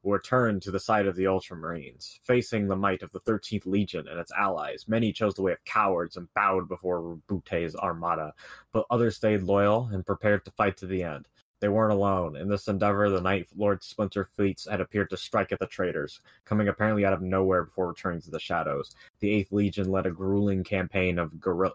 or 0.03 0.19
turn 0.19 0.59
to 0.61 0.71
the 0.71 0.81
side 0.81 1.07
of 1.07 1.17
the 1.17 1.25
Ultramarines. 1.25 2.19
Facing 2.23 2.67
the 2.69 2.77
might 2.77 3.03
of 3.03 3.13
the 3.13 3.21
13th 3.21 3.67
Legion 3.67 4.09
and 4.09 4.19
its 4.19 4.33
allies, 4.33 4.87
many 4.89 5.13
chose 5.13 5.35
the 5.35 5.43
way 5.43 5.53
of 5.53 5.63
cowards 5.67 6.17
and 6.17 6.33
bowed 6.33 6.69
before 6.69 7.19
Bute's 7.29 7.77
armada, 7.77 8.33
but 8.73 8.87
others 8.89 9.17
stayed 9.17 9.43
loyal 9.43 9.91
and 9.93 10.07
prepared 10.07 10.45
to 10.47 10.51
fight 10.53 10.79
to 10.79 10.87
the 10.87 11.03
end. 11.03 11.29
They 11.61 11.69
weren't 11.69 11.93
alone. 11.93 12.37
In 12.37 12.49
this 12.49 12.69
endeavor, 12.69 13.11
the 13.11 13.21
Night 13.21 13.49
Lord's 13.55 13.85
splinter 13.87 14.25
fleets 14.25 14.67
had 14.71 14.81
appeared 14.81 15.11
to 15.11 15.19
strike 15.19 15.53
at 15.53 15.59
the 15.59 15.67
traitors, 15.67 16.21
coming 16.47 16.69
apparently 16.69 17.05
out 17.05 17.13
of 17.13 17.21
nowhere 17.21 17.65
before 17.65 17.89
returning 17.89 18.23
to 18.23 18.31
the 18.31 18.41
shadows. 18.41 18.95
The 19.21 19.31
Eighth 19.31 19.53
Legion 19.53 19.91
led 19.91 20.07
a 20.07 20.11
grueling 20.11 20.65
campaign 20.65 21.19
of 21.19 21.39
guerrilla. 21.39 21.75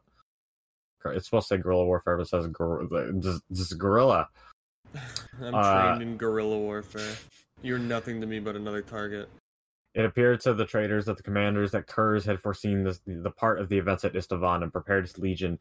It's 1.11 1.25
supposed 1.25 1.47
to 1.49 1.55
say 1.55 1.61
guerrilla 1.61 1.85
warfare, 1.85 2.17
but 2.17 2.23
it 2.23 2.29
says. 2.29 2.47
This, 3.23 3.41
this 3.49 3.71
is 3.71 3.73
guerrilla. 3.73 4.27
I'm 5.41 5.55
Uh, 5.55 5.95
trained 5.95 6.01
in 6.03 6.17
guerrilla 6.17 6.57
warfare. 6.57 7.15
You're 7.61 7.79
nothing 7.79 8.21
to 8.21 8.27
me 8.27 8.39
but 8.39 8.55
another 8.55 8.81
target. 8.81 9.29
It 9.93 10.05
appeared 10.05 10.41
to 10.41 10.53
the 10.53 10.65
traitors 10.65 11.05
that 11.05 11.17
the 11.17 11.23
commanders 11.23 11.71
that 11.71 11.87
Curze 11.87 12.25
had 12.25 12.41
foreseen 12.41 12.83
this, 12.83 12.99
the 13.05 13.31
part 13.31 13.59
of 13.59 13.69
the 13.69 13.77
events 13.77 14.03
at 14.03 14.13
Isstvan 14.13 14.63
and 14.63 14.71
prepared 14.71 15.03
his 15.05 15.17
legion 15.19 15.59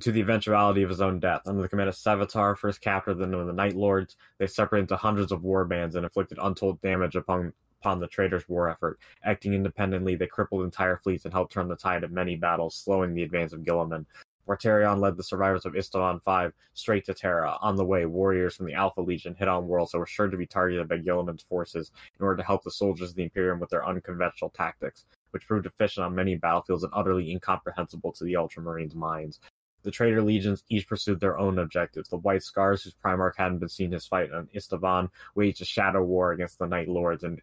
to 0.00 0.10
the 0.10 0.20
eventuality 0.20 0.82
of 0.82 0.88
his 0.88 1.02
own 1.02 1.20
death. 1.20 1.42
Under 1.46 1.60
the 1.60 1.68
command 1.68 1.90
of 1.90 1.94
Sevatar, 1.94 2.56
first 2.56 2.80
captor, 2.80 3.12
then 3.12 3.34
of 3.34 3.46
the 3.46 3.52
Night 3.52 3.76
Lords, 3.76 4.16
they 4.38 4.46
separated 4.46 4.84
into 4.84 4.96
hundreds 4.96 5.32
of 5.32 5.42
war 5.42 5.66
bands 5.66 5.96
and 5.96 6.04
inflicted 6.04 6.38
untold 6.40 6.80
damage 6.80 7.14
upon 7.14 7.52
upon 7.82 7.98
the 7.98 8.06
traitors' 8.06 8.48
war 8.48 8.70
effort. 8.70 8.98
Acting 9.24 9.54
independently, 9.54 10.14
they 10.14 10.28
crippled 10.28 10.62
entire 10.64 10.96
fleets 10.96 11.24
and 11.24 11.34
helped 11.34 11.52
turn 11.52 11.66
the 11.68 11.76
tide 11.76 12.04
of 12.04 12.12
many 12.12 12.36
battles, 12.36 12.76
slowing 12.76 13.12
the 13.12 13.24
advance 13.24 13.52
of 13.52 13.64
Guilliman. 13.64 14.06
Mortarion 14.48 14.98
led 14.98 15.16
the 15.16 15.22
survivors 15.22 15.64
of 15.64 15.74
Isstvan 15.74 16.22
Five 16.22 16.52
straight 16.74 17.04
to 17.06 17.14
Terra. 17.14 17.56
On 17.60 17.76
the 17.76 17.84
way, 17.84 18.06
warriors 18.06 18.56
from 18.56 18.66
the 18.66 18.74
Alpha 18.74 19.00
Legion 19.00 19.34
hit 19.34 19.48
on 19.48 19.68
worlds 19.68 19.92
that 19.92 19.98
were 19.98 20.06
sure 20.06 20.28
to 20.28 20.36
be 20.36 20.46
targeted 20.46 20.88
by 20.88 20.98
Guilliman's 20.98 21.42
forces 21.42 21.90
in 22.18 22.24
order 22.24 22.36
to 22.36 22.46
help 22.46 22.64
the 22.64 22.70
soldiers 22.70 23.10
of 23.10 23.16
the 23.16 23.22
Imperium 23.24 23.60
with 23.60 23.70
their 23.70 23.86
unconventional 23.86 24.50
tactics, 24.50 25.04
which 25.30 25.46
proved 25.46 25.66
efficient 25.66 26.04
on 26.04 26.14
many 26.14 26.36
battlefields 26.36 26.84
and 26.84 26.92
utterly 26.94 27.30
incomprehensible 27.30 28.12
to 28.12 28.24
the 28.24 28.34
Ultramarines' 28.34 28.94
minds. 28.94 29.38
The 29.82 29.90
traitor 29.90 30.22
legions 30.22 30.62
each 30.68 30.86
pursued 30.86 31.20
their 31.20 31.38
own 31.38 31.58
objectives. 31.58 32.08
The 32.08 32.16
White 32.16 32.42
Scars, 32.42 32.82
whose 32.82 32.94
Primarch 32.94 33.36
hadn't 33.36 33.58
been 33.58 33.68
seen 33.68 33.92
his 33.92 34.06
fight 34.06 34.32
on 34.32 34.48
Isstvan, 34.54 35.08
waged 35.34 35.62
a 35.62 35.64
shadow 35.64 36.02
war 36.02 36.32
against 36.32 36.58
the 36.58 36.66
Night 36.66 36.88
Lords 36.88 37.24
and 37.24 37.40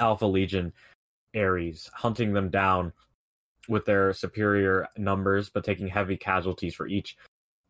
Alpha 0.00 0.26
Legion 0.26 0.72
Ares, 1.34 1.90
hunting 1.94 2.32
them 2.32 2.50
down 2.50 2.92
with 3.68 3.84
their 3.84 4.12
superior 4.12 4.88
numbers, 4.96 5.50
but 5.50 5.64
taking 5.64 5.88
heavy 5.88 6.16
casualties 6.16 6.74
for 6.74 6.86
each 6.86 7.16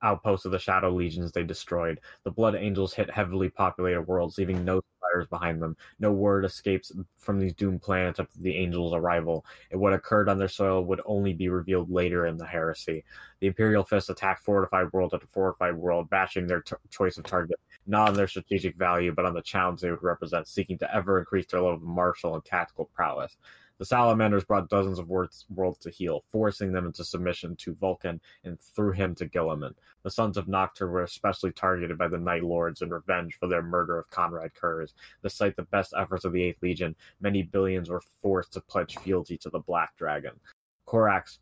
outpost 0.03 0.47
of 0.47 0.53
the 0.53 0.59
Shadow 0.59 0.91
Legions 0.91 1.33
they 1.33 1.45
destroyed. 1.45 2.01
The 2.25 2.31
Blood 2.31 2.55
Angels 2.57 2.93
hit 2.93 3.11
heavily 3.11 3.49
populated 3.49 4.03
worlds, 4.03 4.37
leaving 4.37 4.65
no 4.65 4.81
survivors 4.81 5.29
behind 5.29 5.63
them. 5.63 5.77
No 6.01 6.13
word 6.13 6.45
escapes 6.45 6.91
from 7.19 7.39
these 7.39 7.55
doomed 7.55 7.83
planets 7.83 8.17
to 8.17 8.27
the 8.41 8.57
Angels' 8.57 8.95
arrival. 8.95 9.45
And 9.71 9.81
what 9.81 9.93
occurred 9.93 10.29
on 10.29 10.39
their 10.39 10.49
soil 10.49 10.85
would 10.85 11.01
only 11.07 11.33
be 11.33 11.49
revealed 11.49 11.91
later 11.91 12.27
in 12.27 12.37
the 12.37 12.47
heresy. 12.47 13.05
The 13.41 13.47
Imperial 13.47 13.85
Fist 13.85 14.11
attacked 14.11 14.45
fortified 14.45 14.93
world 14.93 15.15
after 15.15 15.27
fortified 15.29 15.77
world, 15.77 16.11
bashing 16.11 16.47
their 16.47 16.63
t- 16.63 16.75
choice 16.91 17.17
of 17.17 17.25
target 17.25 17.61
not 17.87 18.11
on 18.11 18.15
their 18.15 18.29
strategic 18.29 18.77
value, 18.77 19.13
but 19.13 19.25
on 19.25 19.35
the 19.35 19.43
challenge 19.43 19.81
they 19.81 19.91
would 19.91 20.03
represent, 20.03 20.47
seeking 20.47 20.79
to 20.79 20.95
ever 20.95 21.19
increase 21.19 21.47
their 21.47 21.61
level 21.61 21.77
of 21.77 21.83
martial 21.83 22.35
and 22.35 22.45
tactical 22.45 22.89
prowess. 22.95 23.37
The 23.79 23.85
salamanders 23.85 24.45
brought 24.45 24.69
dozens 24.69 24.99
of 24.99 25.09
worlds, 25.09 25.45
to 25.81 25.91
heal, 25.91 26.23
forcing 26.31 26.73
them 26.73 26.87
into 26.87 27.05
submission 27.05 27.57
to 27.57 27.75
Vulcan 27.75 28.21
and 28.45 28.61
through 28.61 28.93
him 28.93 29.15
to 29.17 29.27
Gilliman. 29.27 29.75
The 30.03 30.11
sons 30.11 30.37
of 30.37 30.49
Nocturne 30.49 30.91
were 30.91 31.03
especially 31.03 31.53
targeted 31.53 31.99
by 31.99 32.09
the 32.09 32.19
Night 32.19 32.45
Lords 32.45 32.83
in 32.83 32.91
revenge 32.91 33.37
for 33.39 33.49
their 33.49 33.63
murder 33.63 33.99
of 33.99 34.11
Konrad 34.11 34.55
Curze. 34.55 34.95
Despite 35.23 35.57
the 35.57 35.63
best 35.63 35.95
efforts 35.97 36.25
of 36.25 36.33
the 36.33 36.43
Eighth 36.43 36.63
Legion, 36.63 36.95
many 37.21 37.43
billions 37.43 37.91
were 37.91 38.03
forced 38.23 38.53
to 38.53 38.61
pledge 38.61 38.97
fealty 38.99 39.37
to 39.39 39.51
the 39.51 39.61
Black 39.61 39.97
Dragon. 39.97 40.39
Corax 40.87 41.39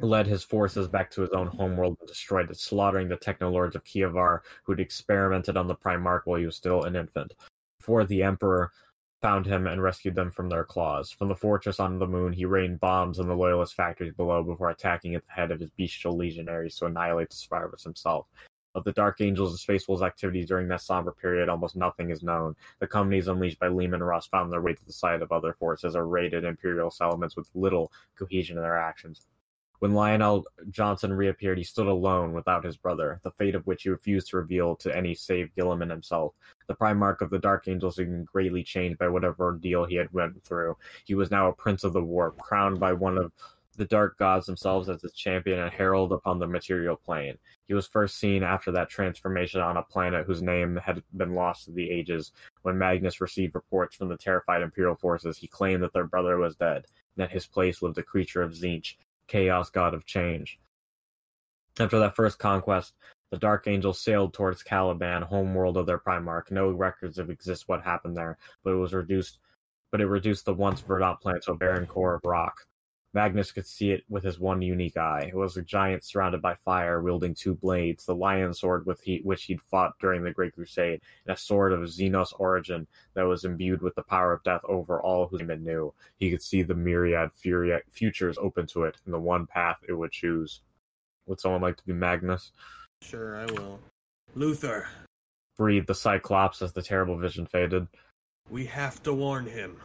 led 0.00 0.26
his 0.26 0.42
forces 0.42 0.88
back 0.88 1.10
to 1.10 1.20
his 1.22 1.30
own 1.30 1.46
homeworld 1.46 1.96
and 2.00 2.08
destroyed 2.08 2.50
it, 2.50 2.58
slaughtering 2.58 3.08
the 3.08 3.16
Technolords 3.16 3.74
of 3.74 3.84
Kiavahr 3.84 4.40
who'd 4.64 4.80
experimented 4.80 5.56
on 5.56 5.68
the 5.68 5.74
Primarch 5.74 6.22
while 6.24 6.38
he 6.38 6.46
was 6.46 6.56
still 6.56 6.84
an 6.84 6.96
infant. 6.96 7.34
Before 7.78 8.04
the 8.04 8.22
Emperor 8.22 8.72
found 9.20 9.46
him 9.46 9.66
and 9.66 9.82
rescued 9.82 10.14
them 10.14 10.30
from 10.30 10.48
their 10.48 10.64
claws. 10.64 11.10
From 11.10 11.28
the 11.28 11.34
fortress 11.34 11.78
on 11.80 11.98
the 11.98 12.06
moon, 12.06 12.32
he 12.32 12.44
rained 12.44 12.80
bombs 12.80 13.18
on 13.18 13.28
the 13.28 13.36
Loyalist 13.36 13.74
factories 13.74 14.14
below 14.14 14.42
before 14.42 14.70
attacking 14.70 15.14
at 15.14 15.24
the 15.24 15.32
head 15.32 15.50
of 15.50 15.60
his 15.60 15.70
bestial 15.70 16.16
legionaries 16.16 16.76
to 16.76 16.86
annihilate 16.86 17.30
the 17.30 17.36
survivors 17.36 17.82
himself. 17.82 18.26
Of 18.74 18.84
the 18.84 18.92
Dark 18.92 19.20
Angels 19.20 19.50
and 19.50 19.58
Space 19.58 19.88
Wolves 19.88 20.02
activities 20.02 20.46
during 20.46 20.68
that 20.68 20.80
somber 20.80 21.12
period, 21.12 21.48
almost 21.48 21.74
nothing 21.74 22.10
is 22.10 22.22
known. 22.22 22.54
The 22.78 22.86
companies 22.86 23.26
unleashed 23.26 23.58
by 23.58 23.68
Leman 23.68 24.02
Russ 24.02 24.26
found 24.26 24.52
their 24.52 24.62
way 24.62 24.74
to 24.74 24.86
the 24.86 24.92
side 24.92 25.22
of 25.22 25.32
other 25.32 25.52
forces 25.54 25.96
or 25.96 26.06
raided 26.06 26.44
Imperial 26.44 26.90
settlements 26.90 27.36
with 27.36 27.50
little 27.54 27.90
cohesion 28.16 28.56
in 28.56 28.62
their 28.62 28.78
actions. 28.78 29.26
When 29.80 29.94
Lion 29.94 30.20
El'Jonson 30.20 31.16
reappeared, 31.16 31.56
he 31.56 31.64
stood 31.64 31.86
alone 31.86 32.34
without 32.34 32.64
his 32.64 32.76
brother, 32.76 33.18
the 33.24 33.30
fate 33.30 33.54
of 33.54 33.66
which 33.66 33.84
he 33.84 33.88
refused 33.88 34.28
to 34.28 34.36
reveal 34.36 34.76
to 34.76 34.94
any 34.94 35.14
save 35.14 35.54
Guilliman 35.56 35.88
himself. 35.88 36.34
The 36.70 36.76
Primarch 36.76 37.20
of 37.20 37.30
the 37.30 37.38
Dark 37.40 37.66
Angels 37.66 37.96
had 37.96 38.06
been 38.06 38.22
greatly 38.22 38.62
changed 38.62 38.96
by 38.96 39.08
whatever 39.08 39.42
ordeal 39.42 39.86
he 39.86 39.96
had 39.96 40.12
went 40.12 40.44
through. 40.44 40.76
He 41.04 41.16
was 41.16 41.28
now 41.28 41.48
a 41.48 41.52
prince 41.52 41.82
of 41.82 41.92
the 41.92 42.00
warp, 42.00 42.38
crowned 42.38 42.78
by 42.78 42.92
one 42.92 43.18
of 43.18 43.32
the 43.76 43.84
dark 43.84 44.16
gods 44.18 44.46
themselves 44.46 44.88
as 44.88 45.02
his 45.02 45.12
champion 45.12 45.58
and 45.58 45.72
herald 45.72 46.12
upon 46.12 46.38
the 46.38 46.46
material 46.46 46.94
plane. 46.94 47.36
He 47.66 47.74
was 47.74 47.88
first 47.88 48.18
seen 48.18 48.44
after 48.44 48.70
that 48.70 48.88
transformation 48.88 49.60
on 49.60 49.78
a 49.78 49.82
planet 49.82 50.26
whose 50.26 50.42
name 50.42 50.76
had 50.76 51.02
been 51.16 51.34
lost 51.34 51.64
to 51.64 51.72
the 51.72 51.90
ages. 51.90 52.30
When 52.62 52.78
Magnus 52.78 53.20
received 53.20 53.56
reports 53.56 53.96
from 53.96 54.08
the 54.08 54.16
terrified 54.16 54.62
Imperial 54.62 54.94
forces, 54.94 55.36
he 55.36 55.48
claimed 55.48 55.82
that 55.82 55.92
their 55.92 56.06
brother 56.06 56.36
was 56.36 56.54
dead, 56.54 56.86
and 57.16 57.24
that 57.24 57.32
his 57.32 57.48
place 57.48 57.82
lived 57.82 57.98
a 57.98 58.04
creature 58.04 58.42
of 58.42 58.52
Tzeentch, 58.52 58.94
chaos 59.26 59.70
god 59.70 59.92
of 59.92 60.06
change. 60.06 60.60
After 61.80 61.98
that 61.98 62.14
first 62.14 62.38
conquest, 62.38 62.94
the 63.30 63.38
Dark 63.38 63.66
Angels 63.66 64.00
sailed 64.00 64.34
towards 64.34 64.62
Caliban, 64.62 65.22
homeworld 65.22 65.76
of 65.76 65.86
their 65.86 65.98
Primarch. 65.98 66.50
No 66.50 66.70
records 66.70 67.18
of 67.18 67.30
exist 67.30 67.68
what 67.68 67.82
happened 67.82 68.16
there, 68.16 68.38
but 68.64 68.72
it 68.72 68.76
was 68.76 68.92
reduced 68.92 69.38
but 69.90 70.00
it 70.00 70.06
reduced 70.06 70.44
the 70.44 70.54
once 70.54 70.80
verdant 70.80 71.20
planet 71.20 71.42
to 71.42 71.52
a 71.52 71.56
barren 71.56 71.86
core 71.86 72.14
of 72.14 72.24
rock. 72.24 72.66
Magnus 73.12 73.50
could 73.50 73.66
see 73.66 73.90
it 73.90 74.04
with 74.08 74.22
his 74.22 74.38
one 74.38 74.62
unique 74.62 74.96
eye. 74.96 75.24
It 75.28 75.34
was 75.34 75.56
a 75.56 75.62
giant 75.62 76.04
surrounded 76.04 76.40
by 76.40 76.54
fire, 76.54 77.02
wielding 77.02 77.34
two 77.34 77.56
blades, 77.56 78.06
the 78.06 78.14
lion 78.14 78.54
sword 78.54 78.86
with 78.86 79.00
he, 79.00 79.18
which 79.24 79.44
he'd 79.44 79.60
fought 79.60 79.98
during 79.98 80.22
the 80.22 80.30
Great 80.30 80.54
Crusade, 80.54 81.00
and 81.26 81.34
a 81.34 81.40
sword 81.40 81.72
of 81.72 81.80
Xenos 81.80 82.32
origin 82.38 82.86
that 83.14 83.24
was 83.24 83.44
imbued 83.44 83.82
with 83.82 83.96
the 83.96 84.04
power 84.04 84.32
of 84.32 84.44
death 84.44 84.60
over 84.64 85.02
all 85.02 85.26
who 85.26 85.38
it 85.38 85.60
knew. 85.60 85.92
He 86.18 86.30
could 86.30 86.42
see 86.42 86.62
the 86.62 86.74
myriad 86.74 87.32
futures 87.32 88.38
open 88.38 88.68
to 88.68 88.84
it, 88.84 88.98
and 89.04 89.12
the 89.12 89.18
one 89.18 89.44
path 89.44 89.78
it 89.88 89.94
would 89.94 90.12
choose. 90.12 90.60
Would 91.26 91.40
someone 91.40 91.62
like 91.62 91.78
to 91.78 91.86
be 91.86 91.92
Magnus? 91.92 92.52
Sure, 93.02 93.36
I 93.36 93.46
will. 93.46 93.80
Luther, 94.34 94.86
Breathed 95.56 95.88
the 95.88 95.94
Cyclops 95.94 96.62
as 96.62 96.72
the 96.72 96.82
terrible 96.82 97.18
vision 97.18 97.46
faded. 97.46 97.86
we 98.48 98.66
have 98.66 99.02
to 99.02 99.12
warn 99.12 99.46
him. 99.46 99.78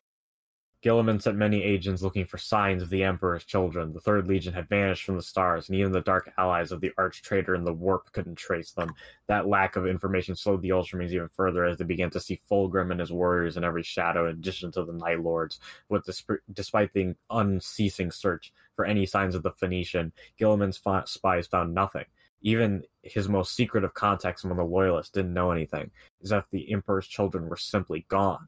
Guilliman 0.83 1.19
sent 1.19 1.35
many 1.35 1.63
agents 1.63 2.03
looking 2.03 2.25
for 2.25 2.37
signs 2.37 2.83
of 2.83 2.91
the 2.91 3.03
Emperor's 3.03 3.43
children. 3.43 3.91
The 3.91 3.99
Third 3.99 4.27
Legion 4.27 4.53
had 4.53 4.69
vanished 4.69 5.03
from 5.03 5.15
the 5.15 5.23
stars, 5.23 5.67
and 5.67 5.77
even 5.79 5.91
the 5.91 6.01
dark 6.01 6.31
allies 6.37 6.71
of 6.71 6.79
the 6.79 6.91
arch 6.95 7.23
traitor 7.23 7.55
in 7.55 7.63
the 7.63 7.73
warp 7.73 8.11
couldn't 8.11 8.35
trace 8.35 8.71
them. 8.71 8.93
That 9.27 9.47
lack 9.47 9.77
of 9.77 9.87
information 9.87 10.35
slowed 10.35 10.61
the 10.61 10.69
Ultramarines 10.69 11.09
even 11.11 11.29
further 11.29 11.65
as 11.65 11.79
they 11.79 11.85
began 11.85 12.11
to 12.11 12.19
see 12.19 12.39
Fulgrim 12.49 12.91
and 12.91 12.99
his 12.99 13.11
warriors 13.11 13.57
in 13.57 13.63
every 13.63 13.81
shadow, 13.81 14.25
in 14.29 14.35
addition 14.35 14.71
to 14.73 14.85
the 14.85 14.93
Night 14.93 15.21
Lords. 15.21 15.59
With 15.89 16.05
the, 16.05 16.39
despite 16.53 16.93
the 16.93 17.15
unceasing 17.31 18.11
search 18.11 18.53
for 18.75 18.85
any 18.85 19.07
signs 19.07 19.33
of 19.33 19.41
the 19.41 19.51
Phoenician, 19.53 20.13
Guilliman's 20.39 20.79
spies 21.09 21.47
found 21.47 21.73
nothing. 21.73 22.05
Even 22.45 22.83
his 23.01 23.27
most 23.27 23.55
secret 23.55 23.83
of 23.83 23.95
contacts 23.95 24.43
among 24.43 24.57
the 24.57 24.63
Loyalists 24.63 25.11
didn't 25.11 25.33
know 25.33 25.49
anything, 25.49 25.89
as 26.23 26.31
if 26.31 26.47
the 26.51 26.71
Emperor's 26.71 27.07
children 27.07 27.49
were 27.49 27.57
simply 27.57 28.05
gone. 28.07 28.47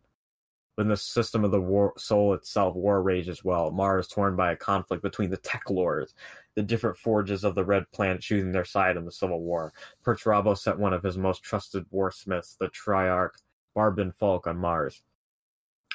When 0.76 0.88
the 0.88 0.96
system 0.96 1.44
of 1.44 1.50
the 1.50 1.60
war, 1.60 1.94
soul 1.98 2.36
itself, 2.36 2.76
war 2.76 3.02
raged 3.02 3.28
as 3.28 3.44
well. 3.44 3.72
Mars 3.72 4.08
torn 4.08 4.36
by 4.36 4.52
a 4.52 4.56
conflict 4.56 5.02
between 5.02 5.32
the 5.32 5.38
Tech 5.38 5.72
Lords, 5.72 6.14
the 6.54 6.62
different 6.62 6.98
forges 6.98 7.44
of 7.44 7.56
the 7.56 7.66
Red 7.66 7.90
Planet 7.92 8.22
choosing 8.22 8.52
their 8.52 8.66
side 8.66 8.98
in 8.98 9.06
the 9.06 9.12
Civil 9.12 9.42
War. 9.42 9.74
Perturabo 10.06 10.56
sent 10.56 10.78
one 10.78 10.94
of 10.94 11.02
his 11.02 11.18
most 11.18 11.42
trusted 11.42 11.88
warsmiths, 11.90 12.56
the 12.60 12.68
Triarch 12.68 13.42
Barban 13.76 14.14
Falk, 14.14 14.46
on 14.46 14.58
Mars. 14.58 15.02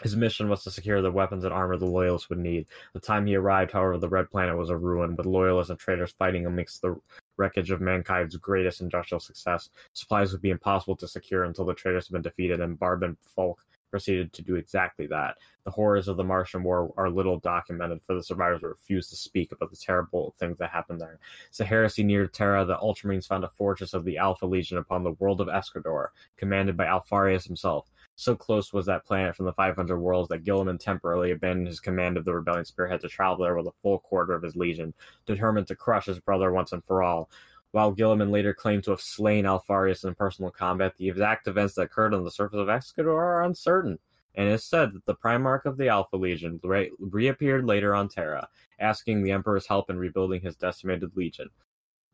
His 0.02 0.16
mission 0.16 0.48
was 0.48 0.64
to 0.64 0.72
secure 0.72 1.02
the 1.02 1.12
weapons 1.12 1.44
and 1.44 1.52
armor 1.52 1.76
the 1.76 1.86
Loyalists 1.86 2.28
would 2.28 2.38
need. 2.38 2.66
The 2.94 2.98
time 2.98 3.26
he 3.26 3.36
arrived, 3.36 3.70
however, 3.70 3.98
the 3.98 4.08
Red 4.08 4.28
Planet 4.28 4.56
was 4.56 4.70
a 4.70 4.76
ruin, 4.76 5.14
with 5.14 5.26
Loyalists 5.26 5.70
and 5.70 5.78
traitors 5.78 6.12
fighting 6.18 6.46
amidst 6.46 6.82
the 6.82 6.96
wreckage 7.36 7.70
of 7.70 7.80
mankind's 7.80 8.36
greatest 8.36 8.80
industrial 8.80 9.20
success. 9.20 9.70
Supplies 9.92 10.32
would 10.32 10.42
be 10.42 10.50
impossible 10.50 10.96
to 10.96 11.08
secure 11.08 11.44
until 11.44 11.64
the 11.64 11.74
traitors 11.74 12.08
had 12.08 12.12
been 12.12 12.22
defeated, 12.22 12.60
and 12.60 12.78
Barban 12.78 13.16
Falk 13.34 13.64
proceeded 13.92 14.32
to 14.32 14.42
do 14.42 14.56
exactly 14.56 15.06
that. 15.06 15.36
The 15.64 15.70
horrors 15.70 16.08
of 16.08 16.16
the 16.16 16.24
Martian 16.24 16.64
War 16.64 16.92
are 16.96 17.10
little 17.10 17.38
documented, 17.38 18.02
for 18.02 18.14
the 18.14 18.22
survivors 18.22 18.62
refused 18.62 19.10
to 19.10 19.16
speak 19.16 19.52
about 19.52 19.70
the 19.70 19.76
terrible 19.76 20.34
things 20.40 20.58
that 20.58 20.70
happened 20.70 21.00
there. 21.00 21.20
As 21.50 21.58
the 21.58 21.64
heresy 21.64 22.02
neared 22.02 22.32
Terra, 22.32 22.64
the 22.64 22.76
Ultramarines 22.76 23.28
found 23.28 23.44
a 23.44 23.50
fortress 23.50 23.92
of 23.94 24.04
the 24.04 24.16
Alpha 24.16 24.46
Legion 24.46 24.78
upon 24.78 25.04
the 25.04 25.12
world 25.12 25.40
of 25.40 25.48
Escador, 25.48 26.08
commanded 26.36 26.76
by 26.76 26.86
Alpharius 26.86 27.44
himself. 27.44 27.90
So 28.14 28.36
close 28.36 28.72
was 28.72 28.86
that 28.86 29.04
planet 29.04 29.34
from 29.34 29.46
the 29.46 29.52
500 29.52 29.98
worlds 29.98 30.28
that 30.28 30.44
Guilliman 30.44 30.78
temporarily 30.78 31.30
abandoned 31.30 31.66
his 31.66 31.80
command 31.80 32.16
of 32.16 32.24
the 32.24 32.34
rebellion 32.34 32.64
spearhead 32.64 33.00
to 33.00 33.08
travel 33.08 33.44
there 33.44 33.56
with 33.56 33.66
a 33.66 33.72
full 33.82 33.98
quarter 33.98 34.34
of 34.34 34.42
his 34.42 34.54
legion, 34.54 34.94
determined 35.26 35.66
to 35.68 35.76
crush 35.76 36.06
his 36.06 36.20
brother 36.20 36.52
once 36.52 36.72
and 36.72 36.84
for 36.84 37.02
all. 37.02 37.30
While 37.72 37.94
Guilliman 37.94 38.30
later 38.30 38.52
claimed 38.52 38.84
to 38.84 38.90
have 38.90 39.00
slain 39.00 39.46
Alpharius 39.46 40.04
in 40.04 40.14
personal 40.14 40.50
combat, 40.50 40.94
the 40.96 41.08
exact 41.08 41.48
events 41.48 41.74
that 41.74 41.82
occurred 41.82 42.12
on 42.12 42.22
the 42.22 42.30
surface 42.30 42.58
of 42.58 42.68
Excador 42.68 43.16
are 43.16 43.44
uncertain, 43.44 43.98
and 44.34 44.48
it 44.48 44.52
is 44.52 44.64
said 44.64 44.92
that 44.92 45.06
the 45.06 45.14
Primarch 45.14 45.64
of 45.64 45.78
the 45.78 45.88
Alpha 45.88 46.16
Legion 46.16 46.60
re- 46.62 46.90
reappeared 46.98 47.64
later 47.64 47.94
on 47.94 48.08
Terra, 48.08 48.48
asking 48.78 49.22
the 49.22 49.32
Emperor's 49.32 49.66
help 49.66 49.88
in 49.88 49.96
rebuilding 49.96 50.42
his 50.42 50.54
decimated 50.54 51.16
legion. 51.16 51.48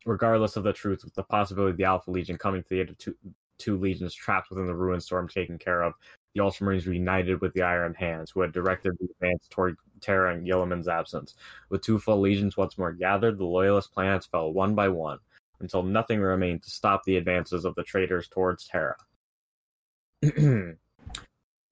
Regardless 0.05 0.55
of 0.55 0.63
the 0.63 0.71
truth, 0.71 1.03
with 1.03 1.13
the 1.13 1.23
possibility 1.23 1.71
of 1.71 1.77
the 1.77 1.83
Alpha 1.83 2.09
Legion 2.09 2.37
coming 2.37 2.63
to 2.63 2.69
the 2.69 2.79
aid 2.79 2.89
of 2.89 2.97
two, 2.97 3.15
two 3.59 3.77
legions 3.77 4.13
trapped 4.13 4.49
within 4.49 4.65
the 4.65 4.75
ruined 4.75 5.03
storm 5.03 5.27
taken 5.27 5.57
care 5.57 5.83
of, 5.83 5.93
the 6.33 6.41
Ultramarines 6.41 6.87
reunited 6.87 7.41
with 7.41 7.53
the 7.53 7.61
Iron 7.61 7.93
Hands, 7.93 8.29
who 8.29 8.41
had 8.41 8.51
directed 8.51 8.97
the 8.99 9.07
advance 9.11 9.47
toward 9.49 9.77
Terra 10.01 10.33
in 10.33 10.43
Guilliman's 10.43 10.87
absence. 10.87 11.35
With 11.69 11.81
two 11.81 11.99
full 11.99 12.21
legions 12.21 12.57
once 12.57 12.77
more 12.77 12.93
gathered, 12.93 13.37
the 13.37 13.45
Loyalist 13.45 13.91
planets 13.93 14.25
fell 14.27 14.53
one 14.53 14.75
by 14.75 14.89
one, 14.89 15.19
until 15.59 15.83
nothing 15.83 16.19
remained 16.19 16.63
to 16.63 16.69
stop 16.69 17.03
the 17.03 17.17
advances 17.17 17.65
of 17.65 17.75
the 17.75 17.83
traitors 17.83 18.27
towards 18.27 18.67
Terra. 18.67 18.95
the 20.21 20.77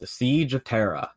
Siege 0.04 0.54
of 0.54 0.64
Terra. 0.64 1.12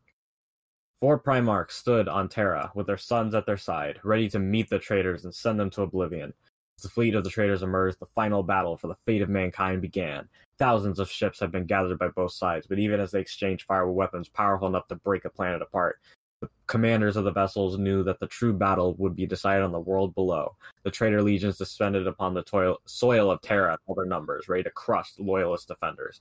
Four 1.01 1.18
Primarchs 1.18 1.73
stood 1.73 2.09
on 2.09 2.29
Terra, 2.29 2.71
with 2.75 2.87
their 2.87 2.99
sons 2.99 3.35
at 3.35 3.47
their 3.47 3.57
side, 3.57 3.99
ready 4.05 4.29
to 4.29 4.39
meet 4.39 4.68
the 4.68 4.79
traitors 4.79 5.25
and 5.25 5.35
send 5.35 5.59
them 5.59 5.71
to 5.71 5.83
oblivion. 5.83 6.35
As 6.77 6.83
the 6.83 6.91
fleet 6.91 7.14
of 7.14 7.25
the 7.25 7.31
traitors 7.31 7.62
emerged, 7.62 8.01
the 8.01 8.07
final 8.07 8.43
battle 8.43 8.77
for 8.77 8.89
the 8.89 8.97
fate 9.07 9.23
of 9.23 9.31
mankind 9.31 9.81
began. 9.81 10.29
Thousands 10.61 10.99
of 10.99 11.11
ships 11.11 11.41
had 11.41 11.51
been 11.51 11.65
gathered 11.65 11.99
by 11.99 12.09
both 12.09 12.33
sides, 12.33 12.67
but 12.67 12.79
even 12.79 13.01
as 13.01 13.13
they 13.13 13.21
exchanged 13.21 13.65
fire 13.65 13.87
with 13.87 13.97
weapons 13.97 14.29
powerful 14.29 14.69
enough 14.69 14.87
to 14.89 14.95
break 14.95 15.25
a 15.25 15.31
planet 15.31 15.63
apart, 15.63 15.99
the 16.43 16.51
commanders 16.67 17.17
of 17.17 17.25
the 17.25 17.33
vessels 17.33 17.79
knew 17.79 18.03
that 18.03 18.21
the 18.21 18.27
true 18.27 18.53
battle 18.53 18.95
would 18.99 19.17
be 19.17 19.25
decided 19.25 19.65
on 19.65 19.73
the 19.73 19.81
world 19.81 20.15
below. 20.15 20.55
The 20.83 20.91
traitor 20.91 21.23
legions 21.23 21.57
descended 21.57 22.07
upon 22.07 22.35
the 22.35 22.43
toil- 22.43 22.83
soil 22.85 23.31
of 23.31 23.41
Terra 23.41 23.73
in 23.73 23.79
all 23.87 23.95
their 23.95 24.05
numbers, 24.05 24.51
ready 24.51 24.63
to 24.65 24.71
crush 24.71 25.15
the 25.15 25.23
loyalist 25.23 25.67
defenders. 25.67 26.21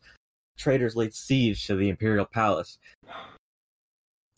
Traitors 0.58 0.96
laid 0.96 1.14
siege 1.14 1.68
to 1.68 1.76
the 1.76 1.90
imperial 1.90 2.26
palace. 2.26 2.80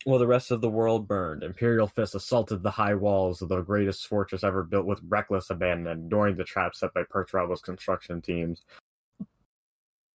While 0.02 0.18
the 0.18 0.26
rest 0.26 0.50
of 0.50 0.60
the 0.60 0.68
world 0.68 1.06
burned, 1.06 1.44
Imperial 1.44 1.86
fists 1.86 2.16
assaulted 2.16 2.64
the 2.64 2.72
high 2.72 2.94
walls 2.94 3.40
of 3.40 3.48
the 3.48 3.60
greatest 3.60 4.08
fortress 4.08 4.42
ever 4.42 4.64
built 4.64 4.84
with 4.84 4.98
reckless 5.06 5.48
abandon, 5.50 6.06
ignoring 6.06 6.34
the 6.34 6.42
traps 6.42 6.80
set 6.80 6.92
by 6.92 7.04
Perturabo's 7.04 7.60
construction 7.60 8.20
teams. 8.20 8.62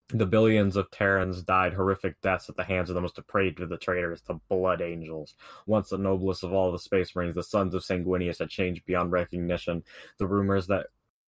The 0.10 0.26
billions 0.26 0.78
of 0.78 0.90
Terrans 0.90 1.44
died 1.44 1.74
horrific 1.74 2.22
deaths 2.22 2.48
at 2.50 2.56
the 2.56 2.64
hands 2.64 2.90
of 2.90 2.96
the 2.96 3.02
most 3.02 3.16
depraved 3.16 3.60
of 3.60 3.68
the 3.68 3.78
traitors, 3.78 4.22
the 4.22 4.36
Blood 4.48 4.82
Angels. 4.82 5.36
Once 5.66 5.90
the 5.90 5.98
noblest 5.98 6.46
of 6.46 6.54
all 6.54 6.72
the 6.72 6.80
Space 6.80 7.14
Marines, 7.14 7.36
the 7.36 7.44
sons 7.44 7.76
of 7.76 7.84
Sanguinius 7.84 8.40
had 8.40 8.50
changed 8.50 8.86
beyond 8.86 9.12
recognition. 9.12 9.84
The 10.18 10.26
rumors 10.26 10.68
that 10.68 10.88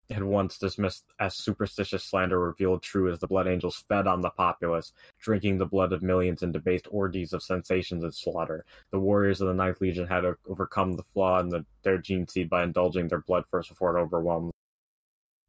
had 0.09 0.23
once 0.23 0.57
dismissed 0.57 1.03
as 1.19 1.35
superstitious 1.35 2.05
slander 2.05 2.39
revealed 2.39 2.81
true 2.81 3.11
as 3.11 3.19
the 3.19 3.27
Blood 3.27 3.47
Angels 3.47 3.83
fed 3.89 4.07
on 4.07 4.21
the 4.21 4.29
populace, 4.29 4.93
drinking 5.19 5.57
the 5.57 5.65
blood 5.65 5.91
of 5.91 6.01
millions 6.01 6.41
in 6.41 6.53
debased 6.53 6.87
orgies 6.89 7.33
of 7.33 7.43
sensations 7.43 8.05
and 8.05 8.15
slaughter. 8.15 8.63
The 8.91 8.99
warriors 8.99 9.41
of 9.41 9.49
the 9.49 9.53
Ninth 9.53 9.81
Legion 9.81 10.07
had 10.07 10.23
overcome 10.47 10.93
the 10.93 11.03
flaw 11.03 11.41
in 11.41 11.49
the, 11.49 11.65
their 11.83 11.97
gene 11.97 12.29
seed 12.29 12.49
by 12.49 12.63
indulging 12.63 13.09
their 13.09 13.19
blood 13.19 13.43
first 13.51 13.67
before 13.67 13.97
it 13.97 14.01
overwhelmed 14.01 14.53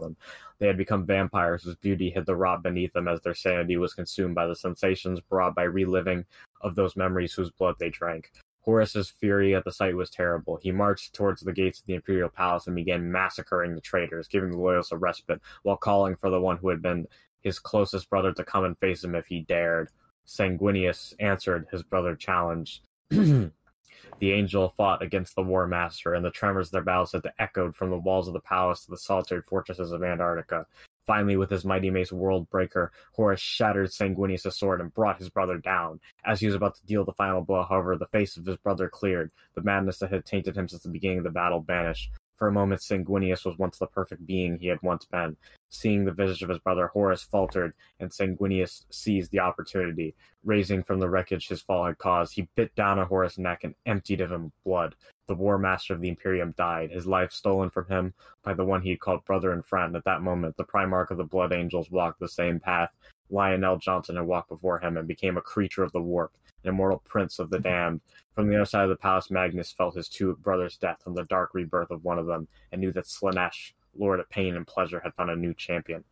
them. 0.00 0.16
They 0.58 0.66
had 0.66 0.76
become 0.76 1.06
vampires 1.06 1.62
whose 1.62 1.76
beauty 1.76 2.10
hid 2.10 2.26
the 2.26 2.36
rot 2.36 2.62
beneath 2.62 2.92
them 2.92 3.08
as 3.08 3.20
their 3.20 3.34
sanity 3.34 3.76
was 3.76 3.94
consumed 3.94 4.34
by 4.34 4.46
the 4.46 4.56
sensations 4.56 5.20
brought 5.20 5.54
by 5.54 5.62
reliving 5.64 6.24
of 6.60 6.74
those 6.74 6.96
memories 6.96 7.32
whose 7.32 7.50
blood 7.50 7.76
they 7.78 7.90
drank. 7.90 8.32
Horus's 8.66 9.08
fury 9.08 9.54
at 9.54 9.64
the 9.64 9.72
sight 9.72 9.96
was 9.96 10.10
terrible. 10.10 10.58
He 10.62 10.70
marched 10.70 11.14
towards 11.14 11.40
the 11.40 11.52
gates 11.52 11.80
of 11.80 11.86
the 11.86 11.94
imperial 11.94 12.28
palace 12.28 12.66
and 12.66 12.76
began 12.76 13.10
massacring 13.10 13.74
the 13.74 13.80
traitors, 13.80 14.28
giving 14.28 14.50
the 14.50 14.58
loyalists 14.58 14.92
a 14.92 14.98
respite, 14.98 15.40
while 15.62 15.76
calling 15.76 16.16
for 16.16 16.30
the 16.30 16.40
one 16.40 16.58
who 16.58 16.68
had 16.68 16.82
been 16.82 17.06
his 17.40 17.58
closest 17.58 18.10
brother 18.10 18.32
to 18.34 18.44
come 18.44 18.64
and 18.64 18.78
face 18.78 19.02
him 19.02 19.14
if 19.14 19.26
he 19.26 19.40
dared. 19.40 19.88
Sanguinius 20.26 21.14
answered 21.18 21.66
his 21.70 21.82
brother 21.82 22.14
challenge. 22.14 22.82
the 24.18 24.32
angel 24.32 24.74
fought 24.76 25.02
against 25.02 25.34
the 25.34 25.42
war 25.42 25.66
master, 25.66 26.14
and 26.14 26.24
the 26.24 26.30
tremors 26.30 26.68
of 26.68 26.72
their 26.72 26.82
battles 26.82 27.12
had 27.12 27.22
echoed 27.38 27.76
from 27.76 27.90
the 27.90 27.98
walls 27.98 28.28
of 28.28 28.34
the 28.34 28.40
palace 28.40 28.84
to 28.84 28.90
the 28.90 28.98
solitary 28.98 29.42
fortresses 29.42 29.92
of 29.92 30.02
Antarctica. 30.02 30.66
Finally, 31.06 31.36
with 31.36 31.50
his 31.50 31.64
mighty 31.64 31.90
mace 31.90 32.12
World 32.12 32.48
Breaker, 32.50 32.92
Horus 33.14 33.40
shattered 33.40 33.90
Sanguinius' 33.90 34.52
sword 34.52 34.80
and 34.80 34.94
brought 34.94 35.18
his 35.18 35.28
brother 35.28 35.58
down. 35.58 35.98
As 36.24 36.40
he 36.40 36.46
was 36.46 36.54
about 36.54 36.76
to 36.76 36.86
deal 36.86 37.04
the 37.04 37.12
final 37.14 37.40
blow, 37.40 37.64
however, 37.68 37.96
the 37.96 38.06
face 38.06 38.36
of 38.36 38.46
his 38.46 38.56
brother 38.58 38.88
cleared. 38.88 39.32
The 39.54 39.62
madness 39.62 39.98
that 39.98 40.12
had 40.12 40.24
tainted 40.24 40.56
him 40.56 40.68
since 40.68 40.82
the 40.82 40.88
beginning 40.88 41.18
of 41.18 41.24
the 41.24 41.30
battle 41.30 41.60
vanished. 41.60 42.10
For 42.40 42.48
a 42.48 42.52
moment, 42.52 42.80
Sanguinius 42.80 43.44
was 43.44 43.58
once 43.58 43.76
the 43.76 43.86
perfect 43.86 44.24
being 44.24 44.56
he 44.58 44.68
had 44.68 44.80
once 44.80 45.04
been. 45.04 45.36
Seeing 45.68 46.06
the 46.06 46.10
visage 46.10 46.42
of 46.42 46.48
his 46.48 46.58
brother, 46.58 46.86
Horus 46.86 47.22
faltered, 47.22 47.74
and 47.98 48.10
Sanguinius 48.10 48.86
seized 48.88 49.30
the 49.30 49.40
opportunity. 49.40 50.14
Raising 50.42 50.82
from 50.82 51.00
the 51.00 51.10
wreckage 51.10 51.48
his 51.48 51.60
fall 51.60 51.84
had 51.84 51.98
caused, 51.98 52.34
he 52.34 52.48
bit 52.56 52.74
down 52.74 52.98
on 52.98 53.06
Horus' 53.06 53.36
neck 53.36 53.62
and 53.62 53.74
emptied 53.84 54.22
of 54.22 54.32
him 54.32 54.52
blood. 54.64 54.94
The 55.28 55.34
war 55.34 55.58
master 55.58 55.92
of 55.92 56.00
the 56.00 56.08
Imperium 56.08 56.54
died, 56.56 56.90
his 56.90 57.06
life 57.06 57.30
stolen 57.30 57.68
from 57.68 57.86
him 57.88 58.14
by 58.42 58.54
the 58.54 58.64
one 58.64 58.80
he 58.80 58.88
had 58.88 59.00
called 59.00 59.26
brother 59.26 59.52
and 59.52 59.62
friend. 59.62 59.94
At 59.94 60.04
that 60.04 60.22
moment, 60.22 60.56
the 60.56 60.64
Primarch 60.64 61.10
of 61.10 61.18
the 61.18 61.24
Blood 61.24 61.52
Angels 61.52 61.90
walked 61.90 62.20
the 62.20 62.28
same 62.28 62.58
path. 62.58 62.88
Lion 63.30 63.62
El'Jonson 63.62 64.16
had 64.16 64.26
walked 64.26 64.48
before 64.48 64.78
him 64.78 64.96
and 64.96 65.06
became 65.06 65.36
a 65.36 65.42
creature 65.42 65.82
of 65.82 65.92
the 65.92 66.00
warp, 66.00 66.32
an 66.64 66.70
immortal 66.70 67.02
prince 67.04 67.38
of 67.38 67.50
the 67.50 67.56
mm-hmm. 67.56 67.64
damned. 67.64 68.00
From 68.34 68.48
the 68.48 68.56
other 68.56 68.64
side 68.64 68.84
of 68.84 68.88
the 68.88 68.96
palace, 68.96 69.30
Magnus 69.30 69.72
felt 69.72 69.96
his 69.96 70.08
two 70.08 70.36
brothers' 70.36 70.76
death 70.76 71.00
and 71.06 71.16
the 71.16 71.24
dark 71.24 71.50
rebirth 71.54 71.90
of 71.90 72.04
one 72.04 72.18
of 72.18 72.26
them, 72.26 72.48
and 72.72 72.80
knew 72.80 72.92
that 72.92 73.06
Slaanesh, 73.06 73.72
lord 73.96 74.20
of 74.20 74.28
pain 74.30 74.56
and 74.56 74.66
pleasure, 74.66 75.00
had 75.00 75.14
found 75.14 75.30
a 75.30 75.36
new 75.36 75.54
champion. 75.54 76.04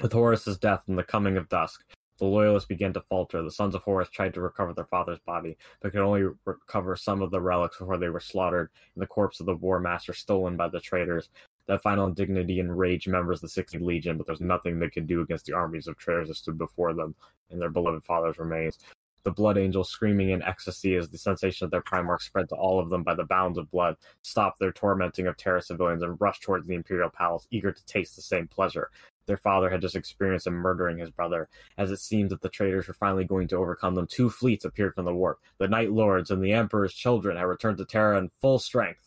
With 0.00 0.12
Horus's 0.12 0.58
death 0.58 0.82
and 0.88 0.98
the 0.98 1.04
coming 1.04 1.36
of 1.36 1.48
dusk, 1.48 1.82
the 2.18 2.24
loyalists 2.24 2.68
began 2.68 2.92
to 2.94 3.02
falter. 3.02 3.42
The 3.42 3.50
sons 3.50 3.74
of 3.74 3.82
Horus 3.82 4.08
tried 4.08 4.34
to 4.34 4.40
recover 4.40 4.72
their 4.72 4.86
father's 4.86 5.18
body, 5.20 5.56
but 5.80 5.92
could 5.92 6.00
only 6.00 6.26
recover 6.44 6.96
some 6.96 7.22
of 7.22 7.30
the 7.30 7.40
relics 7.40 7.78
before 7.78 7.98
they 7.98 8.08
were 8.08 8.20
slaughtered, 8.20 8.70
and 8.94 9.02
the 9.02 9.06
corpse 9.06 9.40
of 9.40 9.46
the 9.46 9.54
war 9.54 9.80
master 9.80 10.12
stolen 10.12 10.56
by 10.56 10.68
the 10.68 10.80
traitors. 10.80 11.28
That 11.66 11.82
final 11.82 12.06
indignity 12.06 12.60
enraged 12.60 13.08
members 13.08 13.42
of 13.42 13.52
the 13.52 13.62
60th 13.62 13.80
Legion, 13.80 14.16
but 14.16 14.26
there's 14.26 14.40
nothing 14.40 14.78
they 14.78 14.90
could 14.90 15.06
do 15.06 15.20
against 15.20 15.46
the 15.46 15.54
armies 15.54 15.86
of 15.86 15.96
traitors 15.96 16.28
that 16.28 16.36
stood 16.36 16.58
before 16.58 16.94
them 16.94 17.14
and 17.50 17.60
their 17.60 17.70
beloved 17.70 18.04
father's 18.04 18.38
remains. 18.38 18.78
The 19.24 19.32
Blood 19.32 19.58
Angels, 19.58 19.88
screaming 19.88 20.30
in 20.30 20.42
ecstasy 20.42 20.94
as 20.94 21.08
the 21.08 21.18
sensation 21.18 21.64
of 21.64 21.72
their 21.72 21.82
Primarch 21.82 22.22
spread 22.22 22.48
to 22.50 22.54
all 22.54 22.78
of 22.78 22.90
them 22.90 23.02
by 23.02 23.14
the 23.14 23.24
bounds 23.24 23.58
of 23.58 23.70
blood, 23.72 23.96
stopped 24.22 24.60
their 24.60 24.70
tormenting 24.70 25.26
of 25.26 25.36
Terra 25.36 25.60
civilians 25.60 26.02
and 26.04 26.20
rushed 26.20 26.42
towards 26.42 26.68
the 26.68 26.76
Imperial 26.76 27.10
Palace, 27.10 27.48
eager 27.50 27.72
to 27.72 27.86
taste 27.86 28.14
the 28.14 28.22
same 28.22 28.46
pleasure 28.46 28.90
their 29.26 29.36
father 29.36 29.68
had 29.68 29.80
just 29.80 29.96
experienced 29.96 30.46
in 30.46 30.52
murdering 30.54 30.98
his 30.98 31.10
brother. 31.10 31.48
As 31.76 31.90
it 31.90 31.98
seemed 31.98 32.30
that 32.30 32.40
the 32.40 32.48
traitors 32.48 32.88
were 32.88 32.94
finally 32.94 33.24
going 33.24 33.48
to 33.48 33.56
overcome 33.56 33.94
them, 33.94 34.06
two 34.06 34.30
fleets 34.30 34.64
appeared 34.64 34.94
from 34.94 35.04
the 35.04 35.14
warp. 35.14 35.40
The 35.58 35.68
Night 35.68 35.92
Lords 35.92 36.30
and 36.30 36.42
the 36.42 36.52
Emperor's 36.52 36.94
children 36.94 37.36
had 37.36 37.44
returned 37.44 37.78
to 37.78 37.84
Terra 37.84 38.18
in 38.18 38.30
full 38.40 38.58
strength. 38.58 39.05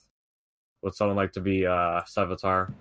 Would 0.82 0.96
someone 0.96 1.18
like 1.18 1.34
to 1.34 1.42
be 1.42 1.66
uh, 1.66 2.02
Sevatar? 2.02 2.72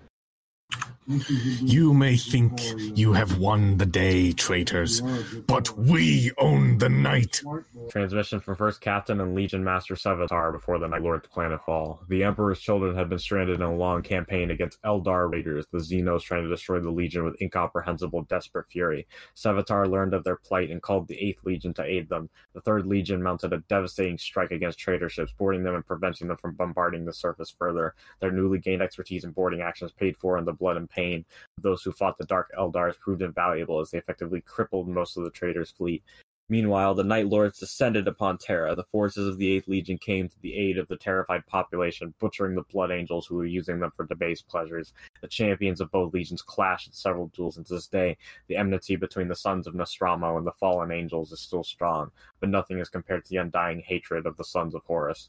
You 1.08 1.94
may 1.94 2.18
think 2.18 2.60
you 2.76 3.14
have 3.14 3.38
won 3.38 3.78
the 3.78 3.86
day, 3.86 4.32
traitors, 4.32 5.00
but 5.46 5.74
we 5.78 6.30
own 6.36 6.76
the 6.76 6.90
night. 6.90 7.42
Transmission 7.88 8.40
from 8.40 8.56
First 8.56 8.82
Captain 8.82 9.18
and 9.22 9.34
Legion 9.34 9.64
Master 9.64 9.94
Sevatar 9.94 10.52
before 10.52 10.78
the 10.78 10.86
Night 10.86 11.00
Lord's 11.00 11.26
planetfall. 11.28 12.06
The 12.08 12.24
Emperor's 12.24 12.60
children 12.60 12.94
had 12.94 13.08
been 13.08 13.18
stranded 13.18 13.56
in 13.56 13.62
a 13.62 13.74
long 13.74 14.02
campaign 14.02 14.50
against 14.50 14.82
Eldar 14.82 15.32
raiders, 15.32 15.64
the 15.72 15.78
Xenos 15.78 16.24
trying 16.24 16.42
to 16.42 16.50
destroy 16.50 16.78
the 16.78 16.90
Legion 16.90 17.24
with 17.24 17.40
incomprehensible, 17.40 18.24
desperate 18.24 18.66
fury. 18.70 19.06
Sevatar 19.34 19.90
learned 19.90 20.12
of 20.12 20.24
their 20.24 20.36
plight 20.36 20.70
and 20.70 20.82
called 20.82 21.08
the 21.08 21.18
Eighth 21.18 21.42
Legion 21.42 21.72
to 21.74 21.84
aid 21.84 22.10
them. 22.10 22.28
The 22.52 22.60
Third 22.60 22.86
Legion 22.86 23.22
mounted 23.22 23.54
a 23.54 23.58
devastating 23.68 24.18
strike 24.18 24.50
against 24.50 24.78
traitor 24.78 25.08
ships, 25.08 25.32
boarding 25.38 25.62
them 25.62 25.74
and 25.74 25.86
preventing 25.86 26.28
them 26.28 26.36
from 26.36 26.54
bombarding 26.54 27.06
the 27.06 27.14
surface 27.14 27.50
further. 27.50 27.94
Their 28.20 28.30
newly 28.30 28.58
gained 28.58 28.82
expertise 28.82 29.24
in 29.24 29.30
boarding 29.30 29.62
actions 29.62 29.92
paid 29.92 30.14
for 30.14 30.36
in 30.36 30.44
the 30.44 30.52
blood 30.52 30.76
and 30.76 30.88
pain 30.88 30.97
of 30.98 31.62
those 31.62 31.82
who 31.82 31.92
fought 31.92 32.18
the 32.18 32.26
Dark 32.26 32.50
Eldars 32.58 32.98
proved 32.98 33.22
invaluable 33.22 33.80
as 33.80 33.90
they 33.90 33.98
effectively 33.98 34.40
crippled 34.40 34.88
most 34.88 35.16
of 35.16 35.24
the 35.24 35.30
traitors' 35.30 35.70
fleet. 35.70 36.02
Meanwhile, 36.50 36.94
the 36.94 37.04
Night 37.04 37.26
Lords 37.26 37.58
descended 37.58 38.08
upon 38.08 38.38
Terra. 38.38 38.74
The 38.74 38.84
forces 38.84 39.28
of 39.28 39.36
the 39.36 39.52
Eighth 39.52 39.68
Legion 39.68 39.98
came 39.98 40.30
to 40.30 40.40
the 40.40 40.56
aid 40.56 40.78
of 40.78 40.88
the 40.88 40.96
terrified 40.96 41.46
population, 41.46 42.14
butchering 42.18 42.54
the 42.54 42.62
Blood 42.62 42.90
Angels 42.90 43.26
who 43.26 43.36
were 43.36 43.44
using 43.44 43.78
them 43.78 43.90
for 43.90 44.06
debased 44.06 44.48
pleasures. 44.48 44.94
The 45.20 45.28
champions 45.28 45.82
of 45.82 45.90
both 45.90 46.14
legions 46.14 46.40
clashed 46.40 46.86
in 46.86 46.94
several 46.94 47.26
duels, 47.28 47.58
and 47.58 47.66
to 47.66 47.74
this 47.74 47.86
day, 47.86 48.16
the 48.46 48.56
enmity 48.56 48.96
between 48.96 49.28
the 49.28 49.36
sons 49.36 49.66
of 49.66 49.74
Nostramo 49.74 50.38
and 50.38 50.46
the 50.46 50.52
fallen 50.52 50.90
angels 50.90 51.32
is 51.32 51.40
still 51.40 51.64
strong, 51.64 52.10
but 52.40 52.48
nothing 52.48 52.78
is 52.78 52.88
compared 52.88 53.26
to 53.26 53.30
the 53.30 53.36
undying 53.36 53.80
hatred 53.80 54.24
of 54.24 54.38
the 54.38 54.44
sons 54.44 54.74
of 54.74 54.82
Horus. 54.86 55.28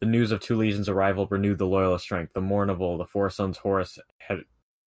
The 0.00 0.06
news 0.06 0.32
of 0.32 0.40
two 0.40 0.56
legions' 0.56 0.88
arrival 0.88 1.26
renewed 1.30 1.58
the 1.58 1.66
loyalist 1.66 2.04
strength. 2.04 2.32
The 2.32 2.40
Mournival, 2.40 2.98
the 2.98 3.06
four 3.06 3.30
sons 3.30 3.58
Horus 3.58 3.98
had 4.18 4.40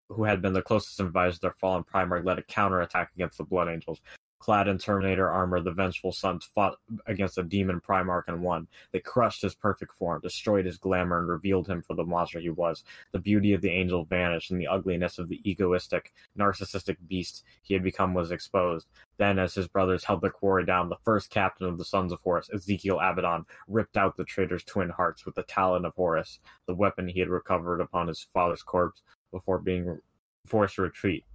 who 0.09 0.23
had 0.23 0.41
been 0.41 0.53
the 0.53 0.61
closest 0.61 0.99
advisor 0.99 1.35
to 1.35 1.41
their 1.41 1.55
fallen 1.59 1.83
primarch, 1.83 2.23
led 2.25 2.39
a 2.39 2.43
counterattack 2.43 3.11
against 3.13 3.37
the 3.37 3.43
Blood 3.43 3.67
Angels. 3.67 3.99
Clad 4.39 4.67
in 4.67 4.77
Terminator 4.77 5.29
armor, 5.29 5.59
the 5.59 5.71
Vengeful 5.71 6.11
Sons 6.11 6.45
fought 6.45 6.77
against 7.05 7.37
a 7.37 7.43
demon 7.43 7.81
Primarch 7.81 8.27
and 8.27 8.41
won. 8.41 8.67
They 8.91 8.99
crushed 8.99 9.41
his 9.41 9.55
perfect 9.55 9.93
form, 9.95 10.21
destroyed 10.21 10.65
his 10.65 10.77
glamour, 10.77 11.19
and 11.19 11.27
revealed 11.27 11.67
him 11.67 11.81
for 11.81 11.95
the 11.95 12.03
monster 12.03 12.39
he 12.39 12.49
was. 12.49 12.83
The 13.11 13.19
beauty 13.19 13.53
of 13.53 13.61
the 13.61 13.71
angel 13.71 14.05
vanished, 14.05 14.51
and 14.51 14.61
the 14.61 14.67
ugliness 14.67 15.17
of 15.17 15.27
the 15.27 15.41
egoistic, 15.49 16.13
narcissistic 16.37 16.97
beast 17.07 17.43
he 17.63 17.73
had 17.73 17.83
become 17.83 18.13
was 18.13 18.31
exposed. 18.31 18.87
Then, 19.17 19.39
as 19.39 19.55
his 19.55 19.67
brothers 19.67 20.03
held 20.03 20.21
the 20.21 20.29
quarry 20.29 20.65
down, 20.65 20.89
the 20.89 20.97
first 21.03 21.29
captain 21.29 21.67
of 21.67 21.77
the 21.77 21.85
Sons 21.85 22.11
of 22.11 22.21
Horus, 22.21 22.49
Ezekiel 22.53 22.99
Abaddon, 23.01 23.45
ripped 23.67 23.97
out 23.97 24.15
the 24.15 24.23
traitor's 24.23 24.63
twin 24.63 24.89
hearts 24.89 25.25
with 25.25 25.35
the 25.35 25.43
talon 25.43 25.85
of 25.85 25.95
Horus, 25.95 26.39
the 26.67 26.75
weapon 26.75 27.07
he 27.07 27.19
had 27.19 27.29
recovered 27.29 27.81
upon 27.81 28.07
his 28.07 28.27
father's 28.33 28.63
corpse 28.63 29.01
before 29.31 29.59
being 29.59 29.99
forced 30.45 30.75
to 30.75 30.83
retreat 30.83 31.25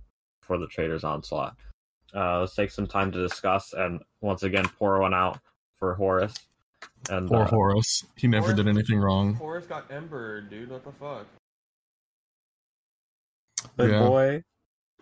for 0.41 0.59
the 0.59 0.67
traitor's 0.67 1.05
onslaught. 1.05 1.57
Uh, 2.15 2.41
let's 2.41 2.55
take 2.55 2.71
some 2.71 2.87
time 2.87 3.11
to 3.13 3.21
discuss 3.23 3.73
and 3.73 4.01
once 4.21 4.43
again 4.43 4.67
pour 4.79 5.01
one 5.01 5.15
out 5.15 5.39
for 5.79 5.95
Horus. 5.95 6.35
And 7.11 7.29
Poor 7.29 7.43
uh, 7.43 7.49
Horus. 7.49 8.05
He 8.17 8.29
never 8.29 8.47
Horus- 8.47 8.57
did 8.57 8.69
anything 8.69 8.99
wrong. 8.99 9.35
Horus 9.35 9.65
got 9.67 9.91
Ember, 9.91 10.41
dude. 10.43 10.71
What 10.71 10.85
the 10.85 10.93
fuck? 10.93 11.27
the 13.77 13.89
Yeah. 13.89 13.99
boy 14.01 14.43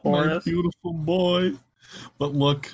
My 0.04 0.38
beautiful 0.38 0.92
boy. 0.92 1.52
But 2.18 2.34
look, 2.34 2.72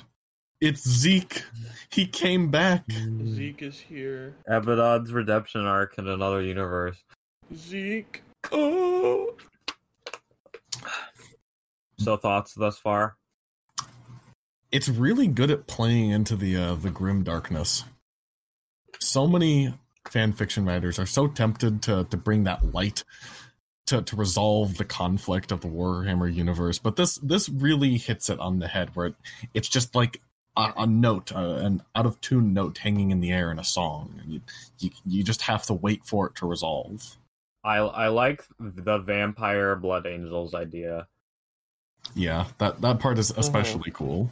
it's 0.61 0.87
Zeke. 0.87 1.43
He 1.91 2.05
came 2.05 2.51
back. 2.51 2.85
Zeke 2.91 3.61
is 3.63 3.79
here. 3.79 4.35
Abaddon's 4.47 5.11
redemption 5.11 5.61
arc 5.65 5.97
in 5.97 6.07
another 6.07 6.41
universe. 6.41 6.97
Zeke. 7.55 8.21
Oh. 8.51 9.35
So 11.99 12.15
thoughts 12.17 12.53
thus 12.53 12.77
far? 12.77 13.17
It's 14.71 14.89
really 14.89 15.27
good 15.27 15.51
at 15.51 15.67
playing 15.67 16.09
into 16.09 16.35
the 16.35 16.55
uh, 16.57 16.75
the 16.75 16.89
grim 16.89 17.23
darkness. 17.23 17.85
So 18.99 19.27
many 19.27 19.73
fan 20.09 20.33
fiction 20.33 20.65
writers 20.65 20.99
are 20.99 21.05
so 21.05 21.27
tempted 21.27 21.81
to 21.83 22.05
to 22.05 22.17
bring 22.17 22.43
that 22.45 22.73
light 22.73 23.03
to 23.87 24.01
to 24.01 24.15
resolve 24.15 24.77
the 24.77 24.85
conflict 24.85 25.51
of 25.51 25.61
the 25.61 25.67
Warhammer 25.67 26.33
universe, 26.33 26.77
but 26.77 26.95
this 26.95 27.15
this 27.15 27.49
really 27.49 27.97
hits 27.97 28.29
it 28.29 28.39
on 28.39 28.59
the 28.59 28.67
head 28.67 28.91
where 28.93 29.07
it, 29.07 29.15
it's 29.53 29.69
just 29.69 29.95
like 29.95 30.21
a, 30.55 30.73
a 30.77 30.87
note, 30.87 31.33
uh, 31.33 31.59
an 31.61 31.81
out 31.95 32.05
of 32.05 32.19
tune 32.21 32.53
note 32.53 32.79
hanging 32.79 33.11
in 33.11 33.21
the 33.21 33.31
air 33.31 33.51
in 33.51 33.59
a 33.59 33.63
song, 33.63 34.19
and 34.21 34.33
you, 34.33 34.41
you 34.79 34.89
you 35.05 35.23
just 35.23 35.43
have 35.43 35.63
to 35.67 35.73
wait 35.73 36.05
for 36.05 36.27
it 36.27 36.35
to 36.35 36.45
resolve. 36.45 37.17
I 37.63 37.77
I 37.77 38.07
like 38.09 38.45
the 38.59 38.99
vampire 38.99 39.75
blood 39.75 40.05
angels 40.05 40.53
idea. 40.53 41.07
Yeah, 42.13 42.47
that 42.57 42.81
that 42.81 42.99
part 42.99 43.17
is 43.17 43.31
especially 43.35 43.91
cool. 43.91 44.31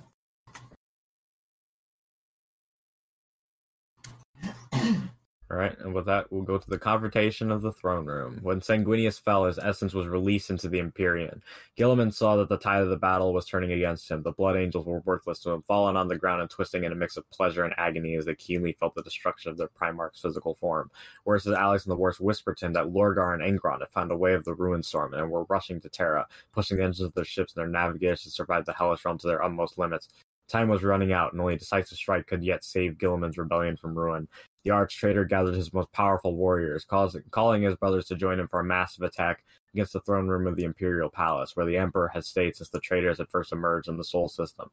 All 5.52 5.58
right, 5.58 5.78
and 5.80 5.93
with 5.93 6.08
that, 6.08 6.32
we'll 6.32 6.41
go 6.41 6.58
to 6.58 6.70
the 6.70 6.80
confrontation 6.80 7.52
of 7.52 7.62
the 7.62 7.72
throne 7.72 8.08
room. 8.08 8.39
When 8.41 8.62
Sanguinius 8.62 9.22
fell, 9.22 9.46
his 9.46 9.60
essence 9.60 9.93
was 9.93 10.08
released 10.08 10.50
into 10.50 10.68
the 10.68 10.80
Empyrean. 10.80 11.43
Guilliman 11.78 12.12
saw 12.12 12.36
that 12.38 12.50
the 12.50 12.58
tide 12.58 12.82
of 12.82 12.89
the 12.89 12.98
battle 12.98 13.32
was 13.32 13.46
turning 13.46 13.72
against 13.72 14.10
him. 14.10 14.24
The 14.24 14.32
Blood 14.32 14.56
Angels 14.58 14.88
were 14.88 15.02
worthless 15.06 15.38
to 15.41 15.52
him, 15.52 15.62
fallen 15.62 15.96
on 15.96 16.08
the 16.08 16.18
ground 16.18 16.41
and 16.41 16.50
twisting 16.50 16.84
in 16.84 16.91
a 16.91 16.96
mix 16.96 17.16
of 17.16 17.30
pleasure 17.30 17.64
and 17.64 17.76
agony 17.78 18.16
as 18.16 18.26
they 18.26 18.34
keenly 18.34 18.74
felt 18.74 18.96
the 18.96 19.04
destruction 19.04 19.52
of 19.52 19.58
their 19.58 19.68
Primarch's 19.68 20.20
physical 20.20 20.56
form. 20.56 20.89
Whereas 21.26 21.43
his 21.43 21.54
allies 21.54 21.86
in 21.86 21.91
the 21.91 21.96
wars 21.96 22.20
whispered 22.20 22.58
to 22.58 22.66
him 22.66 22.74
that 22.74 22.91
Lorgar 22.91 23.36
and 23.36 23.43
Angron 23.43 23.82
had 23.82 23.89
found 23.89 24.12
a 24.12 24.18
way 24.18 24.34
of 24.34 24.46
the 24.46 24.56
ruin 24.56 24.82
storm 24.82 25.14
and 25.14 25.30
were 25.30 25.43
rushing 25.43 25.80
to 25.82 25.89
Terra, 25.89 26.26
pushing 26.54 26.78
the 26.78 26.84
engines 26.84 27.02
of 27.02 27.14
their 27.14 27.24
ships 27.24 27.56
and 27.56 27.62
their 27.62 27.70
navigators 27.70 28.24
to 28.24 28.32
survive 28.32 28.66
the 28.66 28.74
hellish 28.74 29.06
realm 29.06 29.20
to 29.20 29.28
their 29.28 29.43
utmost 29.43 29.78
limits. 29.78 30.10
Time 30.48 30.70
was 30.70 30.84
running 30.84 31.12
out, 31.12 31.32
and 31.32 31.41
only 31.41 31.56
a 31.56 31.58
decisive 31.58 31.98
strike 31.98 32.28
could 32.28 32.43
yet 32.43 32.64
save 32.64 32.98
Guilliman's 32.98 33.38
rebellion 33.38 33.78
from 33.78 33.98
ruin. 33.98 34.28
The 34.64 34.72
arch 34.72 34.98
traitor 34.98 35.26
gathered 35.26 35.56
his 35.56 35.74
most 35.74 35.91
powerful 35.91 36.36
warriors, 36.36 36.86
causing, 36.86 37.24
calling 37.32 37.64
his 37.64 37.76
brothers 37.76 38.06
to 38.08 38.16
join 38.16 38.39
him 38.39 38.48
for 38.48 38.60
a 38.60 38.64
massive 38.64 39.04
attack 39.04 39.43
against 39.74 39.93
the 39.93 40.02
throne 40.02 40.28
room 40.28 40.48
of 40.48 40.56
the 40.56 40.64
Imperial 40.64 41.10
Palace, 41.10 41.56
where 41.56 41.66
the 41.66 41.78
Emperor 41.78 42.08
had 42.08 42.26
stayed 42.26 42.56
since 42.56 42.70
the 42.70 42.80
traitors 42.80 43.18
had 43.18 43.30
first 43.30 43.52
emerged 43.52 43.88
in 43.88 43.98
the 43.98 44.04
Sol 44.04 44.30
system. 44.30 44.70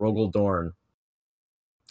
Rogal 0.00 0.30
Dorn 0.30 0.72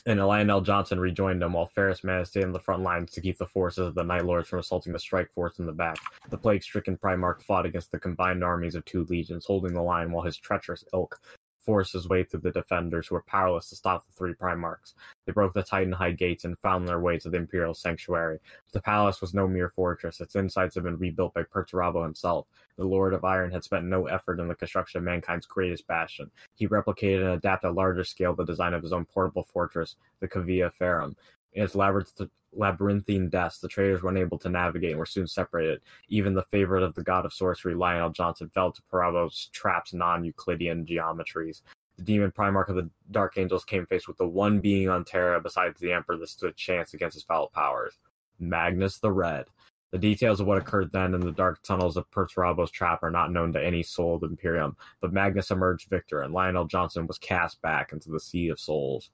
and 0.05 0.19
Lion 0.25 0.47
El'Jonson 0.47 0.99
rejoined 0.99 1.43
him, 1.43 1.53
while 1.53 1.67
Ferrus 1.67 2.03
managed 2.03 2.33
to 2.33 2.39
stay 2.39 2.43
on 2.43 2.51
the 2.51 2.59
front 2.59 2.81
lines 2.81 3.11
to 3.11 3.21
keep 3.21 3.37
the 3.37 3.45
forces 3.45 3.87
of 3.87 3.95
the 3.95 4.03
Night 4.03 4.25
Lords 4.25 4.47
from 4.49 4.59
assaulting 4.59 4.93
the 4.93 4.99
Strike 4.99 5.31
Force 5.33 5.59
in 5.59 5.65
the 5.65 5.71
back. 5.71 5.97
The 6.29 6.37
plague-stricken 6.37 6.97
Primarch 6.97 7.43
fought 7.43 7.65
against 7.65 7.91
the 7.91 7.99
combined 7.99 8.43
armies 8.43 8.75
of 8.75 8.83
two 8.85 9.05
legions, 9.05 9.45
holding 9.45 9.73
the 9.73 9.81
line 9.81 10.11
while 10.11 10.25
his 10.25 10.37
treacherous 10.37 10.83
ilk 10.93 11.19
forced 11.61 11.93
his 11.93 12.09
way 12.09 12.23
through 12.23 12.41
the 12.41 12.51
defenders 12.51 13.07
who 13.07 13.15
were 13.15 13.23
powerless 13.23 13.69
to 13.69 13.75
stop 13.75 14.05
the 14.05 14.13
three 14.13 14.33
Primarchs. 14.33 14.93
They 15.25 15.31
broke 15.31 15.53
the 15.53 15.63
Titan 15.63 15.93
High 15.93 16.11
gates 16.11 16.43
and 16.43 16.57
found 16.59 16.87
their 16.87 16.99
way 16.99 17.17
to 17.19 17.29
the 17.29 17.37
Imperial 17.37 17.73
Sanctuary. 17.73 18.39
The 18.71 18.81
palace 18.81 19.21
was 19.21 19.33
no 19.33 19.47
mere 19.47 19.69
fortress. 19.69 20.21
Its 20.21 20.35
insides 20.35 20.75
had 20.75 20.83
been 20.83 20.97
rebuilt 20.97 21.33
by 21.33 21.43
Perturabo 21.43 22.03
himself. 22.03 22.47
The 22.77 22.83
Lord 22.83 23.13
of 23.13 23.23
Iron 23.23 23.51
had 23.51 23.63
spent 23.63 23.85
no 23.85 24.07
effort 24.07 24.39
in 24.39 24.47
the 24.47 24.55
construction 24.55 24.99
of 24.99 25.03
mankind's 25.03 25.45
greatest 25.45 25.87
bastion. 25.87 26.31
He 26.55 26.67
replicated 26.67 27.21
and 27.21 27.33
adapted 27.33 27.73
larger 27.73 28.03
scale 28.03 28.33
the 28.33 28.45
design 28.45 28.73
of 28.73 28.81
his 28.81 28.93
own 28.93 29.05
portable 29.05 29.43
fortress, 29.43 29.95
the 30.19 30.27
Cavia 30.27 30.71
Ferrum. 30.71 31.15
In 31.53 31.63
its 31.63 31.75
labyrinth- 31.75 32.29
labyrinthine 32.53 33.29
depths, 33.29 33.59
the 33.59 33.67
traders 33.67 34.01
were 34.01 34.09
unable 34.09 34.37
to 34.39 34.49
navigate 34.49 34.91
and 34.91 34.99
were 34.99 35.05
soon 35.05 35.27
separated. 35.27 35.81
Even 36.09 36.33
the 36.33 36.43
favorite 36.43 36.83
of 36.83 36.93
the 36.95 37.03
god 37.03 37.25
of 37.25 37.33
sorcery, 37.33 37.75
Lion 37.75 38.01
El'Jonson, 38.01 38.51
fell 38.51 38.71
to 38.71 38.81
Parabo's 38.91 39.49
traps 39.53 39.93
non-Euclidean 39.93 40.85
geometries. 40.85 41.61
The 41.97 42.03
demon 42.03 42.31
Primarch 42.31 42.69
of 42.69 42.75
the 42.75 42.89
Dark 43.11 43.37
Angels 43.37 43.65
came 43.65 43.85
faced 43.85 44.07
with 44.07 44.17
the 44.17 44.27
one 44.27 44.59
being 44.59 44.89
on 44.89 45.05
Terra 45.05 45.39
besides 45.39 45.79
the 45.79 45.93
Emperor 45.93 46.17
that 46.17 46.29
stood 46.29 46.51
a 46.51 46.53
chance 46.53 46.93
against 46.93 47.15
his 47.15 47.23
foul 47.23 47.47
powers. 47.47 47.97
Magnus 48.39 48.97
the 48.97 49.11
Red. 49.11 49.45
The 49.91 49.97
details 49.97 50.39
of 50.39 50.47
what 50.47 50.57
occurred 50.57 50.91
then 50.93 51.13
in 51.13 51.19
the 51.19 51.33
dark 51.33 51.61
tunnels 51.63 51.97
of 51.97 52.09
Perturabo's 52.11 52.71
trap 52.71 53.03
are 53.03 53.11
not 53.11 53.31
known 53.31 53.51
to 53.53 53.63
any 53.63 53.83
soul 53.83 54.15
of 54.15 54.23
Imperium, 54.23 54.77
but 55.01 55.11
Magnus 55.11 55.51
emerged 55.51 55.89
victor, 55.89 56.21
and 56.21 56.33
Lion 56.33 56.55
El'Jonson 56.55 57.07
was 57.07 57.17
cast 57.17 57.61
back 57.61 57.91
into 57.91 58.09
the 58.09 58.19
Sea 58.19 58.47
of 58.47 58.59
Souls. 58.59 59.09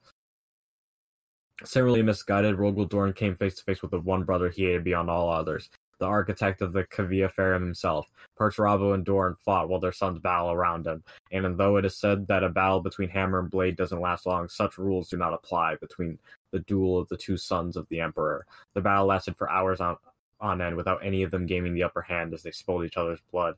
Similarly 1.64 2.02
misguided, 2.02 2.56
Rogal 2.56 2.88
Dorn 2.88 3.12
came 3.12 3.34
face 3.34 3.56
to 3.56 3.64
face 3.64 3.82
with 3.82 3.90
the 3.90 4.00
one 4.00 4.22
brother 4.22 4.48
he 4.48 4.64
hated 4.64 4.84
beyond 4.84 5.10
all 5.10 5.28
others, 5.28 5.70
the 5.98 6.06
architect 6.06 6.62
of 6.62 6.72
the 6.72 6.84
Cavia 6.84 7.28
Ferrum 7.28 7.62
himself. 7.64 8.06
Perturabo 8.38 8.94
and 8.94 9.04
Dorn 9.04 9.34
fought 9.44 9.68
while 9.68 9.80
their 9.80 9.90
sons 9.90 10.20
battle 10.20 10.52
around 10.52 10.86
him, 10.86 11.02
and 11.32 11.58
though 11.58 11.76
it 11.76 11.84
is 11.84 11.96
said 11.96 12.28
that 12.28 12.44
a 12.44 12.48
battle 12.48 12.80
between 12.80 13.08
hammer 13.08 13.40
and 13.40 13.50
blade 13.50 13.76
doesn't 13.76 14.00
last 14.00 14.24
long, 14.24 14.48
such 14.48 14.78
rules 14.78 15.08
do 15.08 15.16
not 15.16 15.34
apply 15.34 15.74
between 15.76 16.18
the 16.52 16.60
duel 16.60 16.96
of 16.96 17.08
the 17.08 17.16
two 17.16 17.36
sons 17.36 17.76
of 17.76 17.88
the 17.88 18.00
Emperor. 18.00 18.46
The 18.74 18.80
battle 18.80 19.06
lasted 19.06 19.36
for 19.36 19.50
hours 19.50 19.80
on, 19.80 19.96
on 20.40 20.60
end 20.60 20.76
without 20.76 21.04
any 21.04 21.24
of 21.24 21.32
them 21.32 21.46
gaining 21.46 21.74
the 21.74 21.82
upper 21.82 22.02
hand 22.02 22.32
as 22.34 22.44
they 22.44 22.52
spilled 22.52 22.84
each 22.84 22.96
other's 22.96 23.20
blood. 23.32 23.56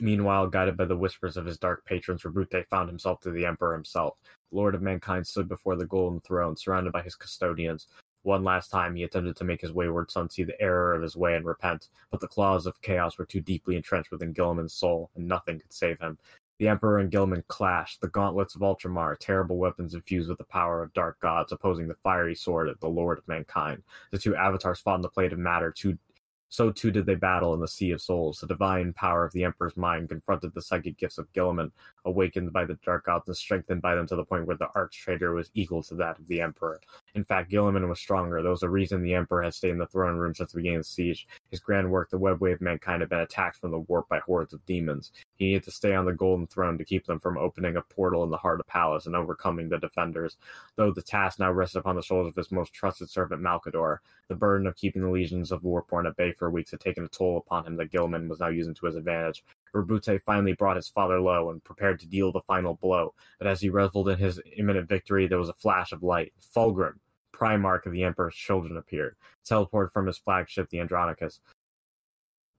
Meanwhile, 0.00 0.48
guided 0.48 0.76
by 0.76 0.86
the 0.86 0.96
whispers 0.96 1.36
of 1.36 1.46
his 1.46 1.58
dark 1.58 1.84
patrons, 1.84 2.24
Roboute 2.24 2.66
found 2.68 2.88
himself 2.88 3.20
to 3.20 3.30
the 3.30 3.46
Emperor 3.46 3.72
himself. 3.72 4.16
Lord 4.50 4.74
of 4.74 4.82
Mankind 4.82 5.26
stood 5.26 5.48
before 5.48 5.76
the 5.76 5.86
golden 5.86 6.20
throne, 6.20 6.56
surrounded 6.56 6.92
by 6.92 7.02
his 7.02 7.14
custodians. 7.14 7.86
One 8.22 8.42
last 8.42 8.70
time, 8.70 8.96
he 8.96 9.02
attempted 9.02 9.36
to 9.36 9.44
make 9.44 9.60
his 9.60 9.72
wayward 9.72 10.10
son 10.10 10.30
see 10.30 10.44
the 10.44 10.60
error 10.60 10.94
of 10.94 11.02
his 11.02 11.14
way 11.14 11.36
and 11.36 11.44
repent, 11.44 11.90
but 12.10 12.20
the 12.20 12.28
claws 12.28 12.66
of 12.66 12.80
chaos 12.80 13.18
were 13.18 13.26
too 13.26 13.40
deeply 13.40 13.76
entrenched 13.76 14.10
within 14.10 14.32
Guilliman's 14.32 14.72
soul, 14.72 15.10
and 15.14 15.28
nothing 15.28 15.60
could 15.60 15.72
save 15.72 16.00
him. 16.00 16.18
The 16.58 16.68
Emperor 16.68 16.98
and 16.98 17.10
Guilliman 17.10 17.42
clashed, 17.48 18.00
the 18.00 18.08
gauntlets 18.08 18.54
of 18.54 18.62
Ultramar, 18.62 19.16
terrible 19.18 19.58
weapons 19.58 19.92
infused 19.92 20.28
with 20.28 20.38
the 20.38 20.44
power 20.44 20.82
of 20.82 20.92
dark 20.94 21.20
gods, 21.20 21.52
opposing 21.52 21.88
the 21.88 21.96
fiery 22.02 22.34
sword 22.34 22.68
of 22.68 22.80
the 22.80 22.88
Lord 22.88 23.18
of 23.18 23.28
Mankind. 23.28 23.82
The 24.12 24.18
two 24.18 24.36
avatars 24.36 24.80
fought 24.80 24.96
in 24.96 25.02
the 25.02 25.08
plate 25.08 25.32
of 25.32 25.38
matter, 25.38 25.70
too 25.70 25.98
so 26.54 26.70
too 26.70 26.92
did 26.92 27.04
they 27.04 27.16
battle 27.16 27.52
in 27.54 27.60
the 27.60 27.66
Sea 27.66 27.90
of 27.90 28.00
Souls. 28.00 28.38
The 28.38 28.46
divine 28.46 28.92
power 28.92 29.24
of 29.24 29.32
the 29.32 29.42
Emperor's 29.42 29.76
mind 29.76 30.08
confronted 30.08 30.54
the 30.54 30.62
psychic 30.62 30.96
gifts 30.96 31.18
of 31.18 31.32
Guilliman, 31.32 31.72
awakened 32.04 32.52
by 32.52 32.64
the 32.64 32.78
dark 32.84 33.06
gods 33.06 33.26
and 33.26 33.36
strengthened 33.36 33.82
by 33.82 33.96
them 33.96 34.06
to 34.06 34.14
the 34.14 34.24
point 34.24 34.46
where 34.46 34.56
the 34.56 34.68
arch 34.76 34.96
traitor 34.96 35.34
was 35.34 35.50
equal 35.54 35.82
to 35.82 35.96
that 35.96 36.16
of 36.16 36.28
the 36.28 36.40
Emperor. 36.40 36.80
In 37.14 37.24
fact, 37.24 37.48
Guilliman 37.48 37.88
was 37.88 38.00
stronger. 38.00 38.42
There 38.42 38.50
was 38.50 38.64
a 38.64 38.68
reason 38.68 39.00
the 39.00 39.14
Emperor 39.14 39.42
had 39.42 39.54
stayed 39.54 39.70
in 39.70 39.78
the 39.78 39.86
throne 39.86 40.16
room 40.16 40.34
since 40.34 40.50
the 40.50 40.58
beginning 40.58 40.78
of 40.78 40.82
the 40.82 40.88
siege. 40.88 41.28
His 41.48 41.60
grand 41.60 41.88
work, 41.88 42.10
the 42.10 42.18
webway 42.18 42.52
of 42.52 42.60
mankind, 42.60 43.02
had 43.02 43.08
been 43.08 43.20
attacked 43.20 43.58
from 43.58 43.70
the 43.70 43.78
warp 43.78 44.08
by 44.08 44.18
hordes 44.18 44.52
of 44.52 44.66
demons. 44.66 45.12
He 45.36 45.46
needed 45.46 45.62
to 45.64 45.70
stay 45.70 45.94
on 45.94 46.06
the 46.06 46.12
golden 46.12 46.48
throne 46.48 46.76
to 46.76 46.84
keep 46.84 47.06
them 47.06 47.20
from 47.20 47.38
opening 47.38 47.76
a 47.76 47.82
portal 47.82 48.24
in 48.24 48.30
the 48.30 48.36
heart 48.36 48.58
of 48.58 48.66
the 48.66 48.70
Palace 48.72 49.06
and 49.06 49.14
overcoming 49.14 49.68
the 49.68 49.78
defenders. 49.78 50.36
Though 50.74 50.90
the 50.90 51.02
task 51.02 51.38
now 51.38 51.52
rested 51.52 51.78
upon 51.78 51.94
the 51.94 52.02
shoulders 52.02 52.30
of 52.30 52.36
his 52.36 52.50
most 52.50 52.72
trusted 52.72 53.08
servant 53.08 53.40
Malcador, 53.40 53.98
the 54.28 54.34
burden 54.34 54.66
of 54.66 54.76
keeping 54.76 55.02
the 55.02 55.10
legions 55.10 55.52
of 55.52 55.62
Warporn 55.62 56.08
at 56.08 56.16
bay 56.16 56.32
for 56.32 56.50
weeks 56.50 56.72
had 56.72 56.80
taken 56.80 57.04
a 57.04 57.08
toll 57.08 57.36
upon 57.38 57.64
him 57.64 57.76
that 57.76 57.92
Guilliman 57.92 58.28
was 58.28 58.40
now 58.40 58.48
using 58.48 58.74
to 58.74 58.86
his 58.86 58.96
advantage. 58.96 59.44
Roboute 59.72 60.20
finally 60.24 60.52
brought 60.52 60.76
his 60.76 60.88
father 60.88 61.20
low 61.20 61.50
and 61.50 61.62
prepared 61.62 62.00
to 62.00 62.06
deal 62.06 62.32
the 62.32 62.40
final 62.40 62.74
blow, 62.74 63.14
but 63.38 63.46
as 63.46 63.60
he 63.60 63.68
reveled 63.68 64.08
in 64.08 64.18
his 64.18 64.40
imminent 64.56 64.88
victory, 64.88 65.26
there 65.26 65.38
was 65.38 65.48
a 65.48 65.54
flash 65.54 65.92
of 65.92 66.02
light. 66.02 66.32
Fulgrim, 66.54 66.94
Primarch 67.34 67.86
of 67.86 67.92
the 67.92 68.04
Emperor's 68.04 68.36
children, 68.36 68.76
appeared, 68.76 69.16
teleported 69.44 69.92
from 69.92 70.06
his 70.06 70.18
flagship, 70.18 70.70
the 70.70 70.80
Andronicus. 70.80 71.40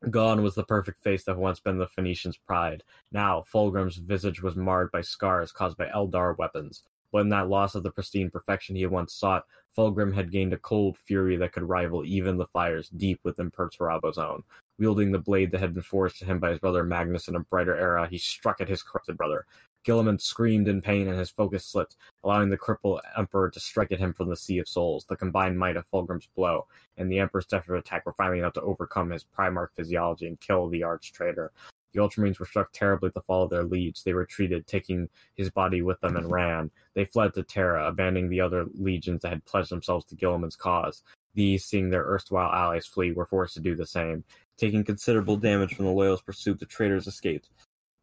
Gone 0.10 0.44
was 0.44 0.56
the 0.56 0.64
perfect 0.64 1.02
face 1.02 1.24
that 1.24 1.32
had 1.32 1.40
once 1.40 1.60
been 1.60 1.78
the 1.78 1.88
Phoenicians' 1.88 2.38
pride. 2.38 2.84
Now, 3.12 3.44
Fulgrim's 3.52 3.98
visage 3.98 4.42
was 4.42 4.56
marred 4.56 4.92
by 4.92 5.02
scars 5.02 5.52
caused 5.52 5.78
by 5.78 5.88
Eldar 5.88 6.38
weapons. 6.38 6.84
But 7.12 7.20
in 7.20 7.30
that 7.30 7.48
loss 7.48 7.76
of 7.76 7.84
the 7.84 7.92
pristine 7.92 8.30
perfection 8.30 8.76
he 8.76 8.82
had 8.82 8.92
once 8.92 9.14
sought, 9.14 9.46
Fulgrim 9.76 10.14
had 10.14 10.32
gained 10.32 10.54
a 10.54 10.58
cold 10.58 10.98
fury 10.98 11.38
that 11.38 11.54
could 11.54 11.64
rival 11.64 12.04
even 12.04 12.38
the 12.38 12.48
fires 12.48 12.90
deep 12.90 13.22
within 13.24 13.50
Perturabo's 13.50 14.18
own. 14.18 14.44
Wielding 14.78 15.12
the 15.12 15.20
blade 15.20 15.52
that 15.52 15.62
had 15.62 15.74
been 15.74 15.84
forged 15.84 16.20
to 16.20 16.26
him 16.26 16.40
by 16.40 16.50
his 16.50 16.60
brother 16.60 16.84
Magnus 16.84 17.30
in 17.30 17.36
a 17.36 17.40
brighter 17.40 17.76
era, 17.76 18.08
he 18.08 18.18
struck 18.18 18.60
at 18.60 18.68
his 18.68 18.84
corrupted 18.84 19.18
brother. 19.18 19.46
Guilliman 19.86 20.20
screamed 20.20 20.68
in 20.68 20.82
pain 20.82 21.08
and 21.08 21.18
his 21.18 21.30
focus 21.30 21.66
slipped, 21.66 21.96
allowing 22.24 22.50
the 22.50 22.58
crippled 22.58 23.02
Emperor 23.18 23.50
to 23.50 23.60
strike 23.60 23.92
at 23.92 24.00
him 24.00 24.14
from 24.14 24.30
the 24.30 24.36
Sea 24.36 24.60
of 24.60 24.68
Souls. 24.68 25.06
The 25.06 25.16
combined 25.16 25.60
might 25.60 25.78
of 25.78 25.88
Fulgrim's 25.90 26.28
blow 26.36 26.66
and 26.98 27.12
the 27.12 27.20
Emperor's 27.20 27.46
desperate 27.46 27.80
attack 27.80 28.06
were 28.06 28.14
finally 28.14 28.40
enough 28.40 28.54
to 28.54 28.62
overcome 28.62 29.12
his 29.12 29.24
Primarch 29.24 29.70
physiology 29.76 30.28
and 30.28 30.40
kill 30.40 30.68
the 30.68 30.84
arch 30.84 31.12
traitor. 31.14 31.52
The 31.94 32.02
Ultramarines 32.02 32.40
were 32.40 32.46
struck 32.46 32.74
terribly 32.74 33.08
at 33.08 33.14
the 33.14 33.22
fall 33.22 33.44
of 33.44 33.50
their 33.50 33.64
liege. 33.64 34.04
They 34.04 34.12
retreated, 34.12 34.68
taking 34.68 35.08
his 35.36 35.50
body 35.50 35.82
with 35.82 36.02
them, 36.02 36.18
and 36.18 36.30
ran. 36.30 36.70
They 36.94 37.06
fled 37.06 37.34
to 37.36 37.44
Terra, 37.44 37.88
abandoning 37.88 38.30
the 38.30 38.42
other 38.42 38.66
legions 38.74 39.22
that 39.22 39.30
had 39.30 39.46
pledged 39.46 39.72
themselves 39.72 40.04
to 40.06 40.16
Guilliman's 40.16 40.58
cause. 40.58 41.04
These, 41.36 41.64
seeing 41.64 41.90
their 41.90 42.04
erstwhile 42.04 42.52
allies 42.52 42.86
flee, 42.86 43.14
were 43.14 43.26
forced 43.26 43.54
to 43.54 43.62
do 43.62 43.76
the 43.76 43.86
same. 43.86 44.26
Taking 44.58 44.84
considerable 44.84 45.38
damage 45.38 45.74
from 45.74 45.86
the 45.86 45.92
Loyalist 45.92 46.26
pursuit, 46.26 46.60
the 46.60 46.66
traitors 46.66 47.08
escaped. 47.08 47.50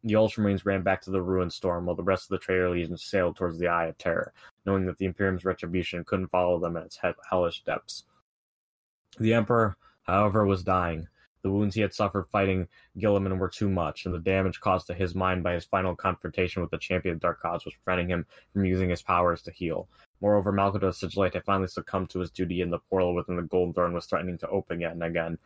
The 0.03 0.15
Ultramarines 0.15 0.65
ran 0.65 0.81
back 0.81 1.01
to 1.03 1.11
the 1.11 1.21
ruined 1.21 1.53
storm, 1.53 1.85
while 1.85 1.95
the 1.95 2.03
rest 2.03 2.25
of 2.25 2.29
the 2.29 2.37
traitor 2.37 2.69
legion 2.69 2.97
sailed 2.97 3.37
towards 3.37 3.57
the 3.57 3.67
Eye 3.67 3.87
of 3.87 3.97
Terror, 3.97 4.33
knowing 4.65 4.85
that 4.85 4.97
the 4.97 5.05
Imperium's 5.05 5.45
retribution 5.45 6.03
couldn't 6.03 6.27
follow 6.27 6.59
them 6.59 6.75
in 6.75 6.83
its 6.83 6.99
hellish 7.29 7.63
depths. 7.63 8.03
The 9.17 9.33
Emperor, 9.33 9.77
however, 10.03 10.45
was 10.45 10.63
dying. 10.63 11.07
The 11.41 11.51
wounds 11.51 11.75
he 11.75 11.81
had 11.81 11.93
suffered 11.93 12.29
fighting 12.29 12.67
Guilliman 12.97 13.37
were 13.37 13.49
too 13.49 13.69
much, 13.69 14.05
and 14.05 14.13
the 14.13 14.19
damage 14.19 14.59
caused 14.59 14.87
to 14.87 14.93
his 14.93 15.13
mind 15.13 15.43
by 15.43 15.53
his 15.53 15.65
final 15.65 15.95
confrontation 15.95 16.61
with 16.61 16.71
the 16.71 16.77
champion 16.77 17.15
of 17.15 17.21
Dark 17.21 17.41
Gods 17.41 17.65
was 17.65 17.73
preventing 17.83 18.09
him 18.09 18.25
from 18.53 18.65
using 18.65 18.89
his 18.89 19.01
powers 19.01 19.41
to 19.43 19.51
heal. 19.51 19.89
Moreover, 20.21 20.53
Malkados 20.53 20.99
Sigillite 20.99 21.33
had 21.33 21.43
finally 21.43 21.67
succumbed 21.67 22.09
to 22.11 22.19
his 22.19 22.31
duty, 22.31 22.61
and 22.61 22.71
the 22.71 22.79
portal 22.79 23.13
within 23.13 23.35
the 23.35 23.41
Golden 23.41 23.73
Throne 23.73 23.93
was 23.93 24.05
threatening 24.05 24.37
to 24.37 24.49
open 24.49 24.79
yet 24.79 24.93
and 24.93 25.03
again. 25.03 25.37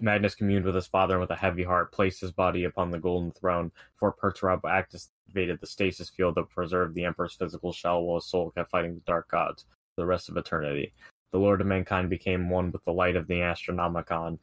Magnus 0.00 0.34
communed 0.34 0.64
with 0.64 0.74
his 0.74 0.86
father 0.86 1.14
and 1.14 1.20
with 1.20 1.30
a 1.30 1.36
heavy 1.36 1.64
heart 1.64 1.92
placed 1.92 2.20
his 2.20 2.32
body 2.32 2.64
upon 2.64 2.90
the 2.90 2.98
Golden 2.98 3.30
Throne, 3.30 3.70
for 3.94 4.12
Perturabo 4.12 4.70
activated 4.70 5.60
the 5.60 5.66
stasis 5.66 6.08
field 6.08 6.36
that 6.36 6.48
preserved 6.48 6.94
the 6.94 7.04
Emperor's 7.04 7.34
physical 7.34 7.72
shell 7.72 8.02
while 8.02 8.16
his 8.16 8.26
soul 8.26 8.50
kept 8.50 8.70
fighting 8.70 8.94
the 8.94 9.00
Dark 9.00 9.28
Gods 9.28 9.64
for 9.94 10.02
the 10.02 10.06
rest 10.06 10.28
of 10.28 10.36
eternity. 10.36 10.92
The 11.32 11.38
Lord 11.38 11.60
of 11.60 11.66
Mankind 11.66 12.08
became 12.10 12.48
one 12.48 12.70
with 12.70 12.84
the 12.84 12.92
light 12.92 13.16
of 13.16 13.26
the 13.26 13.40
Astronomicon, 13.40 14.38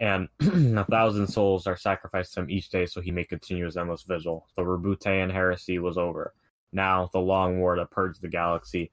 and 0.00 0.28
a 0.40 0.84
thousand 0.84 1.28
souls 1.28 1.66
are 1.66 1.76
sacrificed 1.76 2.34
to 2.34 2.40
him 2.40 2.50
each 2.50 2.70
day 2.70 2.86
so 2.86 3.00
he 3.00 3.10
may 3.10 3.24
continue 3.24 3.64
his 3.64 3.76
endless 3.76 4.02
vigil. 4.02 4.46
The 4.56 4.62
Rebutean 4.62 5.30
heresy 5.30 5.78
was 5.78 5.98
over. 5.98 6.34
Now 6.72 7.08
the 7.12 7.20
long 7.20 7.60
war 7.60 7.76
that 7.76 7.90
purged 7.90 8.20
the 8.20 8.28
galaxy 8.28 8.90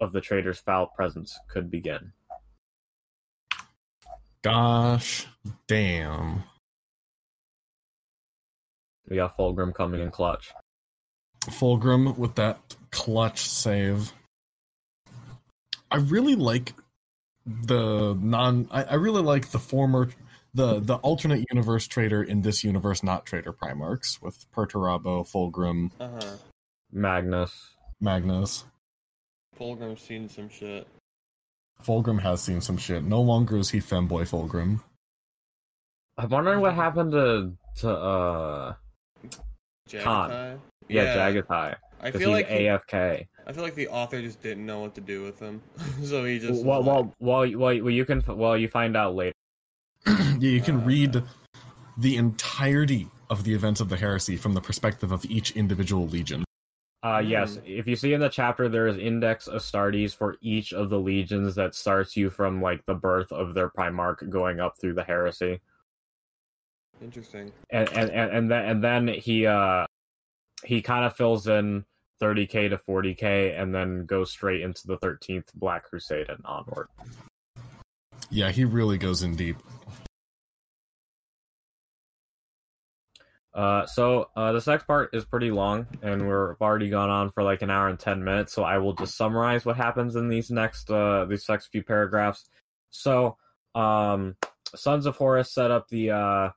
of 0.00 0.12
the 0.12 0.20
traitor's 0.20 0.60
foul 0.60 0.86
presence 0.86 1.38
could 1.48 1.70
begin. 1.70 2.12
Gosh 4.42 5.26
damn. 5.68 6.44
We 9.08 9.16
got 9.16 9.36
Fulgrim 9.36 9.74
coming 9.74 10.00
in 10.00 10.10
clutch. 10.10 10.52
Fulgrim 11.46 12.16
with 12.16 12.36
that 12.36 12.58
clutch 12.90 13.48
save. 13.48 14.12
I 15.90 15.96
really 15.96 16.36
like 16.36 16.74
the 17.44 18.16
non 18.20 18.68
I, 18.70 18.84
I 18.84 18.94
really 18.94 19.22
like 19.22 19.50
the 19.50 19.58
former 19.58 20.10
the 20.54 20.80
the 20.80 20.96
alternate 20.96 21.44
universe 21.50 21.86
trader 21.86 22.22
in 22.22 22.42
this 22.42 22.62
universe 22.62 23.02
not 23.02 23.26
trader 23.26 23.52
primarchs 23.52 24.22
with 24.22 24.46
Perturabo, 24.52 25.28
Fulgrim, 25.28 25.90
Uh 25.98 26.08
huh. 26.08 26.36
Magnus. 26.92 27.70
Magnus. 28.00 28.64
Fulgrim's 29.58 30.00
seen 30.00 30.28
some 30.28 30.48
shit. 30.48 30.86
Fulgrim 31.84 32.20
has 32.20 32.42
seen 32.42 32.60
some 32.60 32.76
shit. 32.76 33.02
No 33.04 33.20
longer 33.20 33.56
is 33.56 33.70
he 33.70 33.78
femboy 33.80 34.28
Fulgrim. 34.28 34.80
I'm 36.18 36.28
wondering 36.28 36.60
what 36.60 36.74
happened 36.74 37.12
to 37.12 37.52
to 37.76 37.90
uh 37.90 38.74
Khan. 39.90 40.30
Jaghatai? 40.30 40.58
yeah, 40.88 41.16
Jaghatai 41.30 41.76
I 42.02 42.10
feel 42.10 42.20
he's 42.20 42.28
like 42.28 42.48
he- 42.48 42.64
AFK. 42.64 43.26
I 43.46 43.52
feel 43.52 43.62
like 43.64 43.74
the 43.74 43.88
author 43.88 44.20
just 44.22 44.42
didn't 44.42 44.64
know 44.66 44.80
what 44.80 44.94
to 44.94 45.00
do 45.00 45.22
with 45.24 45.38
him, 45.40 45.60
so 46.04 46.24
he 46.24 46.38
just 46.38 46.64
Well, 46.64 46.78
was 46.82 46.86
well, 46.86 47.02
like, 47.02 47.12
well, 47.18 47.60
well, 47.60 47.82
well, 47.84 47.90
you 47.90 48.04
can 48.04 48.22
well 48.28 48.56
you 48.56 48.68
find 48.68 48.96
out 48.96 49.14
later. 49.14 49.34
yeah, 50.06 50.34
you 50.38 50.60
can 50.60 50.82
Uh. 50.82 50.84
read 50.84 51.22
the 51.98 52.16
entirety 52.16 53.08
of 53.28 53.44
the 53.44 53.54
events 53.54 53.80
of 53.80 53.88
the 53.88 53.96
heresy 53.96 54.36
from 54.36 54.54
the 54.54 54.60
perspective 54.60 55.12
of 55.12 55.24
each 55.26 55.50
individual 55.52 56.06
legion. 56.06 56.44
Uh, 57.02 57.22
yes, 57.24 57.56
Hmm. 57.56 57.62
if 57.64 57.86
you 57.86 57.96
see 57.96 58.12
in 58.12 58.20
the 58.20 58.28
chapter, 58.28 58.68
there 58.68 58.86
is 58.86 58.98
Index 58.98 59.48
Astartes 59.48 60.14
for 60.14 60.36
each 60.42 60.74
of 60.74 60.90
the 60.90 61.00
legions 61.00 61.54
that 61.54 61.74
starts 61.74 62.14
you 62.16 62.28
from 62.28 62.60
like 62.60 62.84
the 62.84 62.94
birth 62.94 63.32
of 63.32 63.54
their 63.54 63.70
Primarch 63.70 64.28
going 64.28 64.60
up 64.60 64.78
through 64.78 64.92
the 64.94 65.02
heresy, 65.04 65.60
interesting. 67.02 67.52
and 67.70 67.88
and 67.90 68.10
and, 68.10 68.30
and 68.32 68.50
then 68.50 68.64
and 68.66 68.84
then 68.84 69.08
he 69.08 69.46
uh 69.46 69.86
he 70.64 70.82
kind 70.82 71.06
of 71.06 71.16
fills 71.16 71.46
in 71.48 71.86
30k 72.20 72.68
to 72.68 72.76
40k, 72.76 73.58
and 73.58 73.74
then 73.74 74.04
goes 74.04 74.30
straight 74.30 74.60
into 74.60 74.86
the 74.86 74.98
13th 74.98 75.46
Black 75.54 75.84
Crusade 75.84 76.28
and 76.28 76.44
onward. 76.44 76.88
Yeah, 78.28 78.50
he 78.50 78.66
really 78.66 78.98
goes 78.98 79.22
in 79.22 79.36
deep. 79.36 79.56
Uh, 83.52 83.84
so 83.86 84.28
uh, 84.36 84.52
this 84.52 84.66
next 84.66 84.86
part 84.86 85.10
is 85.12 85.24
pretty 85.24 85.50
long, 85.50 85.86
and 86.02 86.26
we're 86.26 86.56
already 86.60 86.88
gone 86.88 87.10
on 87.10 87.30
for 87.30 87.42
like 87.42 87.62
an 87.62 87.70
hour 87.70 87.88
and 87.88 87.98
ten 87.98 88.22
minutes. 88.22 88.52
So 88.52 88.62
I 88.62 88.78
will 88.78 88.92
just 88.92 89.16
summarize 89.16 89.64
what 89.64 89.76
happens 89.76 90.14
in 90.16 90.28
these 90.28 90.50
next 90.50 90.90
uh, 90.90 91.24
these 91.24 91.48
next 91.48 91.68
few 91.68 91.82
paragraphs. 91.82 92.48
So, 92.90 93.36
um, 93.74 94.36
Sons 94.74 95.06
of 95.06 95.16
Horus 95.16 95.52
set 95.52 95.70
up 95.70 95.88
the 95.88 96.10
uh, 96.10 96.50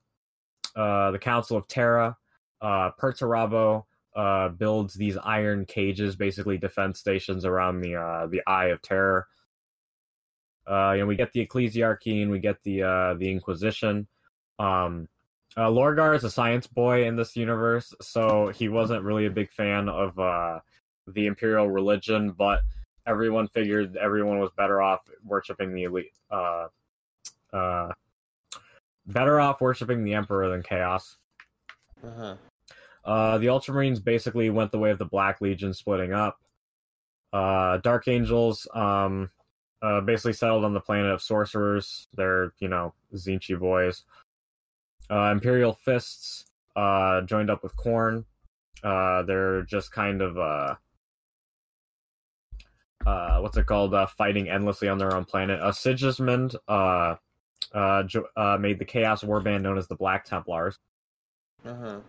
uh, 0.75 1.11
the 1.11 1.19
Council 1.19 1.57
of 1.57 1.67
Terra. 1.67 2.15
Uh, 2.61 2.91
Perturabo 3.01 3.85
uh, 4.15 4.49
builds 4.49 4.93
these 4.93 5.17
iron 5.17 5.65
cages, 5.65 6.15
basically 6.15 6.57
defense 6.57 6.99
stations 6.99 7.43
around 7.45 7.81
the 7.81 7.95
uh, 7.95 8.27
the 8.27 8.41
Eye 8.45 8.67
of 8.67 8.81
Terror. 8.81 9.27
Uh, 10.65 10.95
we 11.05 11.15
get 11.15 11.33
the 11.33 11.45
Ecclesiarchy 11.45 12.21
and 12.21 12.31
we 12.31 12.39
get 12.39 12.63
the 12.63 12.83
uh, 12.83 13.13
the 13.15 13.29
Inquisition. 13.29 14.07
Um, 14.59 15.07
uh, 15.58 15.68
Lorgar 15.68 16.16
is 16.16 16.24
a 16.24 16.32
science 16.32 16.68
boy 16.68 17.06
in 17.06 17.16
this 17.16 17.36
universe, 17.36 17.93
so 18.01 18.49
he 18.49 18.70
wasn't 18.70 19.04
really 19.04 19.26
a 19.26 19.32
big 19.32 19.51
fan 19.51 19.88
of 19.88 20.18
uh, 20.18 20.60
the 21.08 21.28
imperial 21.28 21.70
religion, 21.70 22.32
but 22.32 22.62
everyone 23.06 23.47
figured 23.47 23.95
everyone 23.97 24.39
was 24.39 24.51
better 24.58 24.82
off 24.82 25.01
worshiping 25.24 25.74
the 25.74 25.84
elite, 25.84 26.14
uh, 26.32 26.68
uh, 27.51 27.91
better 29.08 29.39
off 29.39 29.62
worshiping 29.62 30.04
the 30.04 30.14
emperor 30.14 30.49
than 30.49 30.64
chaos. 30.64 31.18
Uh 32.04 32.12
huh. 32.18 32.36
Uh, 33.06 33.38
the 33.38 33.47
Ultramarines 33.47 34.04
basically 34.04 34.49
went 34.49 34.72
the 34.72 34.80
way 34.80 34.89
of 34.89 34.97
the 34.97 35.06
Black 35.06 35.41
Legion, 35.41 35.74
splitting 35.74 36.14
up. 36.14 36.39
Uh, 37.34 37.78
Dark 37.78 38.08
Angels 38.08 38.68
um, 38.74 39.30
uh, 39.82 40.01
basically 40.01 40.34
settled 40.34 40.64
on 40.64 40.74
the 40.74 40.80
planet 40.80 41.12
of 41.12 41.22
sorcerers. 41.22 42.08
They're 42.14 42.54
you 42.60 42.70
know 42.70 42.93
Zinchi 43.14 43.60
boys. 43.60 44.04
Uh, 45.14 45.32
Imperial 45.32 45.74
Fists 45.74 46.45
uh, 46.76 47.22
joined 47.22 47.51
up 47.51 47.61
with 47.61 47.76
Khorne. 47.76 48.26
Uh, 48.84 49.22
they're 49.24 49.61
just 49.61 49.91
kind 49.91 50.22
of 50.22 50.38
uh, 50.39 50.76
uh, 53.05 53.39
what's 53.39 53.57
it 53.57 53.66
called? 53.66 53.93
Uh, 53.93 54.07
fighting 54.07 54.49
endlessly 54.49 54.88
on 54.88 54.97
their 54.97 55.16
own 55.16 55.26
planet. 55.26 55.59
Uh, 55.59 55.72
Sigismund 55.72 56.55
uh, 56.68 57.16
uh, 57.74 58.03
jo- 58.03 58.28
uh, 58.36 58.57
made 58.59 58.80
the 58.80 58.86
Chaos 58.86 59.24
Warband 59.24 59.61
known 59.61 59.78
as 59.78 59.88
the 59.88 59.95
Black 59.95 60.26
Templars. 60.26 60.80
Uh 61.64 61.76
huh. 61.76 61.99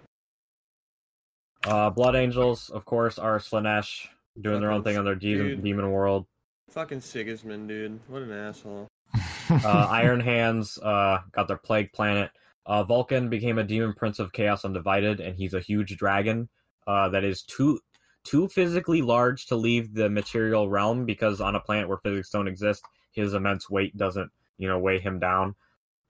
Uh, 1.67 1.91
Blood 1.91 2.17
Angels, 2.17 2.71
of 2.71 2.85
course, 2.85 3.19
are 3.19 3.39
Slaanesh 3.39 4.07
doing 4.41 4.61
their 4.61 4.73
own 4.73 4.83
thing 4.83 4.97
on 4.97 5.05
their 5.05 5.15
demon, 5.15 5.63
demon 5.63 5.91
world. 5.91 6.27
Fucking 6.71 7.01
Sigismund, 7.01 7.69
dude. 7.69 8.01
What 8.09 8.23
an 8.23 8.33
asshole. 8.33 8.89
Uh, 9.51 9.89
Iron 9.91 10.21
Hands 10.21 10.79
uh, 10.79 11.19
got 11.33 11.49
their 11.49 11.59
plague 11.59 11.93
planet. 11.93 12.31
Uh, 12.67 12.83
Vulcan 12.83 13.29
became 13.29 13.59
a 13.59 13.65
demon 13.65 13.93
prince 13.93 14.19
of 14.19 14.33
Chaos 14.33 14.65
Undivided, 14.65 15.21
and 15.21 15.37
he's 15.37 15.55
a 15.55 15.61
huge 15.61 15.97
dragon 15.97 16.49
uh, 16.87 17.09
that 17.11 17.25
is 17.25 17.43
too 17.43 17.81
too 18.25 18.49
physically 18.49 19.03
large 19.03 19.47
to 19.47 19.55
leave 19.55 19.93
the 19.93 20.09
material 20.09 20.69
realm 20.71 21.05
because 21.05 21.43
on 21.43 21.55
a 21.55 21.61
planet 21.61 21.87
where 21.89 21.99
physics 21.99 22.31
don't 22.31 22.49
exist, 22.49 22.83
his 23.13 23.35
immense 23.35 23.69
weight 23.69 23.97
doesn't 23.97 24.31
you 24.59 24.69
know 24.69 24.79
weigh 24.79 24.99
him 24.99 25.19
down. 25.19 25.55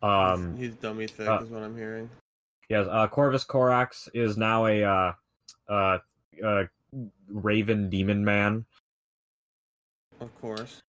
Um, 0.02 0.56
he's 0.56 0.74
dummy 0.74 1.06
thick, 1.06 1.28
uh, 1.28 1.40
is 1.40 1.50
what 1.50 1.62
I'm 1.62 1.76
hearing. 1.76 2.08
Yes, 2.68 2.86
uh, 2.90 3.06
Corvus 3.08 3.44
Corax 3.44 4.08
is 4.14 4.36
now 4.36 4.66
a 4.66 4.84
uh, 4.84 5.12
uh, 5.68 5.98
uh, 6.44 6.64
Raven 7.28 7.90
Demon 7.90 8.24
Man. 8.24 8.64
Of 10.20 10.34
course. 10.40 10.82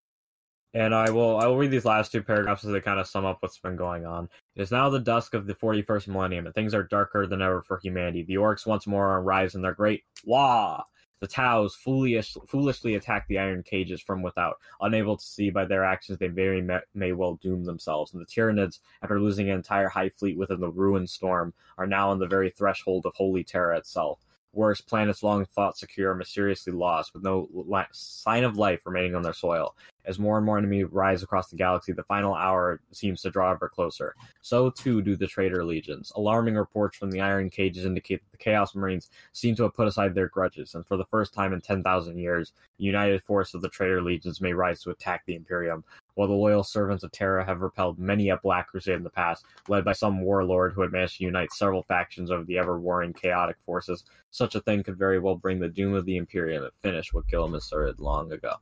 And 0.75 0.93
I 0.93 1.09
will 1.09 1.37
I 1.37 1.47
will 1.47 1.55
read 1.55 1.71
these 1.71 1.85
last 1.85 2.11
two 2.11 2.21
paragraphs 2.21 2.65
as 2.65 2.71
they 2.73 2.81
kind 2.81 2.99
of 2.99 3.07
sum 3.07 3.23
up 3.23 3.37
what's 3.39 3.57
been 3.57 3.77
going 3.77 4.05
on. 4.05 4.27
It 4.57 4.61
is 4.61 4.71
now 4.71 4.89
the 4.89 4.99
dusk 4.99 5.33
of 5.33 5.47
the 5.47 5.55
41st 5.55 6.09
millennium, 6.09 6.45
and 6.45 6.53
things 6.53 6.73
are 6.73 6.83
darker 6.83 7.25
than 7.25 7.41
ever 7.41 7.61
for 7.61 7.79
humanity. 7.81 8.23
The 8.23 8.35
Orks 8.35 8.67
once 8.67 8.85
more 8.85 9.07
are 9.07 9.19
on 9.19 9.25
rise 9.25 9.55
in 9.55 9.61
their 9.61 9.73
great 9.73 10.03
wah. 10.25 10.83
The 11.21 11.27
Taus 11.27 11.75
foolish, 11.75 12.35
foolishly 12.45 12.95
attack 12.95 13.25
the 13.29 13.39
iron 13.39 13.63
cages 13.63 14.01
from 14.01 14.21
without, 14.21 14.57
unable 14.81 15.15
to 15.15 15.23
see 15.23 15.49
by 15.49 15.63
their 15.63 15.85
actions 15.85 16.19
they 16.19 16.27
very 16.27 16.61
may, 16.61 16.81
may 16.93 17.13
well 17.13 17.35
doom 17.35 17.63
themselves. 17.63 18.11
And 18.11 18.21
the 18.21 18.25
Tyranids, 18.25 18.79
after 19.01 19.21
losing 19.21 19.49
an 19.49 19.55
entire 19.55 19.87
high 19.87 20.09
fleet 20.09 20.37
within 20.37 20.59
the 20.59 20.67
ruined 20.67 21.09
storm, 21.09 21.53
are 21.77 21.87
now 21.87 22.09
on 22.09 22.19
the 22.19 22.27
very 22.27 22.49
threshold 22.49 23.05
of 23.05 23.13
Holy 23.15 23.45
Terra 23.45 23.77
itself. 23.77 24.19
Worse, 24.51 24.81
planets 24.81 25.23
long 25.23 25.45
thought 25.45 25.77
secure 25.77 26.11
are 26.11 26.15
mysteriously 26.15 26.73
lost, 26.73 27.13
with 27.13 27.23
no 27.23 27.49
sign 27.91 28.43
of 28.43 28.57
life 28.57 28.81
remaining 28.85 29.15
on 29.15 29.21
their 29.21 29.33
soil. 29.33 29.73
As 30.07 30.19
more 30.19 30.37
and 30.37 30.45
more 30.45 30.57
enemies 30.57 30.85
rise 30.91 31.23
across 31.23 31.49
the 31.49 31.55
galaxy, 31.55 31.91
the 31.91 32.03
final 32.03 32.33
hour 32.33 32.79
seems 32.91 33.21
to 33.21 33.31
draw 33.31 33.51
ever 33.51 33.67
closer. 33.69 34.15
So 34.41 34.69
too 34.69 35.01
do 35.01 35.15
the 35.15 35.27
traitor 35.27 35.63
legions. 35.63 36.11
Alarming 36.15 36.55
reports 36.55 36.97
from 36.97 37.11
the 37.11 37.21
Iron 37.21 37.49
Cages 37.49 37.85
indicate 37.85 38.21
that 38.21 38.31
the 38.31 38.43
Chaos 38.43 38.75
Marines 38.75 39.09
seem 39.33 39.55
to 39.55 39.63
have 39.63 39.73
put 39.73 39.87
aside 39.87 40.13
their 40.13 40.29
grudges, 40.29 40.75
and 40.75 40.85
for 40.85 40.97
the 40.97 41.05
first 41.05 41.33
time 41.33 41.53
in 41.53 41.61
10,000 41.61 42.17
years, 42.17 42.53
the 42.77 42.83
united 42.83 43.23
force 43.23 43.53
of 43.53 43.61
the 43.61 43.69
traitor 43.69 44.01
legions 44.01 44.41
may 44.41 44.53
rise 44.53 44.81
to 44.81 44.91
attack 44.91 45.23
the 45.25 45.35
Imperium. 45.35 45.83
While 46.13 46.29
the 46.29 46.33
loyal 46.33 46.63
servants 46.63 47.03
of 47.03 47.11
Terra 47.11 47.45
have 47.45 47.61
repelled 47.61 47.99
many 47.99 48.29
a 48.29 48.37
Black 48.37 48.67
Crusade 48.67 48.95
in 48.95 49.03
the 49.03 49.09
past, 49.09 49.43
led 49.67 49.83
by 49.83 49.91
some 49.91 50.21
warlord 50.21 50.73
who 50.73 50.81
had 50.81 50.91
managed 50.91 51.17
to 51.17 51.25
unite 51.25 51.51
several 51.51 51.83
factions 51.83 52.29
of 52.29 52.47
the 52.47 52.57
ever 52.57 52.79
warring 52.79 53.11
chaotic 53.11 53.57
forces, 53.65 54.05
such 54.31 54.55
a 54.55 54.61
thing 54.61 54.83
could 54.83 54.97
very 54.97 55.19
well 55.19 55.35
bring 55.35 55.59
the 55.59 55.67
doom 55.67 55.93
of 55.93 56.05
the 56.05 56.15
Imperium 56.15 56.63
and 56.63 56.73
finish 56.79 57.13
what 57.13 57.27
Guilliman 57.27 57.61
started 57.61 57.99
long 57.99 58.31
ago. 58.31 58.55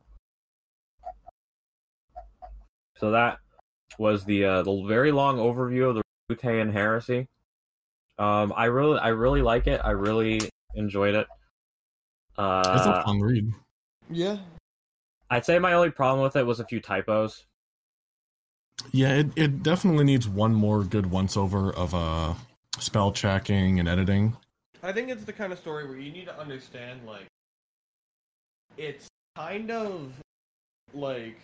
So 2.96 3.10
that 3.10 3.38
was 3.98 4.24
the 4.24 4.44
uh, 4.44 4.62
the 4.62 4.84
very 4.86 5.12
long 5.12 5.38
overview 5.38 5.88
of 5.88 5.96
the 5.96 6.02
Rutean 6.30 6.72
heresy. 6.72 7.28
Um, 8.18 8.52
I 8.56 8.66
really 8.66 8.98
I 8.98 9.08
really 9.08 9.42
like 9.42 9.66
it. 9.66 9.80
I 9.84 9.90
really 9.90 10.48
enjoyed 10.74 11.14
it. 11.14 11.26
It's 12.36 12.38
a 12.38 12.42
Uh, 12.42 13.04
fun 13.04 13.20
read. 13.20 13.52
Yeah. 14.10 14.38
I'd 15.30 15.44
say 15.44 15.58
my 15.58 15.72
only 15.72 15.90
problem 15.90 16.22
with 16.22 16.36
it 16.36 16.44
was 16.44 16.60
a 16.60 16.64
few 16.64 16.80
typos. 16.80 17.44
Yeah, 18.92 19.14
it, 19.14 19.26
it 19.36 19.62
definitely 19.62 20.04
needs 20.04 20.28
one 20.28 20.54
more 20.54 20.84
good 20.84 21.06
once 21.06 21.36
over 21.36 21.72
of 21.72 21.94
uh 21.94 22.34
spell 22.78 23.12
checking 23.12 23.78
and 23.80 23.88
editing. 23.88 24.36
I 24.82 24.92
think 24.92 25.08
it's 25.08 25.24
the 25.24 25.32
kind 25.32 25.52
of 25.52 25.58
story 25.58 25.88
where 25.88 25.96
you 25.96 26.12
need 26.12 26.26
to 26.26 26.38
understand, 26.38 27.00
like, 27.06 27.26
it's 28.76 29.08
kind 29.36 29.70
of 29.70 30.12
like 30.92 31.38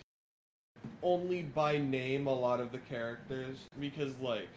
only 1.02 1.42
by 1.42 1.78
name 1.78 2.26
a 2.26 2.34
lot 2.34 2.60
of 2.60 2.72
the 2.72 2.78
characters 2.78 3.58
because, 3.78 4.12
like, 4.20 4.48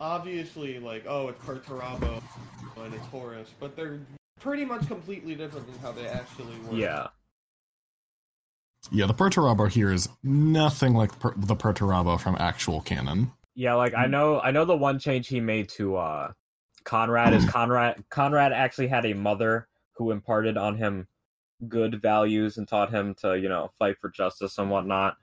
obviously, 0.00 0.78
like, 0.78 1.04
oh, 1.06 1.28
it's 1.28 1.42
Perturabo 1.44 2.22
and 2.78 2.94
it's 2.94 3.06
Horus, 3.06 3.48
but 3.60 3.76
they're 3.76 4.00
pretty 4.40 4.64
much 4.64 4.86
completely 4.86 5.34
different 5.34 5.70
than 5.70 5.78
how 5.80 5.92
they 5.92 6.06
actually 6.06 6.56
work. 6.68 6.74
Yeah. 6.74 7.08
Yeah, 8.90 9.06
the 9.06 9.14
Perturabo 9.14 9.70
here 9.70 9.92
is 9.92 10.08
nothing 10.22 10.94
like 10.94 11.16
per- 11.20 11.34
the 11.36 11.54
Perturabo 11.54 12.18
from 12.20 12.36
actual 12.38 12.80
canon. 12.80 13.32
Yeah, 13.54 13.74
like 13.74 13.94
I 13.94 14.06
know 14.06 14.40
I 14.40 14.50
know 14.50 14.64
the 14.64 14.76
one 14.76 14.98
change 14.98 15.28
he 15.28 15.40
made 15.40 15.68
to 15.70 15.96
uh 15.96 16.32
Konrad 16.84 17.32
is 17.32 17.44
Konrad 17.44 18.02
Konrad 18.10 18.52
actually 18.52 18.88
had 18.88 19.06
a 19.06 19.14
mother 19.14 19.68
who 19.92 20.10
imparted 20.10 20.56
on 20.56 20.76
him 20.76 21.06
good 21.68 22.02
values 22.02 22.56
and 22.56 22.66
taught 22.66 22.90
him 22.90 23.14
to, 23.20 23.38
you 23.38 23.48
know, 23.48 23.70
fight 23.78 23.96
for 24.00 24.10
justice 24.10 24.58
and 24.58 24.70
whatnot. 24.70 25.16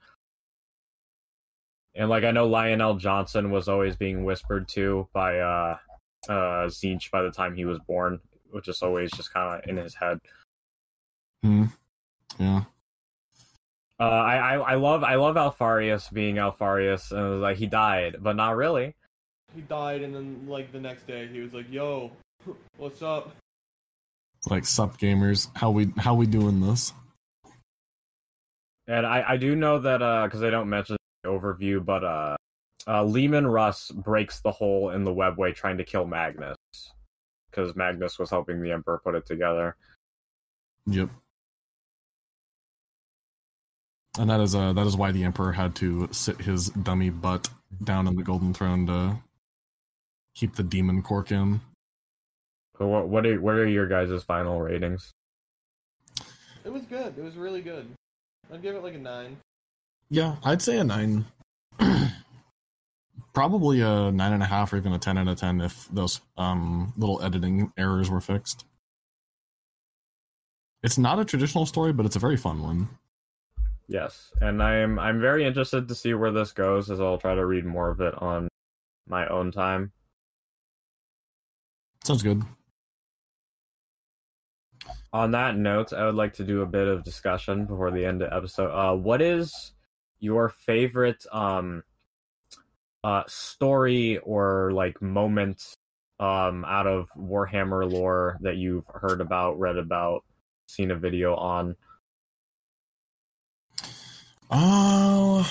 And 1.94 2.08
like 2.08 2.24
I 2.24 2.30
know 2.30 2.46
Lion 2.46 2.80
El'Jonson 2.80 3.50
was 3.50 3.68
always 3.68 3.96
being 3.96 4.24
whispered 4.24 4.68
to 4.68 5.08
by 5.12 5.38
uh 5.38 5.76
uh 6.28 6.66
Tzeentch 6.68 7.10
by 7.10 7.22
the 7.22 7.30
time 7.30 7.54
he 7.54 7.64
was 7.64 7.78
born, 7.80 8.20
which 8.50 8.68
is 8.68 8.82
always 8.82 9.10
just 9.12 9.32
kinda 9.32 9.60
in 9.66 9.76
his 9.76 9.94
head. 9.94 10.18
Hmm. 11.42 11.64
Yeah. 12.38 12.64
Uh, 13.98 14.04
I, 14.04 14.36
I 14.36 14.54
I 14.54 14.74
love 14.76 15.04
I 15.04 15.16
love 15.16 15.36
Alpharius 15.36 16.08
being 16.10 16.36
Alpharius, 16.36 17.10
and 17.10 17.20
it 17.20 17.28
was 17.28 17.40
like 17.42 17.58
he 17.58 17.66
died, 17.66 18.16
but 18.20 18.34
not 18.34 18.56
really. 18.56 18.94
He 19.54 19.60
died, 19.62 20.02
and 20.02 20.14
then, 20.14 20.46
like, 20.46 20.70
the 20.72 20.80
next 20.80 21.06
day, 21.08 21.26
he 21.26 21.40
was 21.40 21.52
like, 21.52 21.70
yo, 21.70 22.12
what's 22.76 23.02
up? 23.02 23.34
Like 24.48 24.64
sup 24.64 24.96
gamers, 24.96 25.48
how 25.54 25.70
we 25.70 25.92
how 25.98 26.14
we 26.14 26.26
doing 26.26 26.60
this? 26.60 26.94
And 28.86 29.04
I, 29.04 29.22
I 29.28 29.36
do 29.36 29.54
know 29.54 29.78
that 29.80 29.98
because 30.24 30.42
I 30.42 30.48
don't 30.48 30.70
mention 30.70 30.94
the 30.94 30.99
overview, 31.24 31.84
but 31.84 32.04
uh, 32.04 32.36
uh, 32.86 33.04
Leman 33.04 33.46
Russ 33.46 33.90
breaks 33.90 34.40
the 34.40 34.52
hole 34.52 34.90
in 34.90 35.04
the 35.04 35.12
webway 35.12 35.54
trying 35.54 35.78
to 35.78 35.84
kill 35.84 36.06
Magnus 36.06 36.56
because 37.50 37.74
Magnus 37.76 38.18
was 38.18 38.30
helping 38.30 38.62
the 38.62 38.72
Emperor 38.72 39.00
put 39.02 39.14
it 39.14 39.26
together. 39.26 39.76
Yep. 40.86 41.10
And 44.18 44.28
that 44.28 44.40
is 44.40 44.54
uh 44.54 44.72
that 44.72 44.86
is 44.86 44.96
why 44.96 45.12
the 45.12 45.22
Emperor 45.22 45.52
had 45.52 45.76
to 45.76 46.08
sit 46.10 46.40
his 46.40 46.68
dummy 46.70 47.10
butt 47.10 47.48
down 47.84 48.08
in 48.08 48.16
the 48.16 48.24
Golden 48.24 48.52
Throne 48.52 48.86
to 48.86 49.18
keep 50.34 50.56
the 50.56 50.64
demon 50.64 51.02
cork 51.02 51.30
in. 51.30 51.60
So 52.78 52.86
what 52.88 53.08
what 53.08 53.24
are 53.26 53.40
what 53.40 53.54
are 53.54 53.68
your 53.68 53.86
guys' 53.86 54.22
final 54.24 54.60
ratings? 54.60 55.12
It 56.64 56.72
was 56.72 56.82
good. 56.84 57.14
It 57.16 57.22
was 57.22 57.36
really 57.36 57.62
good. 57.62 57.86
I'd 58.52 58.62
give 58.62 58.74
it, 58.74 58.82
like, 58.82 58.94
a 58.94 58.98
9. 58.98 59.36
Yeah, 60.10 60.36
I'd 60.42 60.60
say 60.60 60.78
a 60.78 60.84
nine. 60.84 61.24
Probably 63.32 63.80
a 63.80 64.10
nine 64.10 64.32
and 64.32 64.42
a 64.42 64.46
half 64.46 64.72
or 64.72 64.76
even 64.76 64.92
a 64.92 64.98
ten 64.98 65.16
out 65.16 65.28
of 65.28 65.38
ten 65.38 65.60
if 65.60 65.88
those 65.88 66.20
um 66.36 66.92
little 66.96 67.22
editing 67.22 67.72
errors 67.78 68.10
were 68.10 68.20
fixed. 68.20 68.64
It's 70.82 70.98
not 70.98 71.20
a 71.20 71.24
traditional 71.24 71.64
story, 71.64 71.92
but 71.92 72.06
it's 72.06 72.16
a 72.16 72.20
very 72.20 72.36
fun 72.36 72.60
one. 72.60 72.88
Yes, 73.86 74.32
and 74.40 74.60
I'm 74.60 74.98
I'm 74.98 75.20
very 75.20 75.44
interested 75.44 75.86
to 75.88 75.94
see 75.94 76.12
where 76.14 76.32
this 76.32 76.52
goes, 76.52 76.90
as 76.90 77.00
I'll 77.00 77.18
try 77.18 77.36
to 77.36 77.46
read 77.46 77.64
more 77.64 77.90
of 77.90 78.00
it 78.00 78.14
on 78.20 78.48
my 79.06 79.28
own 79.28 79.52
time. 79.52 79.92
Sounds 82.02 82.22
good. 82.22 82.42
On 85.12 85.32
that 85.32 85.56
note, 85.56 85.92
I 85.92 86.06
would 86.06 86.14
like 86.14 86.34
to 86.34 86.44
do 86.44 86.62
a 86.62 86.66
bit 86.66 86.88
of 86.88 87.04
discussion 87.04 87.66
before 87.66 87.90
the 87.90 88.04
end 88.04 88.22
of 88.22 88.32
episode. 88.32 88.70
Uh, 88.70 88.96
what 88.96 89.20
is 89.20 89.72
your 90.20 90.48
favorite 90.48 91.24
um 91.32 91.82
uh 93.02 93.22
story 93.26 94.18
or 94.18 94.70
like 94.72 95.00
moment 95.00 95.76
um 96.18 96.64
out 96.66 96.86
of 96.86 97.08
Warhammer 97.16 97.90
lore 97.90 98.38
that 98.42 98.56
you've 98.56 98.86
heard 98.92 99.20
about, 99.20 99.58
read 99.58 99.76
about, 99.76 100.24
seen 100.66 100.90
a 100.90 100.96
video 100.96 101.34
on? 101.34 101.76
Uh, 104.50 105.44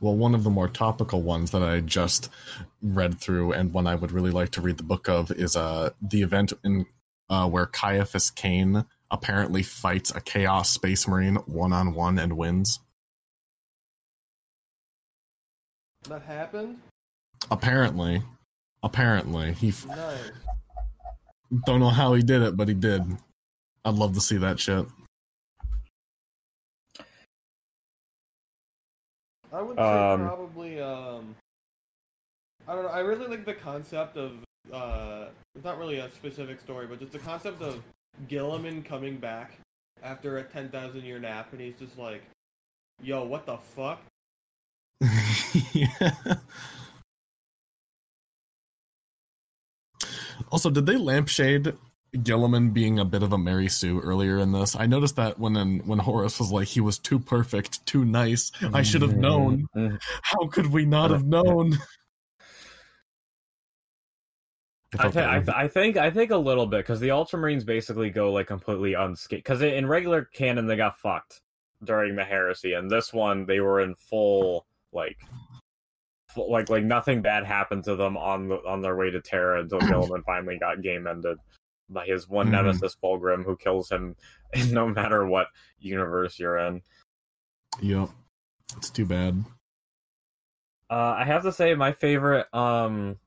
well, 0.00 0.16
one 0.16 0.34
of 0.34 0.42
the 0.42 0.50
more 0.50 0.68
topical 0.68 1.22
ones 1.22 1.52
that 1.52 1.62
I 1.62 1.80
just 1.80 2.28
read 2.82 3.20
through, 3.20 3.52
and 3.52 3.72
one 3.72 3.86
I 3.86 3.94
would 3.94 4.12
really 4.12 4.32
like 4.32 4.50
to 4.50 4.60
read 4.60 4.76
the 4.76 4.82
book 4.82 5.08
of, 5.08 5.30
is 5.30 5.56
uh 5.56 5.90
the 6.02 6.22
event 6.22 6.52
in 6.64 6.86
uh, 7.30 7.48
where 7.48 7.66
Ciaphas 7.66 8.34
Cain 8.34 8.84
apparently 9.10 9.62
fights 9.62 10.14
a 10.14 10.20
Chaos 10.20 10.70
Space 10.70 11.08
Marine 11.08 11.36
one 11.46 11.72
on 11.72 11.94
one 11.94 12.18
and 12.18 12.36
wins. 12.36 12.80
That 16.08 16.22
happened? 16.22 16.78
Apparently, 17.50 18.22
apparently 18.82 19.52
he 19.54 19.68
f- 19.68 19.86
Nice. 19.86 20.30
don't 21.66 21.80
know 21.80 21.88
how 21.90 22.14
he 22.14 22.22
did 22.22 22.42
it, 22.42 22.56
but 22.56 22.68
he 22.68 22.74
did. 22.74 23.02
I'd 23.84 23.94
love 23.94 24.14
to 24.14 24.20
see 24.20 24.36
that 24.38 24.58
shit. 24.60 24.86
I 29.52 29.62
would 29.62 29.76
say 29.76 29.82
Um, 29.82 30.20
probably 30.26 30.80
um 30.80 31.36
I 32.66 32.74
don't 32.74 32.84
know, 32.84 32.90
I 32.90 33.00
really 33.00 33.26
like 33.26 33.44
the 33.44 33.54
concept 33.54 34.16
of 34.16 34.32
uh 34.72 35.26
it's 35.54 35.64
not 35.64 35.78
really 35.78 35.98
a 35.98 36.10
specific 36.10 36.60
story, 36.60 36.86
but 36.86 36.98
just 36.98 37.12
the 37.12 37.18
concept 37.18 37.62
of 37.62 37.82
Guilliman 38.28 38.84
coming 38.84 39.16
back 39.16 39.52
after 40.02 40.38
a 40.38 40.42
ten 40.44 40.68
thousand 40.70 41.02
year 41.04 41.18
nap 41.18 41.52
and 41.52 41.60
he's 41.60 41.76
just 41.78 41.96
like, 41.98 42.22
Yo, 43.02 43.24
what 43.24 43.46
the 43.46 43.56
fuck? 43.58 44.00
Yeah. 45.72 46.10
Also, 50.50 50.70
did 50.70 50.86
they 50.86 50.96
lampshade 50.96 51.74
Guilliman 52.16 52.72
being 52.72 52.98
a 52.98 53.04
bit 53.04 53.22
of 53.22 53.32
a 53.32 53.38
Mary 53.38 53.68
Sue 53.68 54.00
earlier 54.00 54.38
in 54.38 54.52
this? 54.52 54.76
I 54.76 54.86
noticed 54.86 55.16
that 55.16 55.38
when 55.38 55.56
in, 55.56 55.80
when 55.80 55.98
Horus 55.98 56.38
was 56.38 56.52
like 56.52 56.68
he 56.68 56.80
was 56.80 56.98
too 56.98 57.18
perfect, 57.18 57.84
too 57.86 58.04
nice. 58.04 58.52
I 58.72 58.82
should 58.82 59.02
have 59.02 59.16
known. 59.16 59.66
Mhm. 59.76 60.00
How 60.22 60.46
could 60.48 60.66
we 60.66 60.84
not 60.84 61.10
have 61.10 61.24
known? 61.24 61.78
I, 64.98 65.08
that 65.08 65.28
I, 65.28 65.38
th- 65.40 65.56
I 65.56 65.66
think 65.68 65.96
I 65.96 66.10
think 66.10 66.30
a 66.30 66.36
little 66.36 66.66
bit 66.66 66.78
because 66.78 67.00
the 67.00 67.08
Ultramarines 67.08 67.66
basically 67.66 68.10
go 68.10 68.32
like 68.32 68.46
completely 68.46 68.94
unscathed. 68.94 69.42
Because 69.42 69.60
in 69.62 69.86
regular 69.86 70.24
canon 70.24 70.66
they 70.66 70.76
got 70.76 70.98
fucked 70.98 71.40
during 71.82 72.14
the 72.14 72.24
heresy, 72.24 72.74
and 72.74 72.88
this 72.88 73.12
one 73.12 73.46
they 73.46 73.60
were 73.60 73.80
in 73.80 73.96
full 73.96 74.66
like, 74.94 75.18
like 76.36 76.68
like 76.68 76.84
nothing 76.84 77.22
bad 77.22 77.44
happened 77.44 77.84
to 77.84 77.94
them 77.96 78.16
on 78.16 78.48
the 78.48 78.56
on 78.66 78.80
their 78.80 78.96
way 78.96 79.10
to 79.10 79.20
Terra 79.20 79.60
until 79.60 79.78
Guilliman 79.80 80.24
finally 80.24 80.58
got 80.58 80.82
game 80.82 81.06
ended. 81.06 81.38
by 81.90 82.06
his 82.06 82.26
one 82.28 82.46
Mhm. 82.48 82.52
nemesis 82.52 82.96
Fulgrim, 83.02 83.44
who 83.44 83.56
kills 83.56 83.90
him 83.90 84.16
no 84.70 84.88
matter 84.88 85.26
what 85.26 85.48
universe 85.78 86.38
you're 86.38 86.56
in. 86.58 86.80
Yep. 87.82 88.08
It's 88.78 88.88
too 88.90 89.04
bad. 89.04 89.44
Uh, 90.90 91.14
I 91.18 91.24
have 91.24 91.42
to 91.42 91.52
say, 91.52 91.74
my 91.74 91.92
favorite 91.92 92.46
um, 92.54 93.18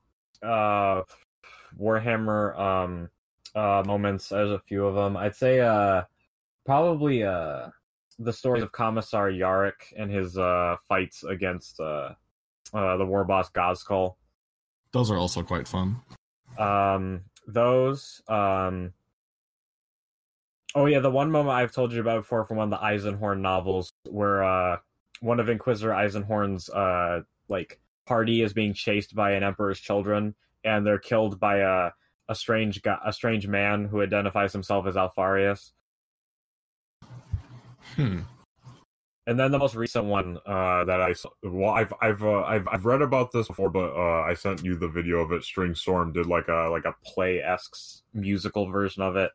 uh, 0.42 1.02
Warhammer 1.80 2.58
um, 2.58 3.10
uh, 3.54 3.82
moments. 3.86 4.28
There's 4.30 4.50
a 4.50 4.58
few 4.60 4.86
of 4.86 4.94
them. 4.94 5.16
I'd 5.16 5.36
say 5.36 5.60
uh, 5.60 6.02
probably 6.66 7.22
uh, 7.24 7.68
the 8.18 8.32
stories 8.32 8.62
of 8.62 8.72
Commissar 8.72 9.30
Yarrick 9.30 9.92
and 9.96 10.10
his 10.10 10.36
uh, 10.36 10.76
fights 10.88 11.22
against 11.24 11.78
uh, 11.80 12.14
uh, 12.74 12.96
the 12.96 13.06
war 13.06 13.24
boss 13.24 13.50
Ghazghkull. 13.50 14.16
Those 14.92 15.10
are 15.10 15.16
also 15.16 15.42
quite 15.42 15.68
fun. 15.68 16.00
Um, 16.58 17.22
those. 17.46 18.20
Um, 18.28 18.92
oh 20.74 20.86
yeah, 20.86 21.00
the 21.00 21.10
one 21.10 21.30
moment 21.30 21.56
I've 21.56 21.72
told 21.72 21.92
you 21.92 22.00
about 22.00 22.22
before 22.22 22.44
from 22.44 22.56
one 22.56 22.72
of 22.72 22.78
the 22.78 22.84
Eisenhorn 22.84 23.40
novels, 23.40 23.92
where 24.08 24.42
uh, 24.42 24.78
one 25.20 25.40
of 25.40 25.48
Inquisitor 25.48 25.90
Eisenhorn's 25.90 26.68
uh, 26.70 27.20
like 27.48 27.80
party 28.06 28.42
is 28.42 28.52
being 28.52 28.74
chased 28.74 29.14
by 29.14 29.32
an 29.32 29.42
Emperor's 29.42 29.80
children, 29.80 30.34
and 30.64 30.86
they're 30.86 30.98
killed 30.98 31.38
by 31.38 31.58
a 31.58 31.90
a 32.28 32.34
strange 32.34 32.82
guy, 32.82 32.98
a 33.04 33.12
strange 33.12 33.46
man 33.46 33.86
who 33.86 34.02
identifies 34.02 34.52
himself 34.52 34.86
as 34.86 34.96
Alpharius. 34.96 35.72
Hmm. 37.98 38.20
And 39.26 39.38
then 39.38 39.50
the 39.50 39.58
most 39.58 39.74
recent 39.74 40.04
one 40.04 40.38
uh, 40.46 40.84
that 40.84 41.02
I 41.02 41.12
saw, 41.12 41.30
Well, 41.42 41.70
I've 41.70 41.92
I've 42.00 42.22
uh, 42.22 42.42
I've 42.44 42.68
I've 42.68 42.86
read 42.86 43.02
about 43.02 43.32
this 43.32 43.48
before, 43.48 43.70
but 43.70 43.92
uh, 43.92 44.22
I 44.22 44.34
sent 44.34 44.64
you 44.64 44.76
the 44.76 44.88
video 44.88 45.18
of 45.18 45.32
it. 45.32 45.42
String 45.42 45.74
Storm 45.74 46.12
did 46.12 46.26
like 46.26 46.46
a 46.46 46.68
like 46.70 46.84
a 46.84 46.94
play 47.04 47.42
esque 47.42 48.02
musical 48.14 48.70
version 48.70 49.02
of 49.02 49.16
it 49.16 49.32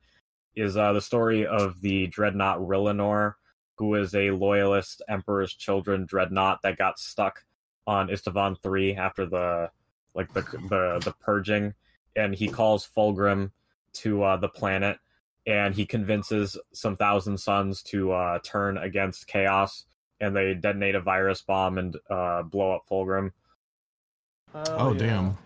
is 0.56 0.78
uh, 0.78 0.94
the 0.94 1.02
story 1.02 1.46
of 1.46 1.82
the 1.82 2.08
dreadnought 2.08 2.60
Rylanor, 2.60 3.34
who 3.78 3.96
is 3.96 4.16
a 4.16 4.32
loyalist 4.32 5.02
Emperor's 5.10 5.54
Children 5.54 6.06
dreadnought 6.06 6.62
that 6.64 6.78
got 6.78 7.00
stuck 7.00 7.44
on 7.86 8.08
Isstvan 8.08 8.56
three 8.64 8.96
after 8.96 9.26
the 9.26 9.72
like 10.16 10.32
the 10.34 10.42
the 10.70 11.02
the 11.04 11.14
purging, 11.20 11.74
and 12.16 12.34
he 12.34 12.48
calls 12.48 12.88
Fulgrim 12.88 13.52
to 13.94 14.24
uh, 14.24 14.38
the 14.38 14.50
planet, 14.50 14.98
and 15.46 15.76
he 15.76 15.86
convinces 15.86 16.58
some 16.74 16.96
thousand 16.96 17.38
sons 17.38 17.82
to 17.84 18.12
uh, 18.12 18.40
turn 18.44 18.78
against 18.78 19.28
Chaos, 19.28 19.86
and 20.20 20.36
they 20.36 20.54
detonate 20.54 20.96
a 20.96 21.02
virus 21.02 21.42
bomb 21.42 21.78
and 21.78 21.98
uh, 22.10 22.44
blow 22.44 22.72
up 22.72 22.84
Fulgrim. 22.90 23.32
Oh, 24.54 24.94
damn. 24.94 25.38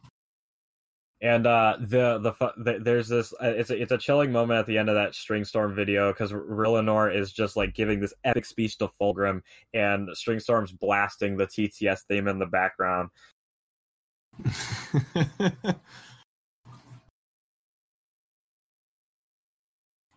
And 1.19 1.47
uh, 1.47 1.77
the, 1.79 2.19
the 2.19 2.31
fu- 2.33 2.63
the 2.63 2.77
there's 2.79 3.07
this 3.07 3.33
uh, 3.41 3.47
it's 3.47 3.71
a, 3.71 3.81
it's 3.81 3.91
a 3.91 3.97
chilling 3.97 4.31
moment 4.31 4.59
at 4.59 4.67
the 4.67 4.77
end 4.77 4.87
of 4.87 4.95
that 4.95 5.13
Stringstorm 5.13 5.73
video 5.73 6.13
because 6.13 6.31
Rylanor 6.31 7.15
is 7.15 7.33
just 7.33 7.55
like 7.55 7.73
giving 7.73 7.99
this 7.99 8.13
epic 8.23 8.45
speech 8.45 8.77
to 8.77 8.87
Fulgrim, 9.01 9.41
and 9.73 10.09
Stringstorm's 10.09 10.71
blasting 10.71 11.37
the 11.37 11.47
TTS 11.47 12.01
theme 12.07 12.27
in 12.27 12.37
the 12.37 12.45
background. 12.45 13.09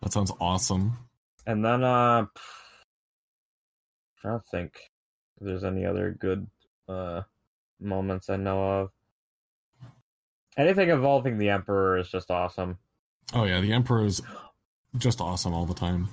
that 0.01 0.13
sounds 0.13 0.31
awesome. 0.39 0.97
And 1.45 1.63
then 1.63 1.83
uh, 1.83 2.25
I 4.23 4.27
don't 4.29 4.45
think 4.51 4.73
there's 5.39 5.63
any 5.63 5.85
other 5.85 6.15
good 6.19 6.47
uh 6.87 7.21
moments 7.79 8.29
I 8.29 8.35
know 8.35 8.81
of. 8.81 8.89
Anything 10.57 10.89
involving 10.89 11.37
the 11.37 11.49
Emperor 11.49 11.97
is 11.97 12.09
just 12.09 12.29
awesome. 12.29 12.77
Oh 13.33 13.45
yeah, 13.45 13.61
the 13.61 13.73
Emperor 13.73 14.05
is 14.05 14.21
just 14.97 15.21
awesome 15.21 15.53
all 15.53 15.65
the 15.65 15.73
time. 15.73 16.09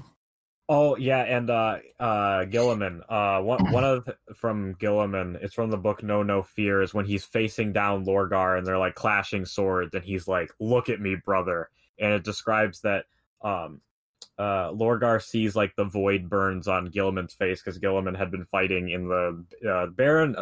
Oh 0.70 0.96
yeah, 0.96 1.22
and 1.22 1.50
uh 1.50 1.78
uh 1.98 2.44
Guilliman. 2.44 3.00
Uh 3.08 3.42
one 3.42 3.72
one 3.72 3.84
of 3.84 4.04
the, 4.04 4.16
from 4.34 4.74
Guilliman, 4.74 5.42
it's 5.42 5.54
from 5.54 5.70
the 5.70 5.76
book 5.76 6.02
Know 6.02 6.22
No 6.22 6.42
Fear, 6.42 6.82
is 6.82 6.94
when 6.94 7.06
he's 7.06 7.24
facing 7.24 7.72
down 7.72 8.04
Lorgar 8.04 8.56
and 8.56 8.66
they're 8.66 8.78
like 8.78 8.94
clashing 8.94 9.44
swords 9.44 9.94
and 9.94 10.04
he's 10.04 10.28
like, 10.28 10.50
Look 10.60 10.88
at 10.88 11.00
me, 11.00 11.16
brother. 11.16 11.70
And 11.98 12.12
it 12.12 12.22
describes 12.22 12.82
that 12.82 13.06
um 13.42 13.80
uh 14.38 14.70
Lorgar 14.70 15.22
sees 15.22 15.54
like 15.56 15.74
the 15.76 15.84
void 15.84 16.28
burns 16.28 16.68
on 16.68 16.90
Guilliman's 16.90 17.34
face 17.34 17.60
because 17.62 17.78
Gilliman 17.78 18.16
had 18.16 18.30
been 18.30 18.44
fighting 18.46 18.90
in 18.90 19.08
the 19.08 19.44
uh 19.68 19.86
Baron 19.86 20.36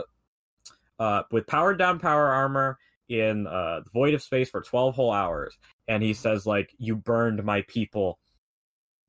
uh 0.98 1.22
with 1.30 1.46
powered 1.46 1.78
down 1.78 1.98
power 1.98 2.28
armor 2.28 2.78
in 3.08 3.46
uh 3.46 3.80
the 3.84 3.90
void 3.90 4.14
of 4.14 4.22
space 4.22 4.50
for 4.50 4.62
12 4.62 4.94
whole 4.94 5.12
hours 5.12 5.56
and 5.88 6.02
he 6.02 6.14
says 6.14 6.46
like 6.46 6.70
you 6.78 6.96
burned 6.96 7.42
my 7.44 7.62
people 7.62 8.18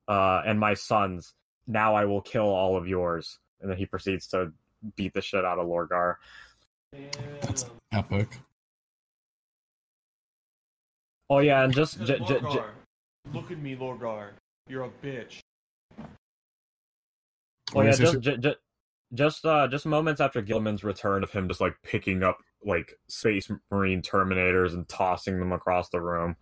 uh, 0.08 0.42
and 0.46 0.58
my 0.58 0.74
sons. 0.74 1.34
Now 1.66 1.94
I 1.94 2.06
will 2.06 2.22
kill 2.22 2.46
all 2.48 2.76
of 2.76 2.88
yours. 2.88 3.38
And 3.60 3.70
then 3.70 3.76
he 3.76 3.84
proceeds 3.84 4.26
to 4.28 4.52
beat 4.96 5.12
the 5.12 5.20
shit 5.20 5.44
out 5.44 5.58
of 5.58 5.66
Lorgar. 5.66 6.14
That's 7.42 7.66
epic. 7.92 8.38
Oh 11.28 11.40
yeah, 11.40 11.62
and 11.62 11.74
just 11.74 11.98
j- 12.00 12.18
j- 12.20 12.24
j- 12.26 12.38
Lorgar, 12.40 12.70
look 13.32 13.50
at 13.50 13.58
me, 13.58 13.76
Lorgar. 13.76 14.30
You're 14.68 14.84
a 14.84 14.90
bitch. 15.02 15.40
oh 17.74 17.80
yeah, 17.82 17.84
Yes, 17.84 18.00
yes, 18.00 18.12
just 18.12 18.20
j- 18.20 18.36
j- 18.38 18.54
just 19.14 19.44
uh, 19.46 19.66
just 19.68 19.86
moments 19.86 20.20
after 20.20 20.42
Guilliman's 20.42 20.84
return 20.84 21.22
of 21.22 21.30
him 21.30 21.48
just 21.48 21.60
like 21.60 21.74
picking 21.82 22.22
up 22.22 22.38
like 22.64 22.92
space 23.08 23.50
marine 23.70 24.02
terminators 24.02 24.74
and 24.74 24.86
tossing 24.88 25.38
them 25.38 25.52
across 25.52 25.88
the 25.88 26.00
room, 26.00 26.36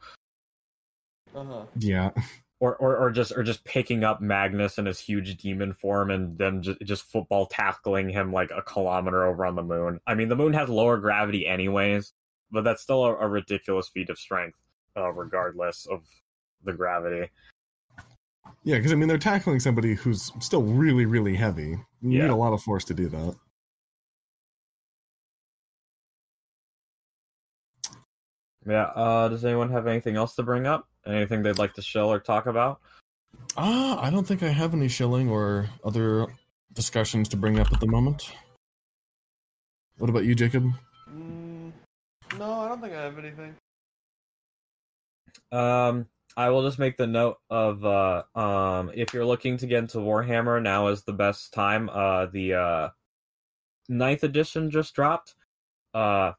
Uh 1.34 1.44
huh. 1.44 1.64
Yeah. 1.78 2.10
or 2.58 2.74
or, 2.76 2.96
or 2.96 3.10
just 3.12 3.32
or 3.36 3.42
just 3.44 3.64
picking 3.64 4.02
up 4.02 4.20
Magnus 4.20 4.78
in 4.78 4.86
his 4.86 4.98
huge 4.98 5.36
demon 5.36 5.74
form 5.74 6.10
and 6.10 6.36
then 6.38 6.62
just, 6.62 6.80
just 6.80 7.04
football 7.04 7.46
tackling 7.46 8.08
him 8.08 8.32
like 8.32 8.50
a 8.50 8.62
kilometer 8.62 9.24
over 9.26 9.44
on 9.46 9.54
the 9.54 9.62
moon. 9.62 10.00
I 10.06 10.14
mean, 10.14 10.28
the 10.28 10.36
moon 10.36 10.54
has 10.54 10.68
lower 10.68 10.96
gravity 10.96 11.46
anyways, 11.46 12.12
but 12.50 12.64
that's 12.64 12.82
still 12.82 13.04
a, 13.04 13.14
a 13.18 13.28
ridiculous 13.28 13.88
feat 13.88 14.08
of 14.10 14.18
strength, 14.18 14.58
uh, 14.96 15.12
regardless 15.12 15.86
of 15.86 16.02
the 16.66 16.72
gravity. 16.72 17.30
Yeah, 18.64 18.76
because 18.76 18.92
I 18.92 18.96
mean 18.96 19.08
they're 19.08 19.18
tackling 19.18 19.60
somebody 19.60 19.94
who's 19.94 20.32
still 20.40 20.62
really, 20.62 21.06
really 21.06 21.36
heavy. 21.36 21.78
You 22.02 22.22
need 22.22 22.30
a 22.30 22.36
lot 22.36 22.52
of 22.52 22.62
force 22.62 22.84
to 22.86 22.94
do 22.94 23.08
that. 23.08 23.36
Yeah. 28.66 28.86
Uh, 28.94 29.28
does 29.28 29.44
anyone 29.44 29.70
have 29.70 29.86
anything 29.86 30.16
else 30.16 30.34
to 30.34 30.42
bring 30.42 30.66
up? 30.66 30.88
Anything 31.06 31.42
they'd 31.42 31.58
like 31.58 31.74
to 31.74 31.82
show 31.82 32.08
or 32.08 32.18
talk 32.18 32.46
about? 32.46 32.80
Ah, 33.56 34.02
I 34.02 34.10
don't 34.10 34.26
think 34.26 34.42
I 34.42 34.48
have 34.48 34.74
any 34.74 34.88
shilling 34.88 35.28
or 35.28 35.70
other 35.84 36.26
discussions 36.72 37.28
to 37.28 37.36
bring 37.36 37.58
up 37.58 37.72
at 37.72 37.80
the 37.80 37.86
moment. 37.86 38.32
What 39.98 40.10
about 40.10 40.24
you, 40.24 40.34
Jacob? 40.34 40.64
Mm, 41.08 41.72
no, 42.38 42.52
I 42.52 42.68
don't 42.68 42.80
think 42.80 42.92
I 42.92 43.02
have 43.02 43.18
anything. 43.18 43.54
Um, 45.52 46.06
I 46.36 46.50
will 46.50 46.62
just 46.62 46.78
make 46.78 46.98
the 46.98 47.06
note 47.06 47.38
of 47.48 47.84
uh, 47.84 48.22
um, 48.34 48.90
if 48.94 49.14
you're 49.14 49.24
looking 49.24 49.56
to 49.58 49.66
get 49.66 49.78
into 49.78 49.98
Warhammer, 49.98 50.62
now 50.62 50.88
is 50.88 51.02
the 51.02 51.14
best 51.14 51.54
time. 51.54 51.88
Uh, 51.88 52.26
the 52.26 52.54
uh, 52.54 52.88
ninth 53.88 54.22
edition 54.22 54.70
just 54.70 54.94
dropped. 54.94 55.34
Uh, 55.94 56.32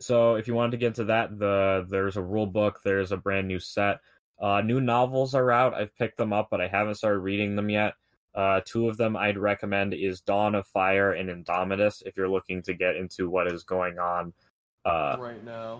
so 0.00 0.36
if 0.36 0.46
you 0.46 0.54
wanted 0.54 0.72
to 0.72 0.76
get 0.76 0.88
into 0.88 1.04
that, 1.04 1.36
the 1.36 1.84
there's 1.90 2.16
a 2.16 2.22
rule 2.22 2.46
book, 2.46 2.80
there's 2.84 3.10
a 3.10 3.16
brand 3.16 3.48
new 3.48 3.58
set. 3.58 3.98
Uh, 4.40 4.60
new 4.60 4.80
novels 4.80 5.34
are 5.34 5.50
out. 5.50 5.74
I've 5.74 5.96
picked 5.96 6.16
them 6.16 6.32
up, 6.32 6.48
but 6.50 6.60
I 6.60 6.68
haven't 6.68 6.96
started 6.96 7.20
reading 7.20 7.56
them 7.56 7.70
yet. 7.70 7.94
Uh, 8.34 8.60
two 8.64 8.88
of 8.88 8.96
them 8.96 9.16
I'd 9.16 9.36
recommend 9.36 9.94
is 9.94 10.20
Dawn 10.20 10.54
of 10.54 10.66
Fire 10.68 11.12
and 11.12 11.28
Indomitus 11.28 12.02
if 12.06 12.16
you're 12.16 12.30
looking 12.30 12.62
to 12.62 12.74
get 12.74 12.96
into 12.96 13.28
what 13.28 13.52
is 13.52 13.64
going 13.64 13.98
on. 13.98 14.32
Uh, 14.84 15.16
right 15.18 15.44
now. 15.44 15.78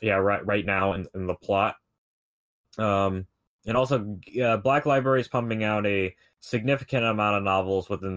yeah 0.00 0.14
right 0.14 0.44
right 0.44 0.66
now 0.66 0.94
in, 0.94 1.06
in 1.14 1.26
the 1.28 1.36
plot 1.36 1.76
um 2.78 3.26
and 3.66 3.76
also 3.76 4.18
uh, 4.42 4.56
black 4.58 4.86
library 4.86 5.20
is 5.20 5.28
pumping 5.28 5.64
out 5.64 5.86
a 5.86 6.14
significant 6.40 7.04
amount 7.04 7.36
of 7.36 7.42
novels 7.42 7.88
within 7.88 8.16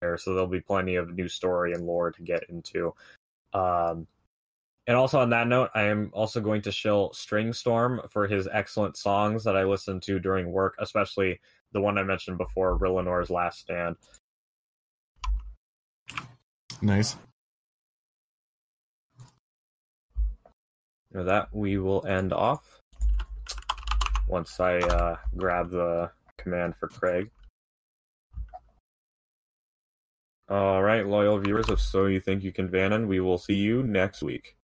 there 0.00 0.16
so 0.16 0.32
there'll 0.32 0.46
be 0.46 0.60
plenty 0.60 0.96
of 0.96 1.14
new 1.14 1.28
story 1.28 1.72
and 1.72 1.84
lore 1.84 2.10
to 2.10 2.22
get 2.22 2.44
into. 2.48 2.94
Um 3.52 4.06
and 4.86 4.96
also 4.96 5.18
on 5.18 5.30
that 5.30 5.48
note 5.48 5.70
i 5.74 5.82
am 5.82 6.10
also 6.12 6.40
going 6.40 6.62
to 6.62 6.70
shill 6.70 7.12
string 7.12 7.52
storm 7.52 8.00
for 8.08 8.26
his 8.26 8.48
excellent 8.52 8.96
songs 8.96 9.42
that 9.42 9.56
i 9.56 9.64
listen 9.64 9.98
to 10.00 10.20
during 10.20 10.52
work 10.52 10.76
especially 10.78 11.40
the 11.72 11.80
one 11.80 11.98
i 11.98 12.02
mentioned 12.02 12.38
before 12.38 12.78
Rylanor's 12.78 13.30
last 13.30 13.58
stand. 13.58 13.96
Nice. 16.82 17.16
With 21.12 21.26
that 21.26 21.48
we 21.52 21.78
will 21.78 22.04
end 22.06 22.32
off 22.32 22.75
once 24.28 24.60
i 24.60 24.78
uh 24.78 25.16
grab 25.36 25.70
the 25.70 26.10
command 26.38 26.74
for 26.78 26.88
craig 26.88 27.30
All 30.48 30.80
right, 30.80 31.04
loyal 31.04 31.40
viewers 31.40 31.68
of 31.70 31.80
So 31.80 32.06
You 32.06 32.20
Think 32.20 32.44
You 32.44 32.52
Can 32.52 32.68
Vanon, 32.68 33.08
we 33.08 33.18
will 33.18 33.36
see 33.36 33.56
you 33.56 33.82
next 33.82 34.22
week. 34.22 34.55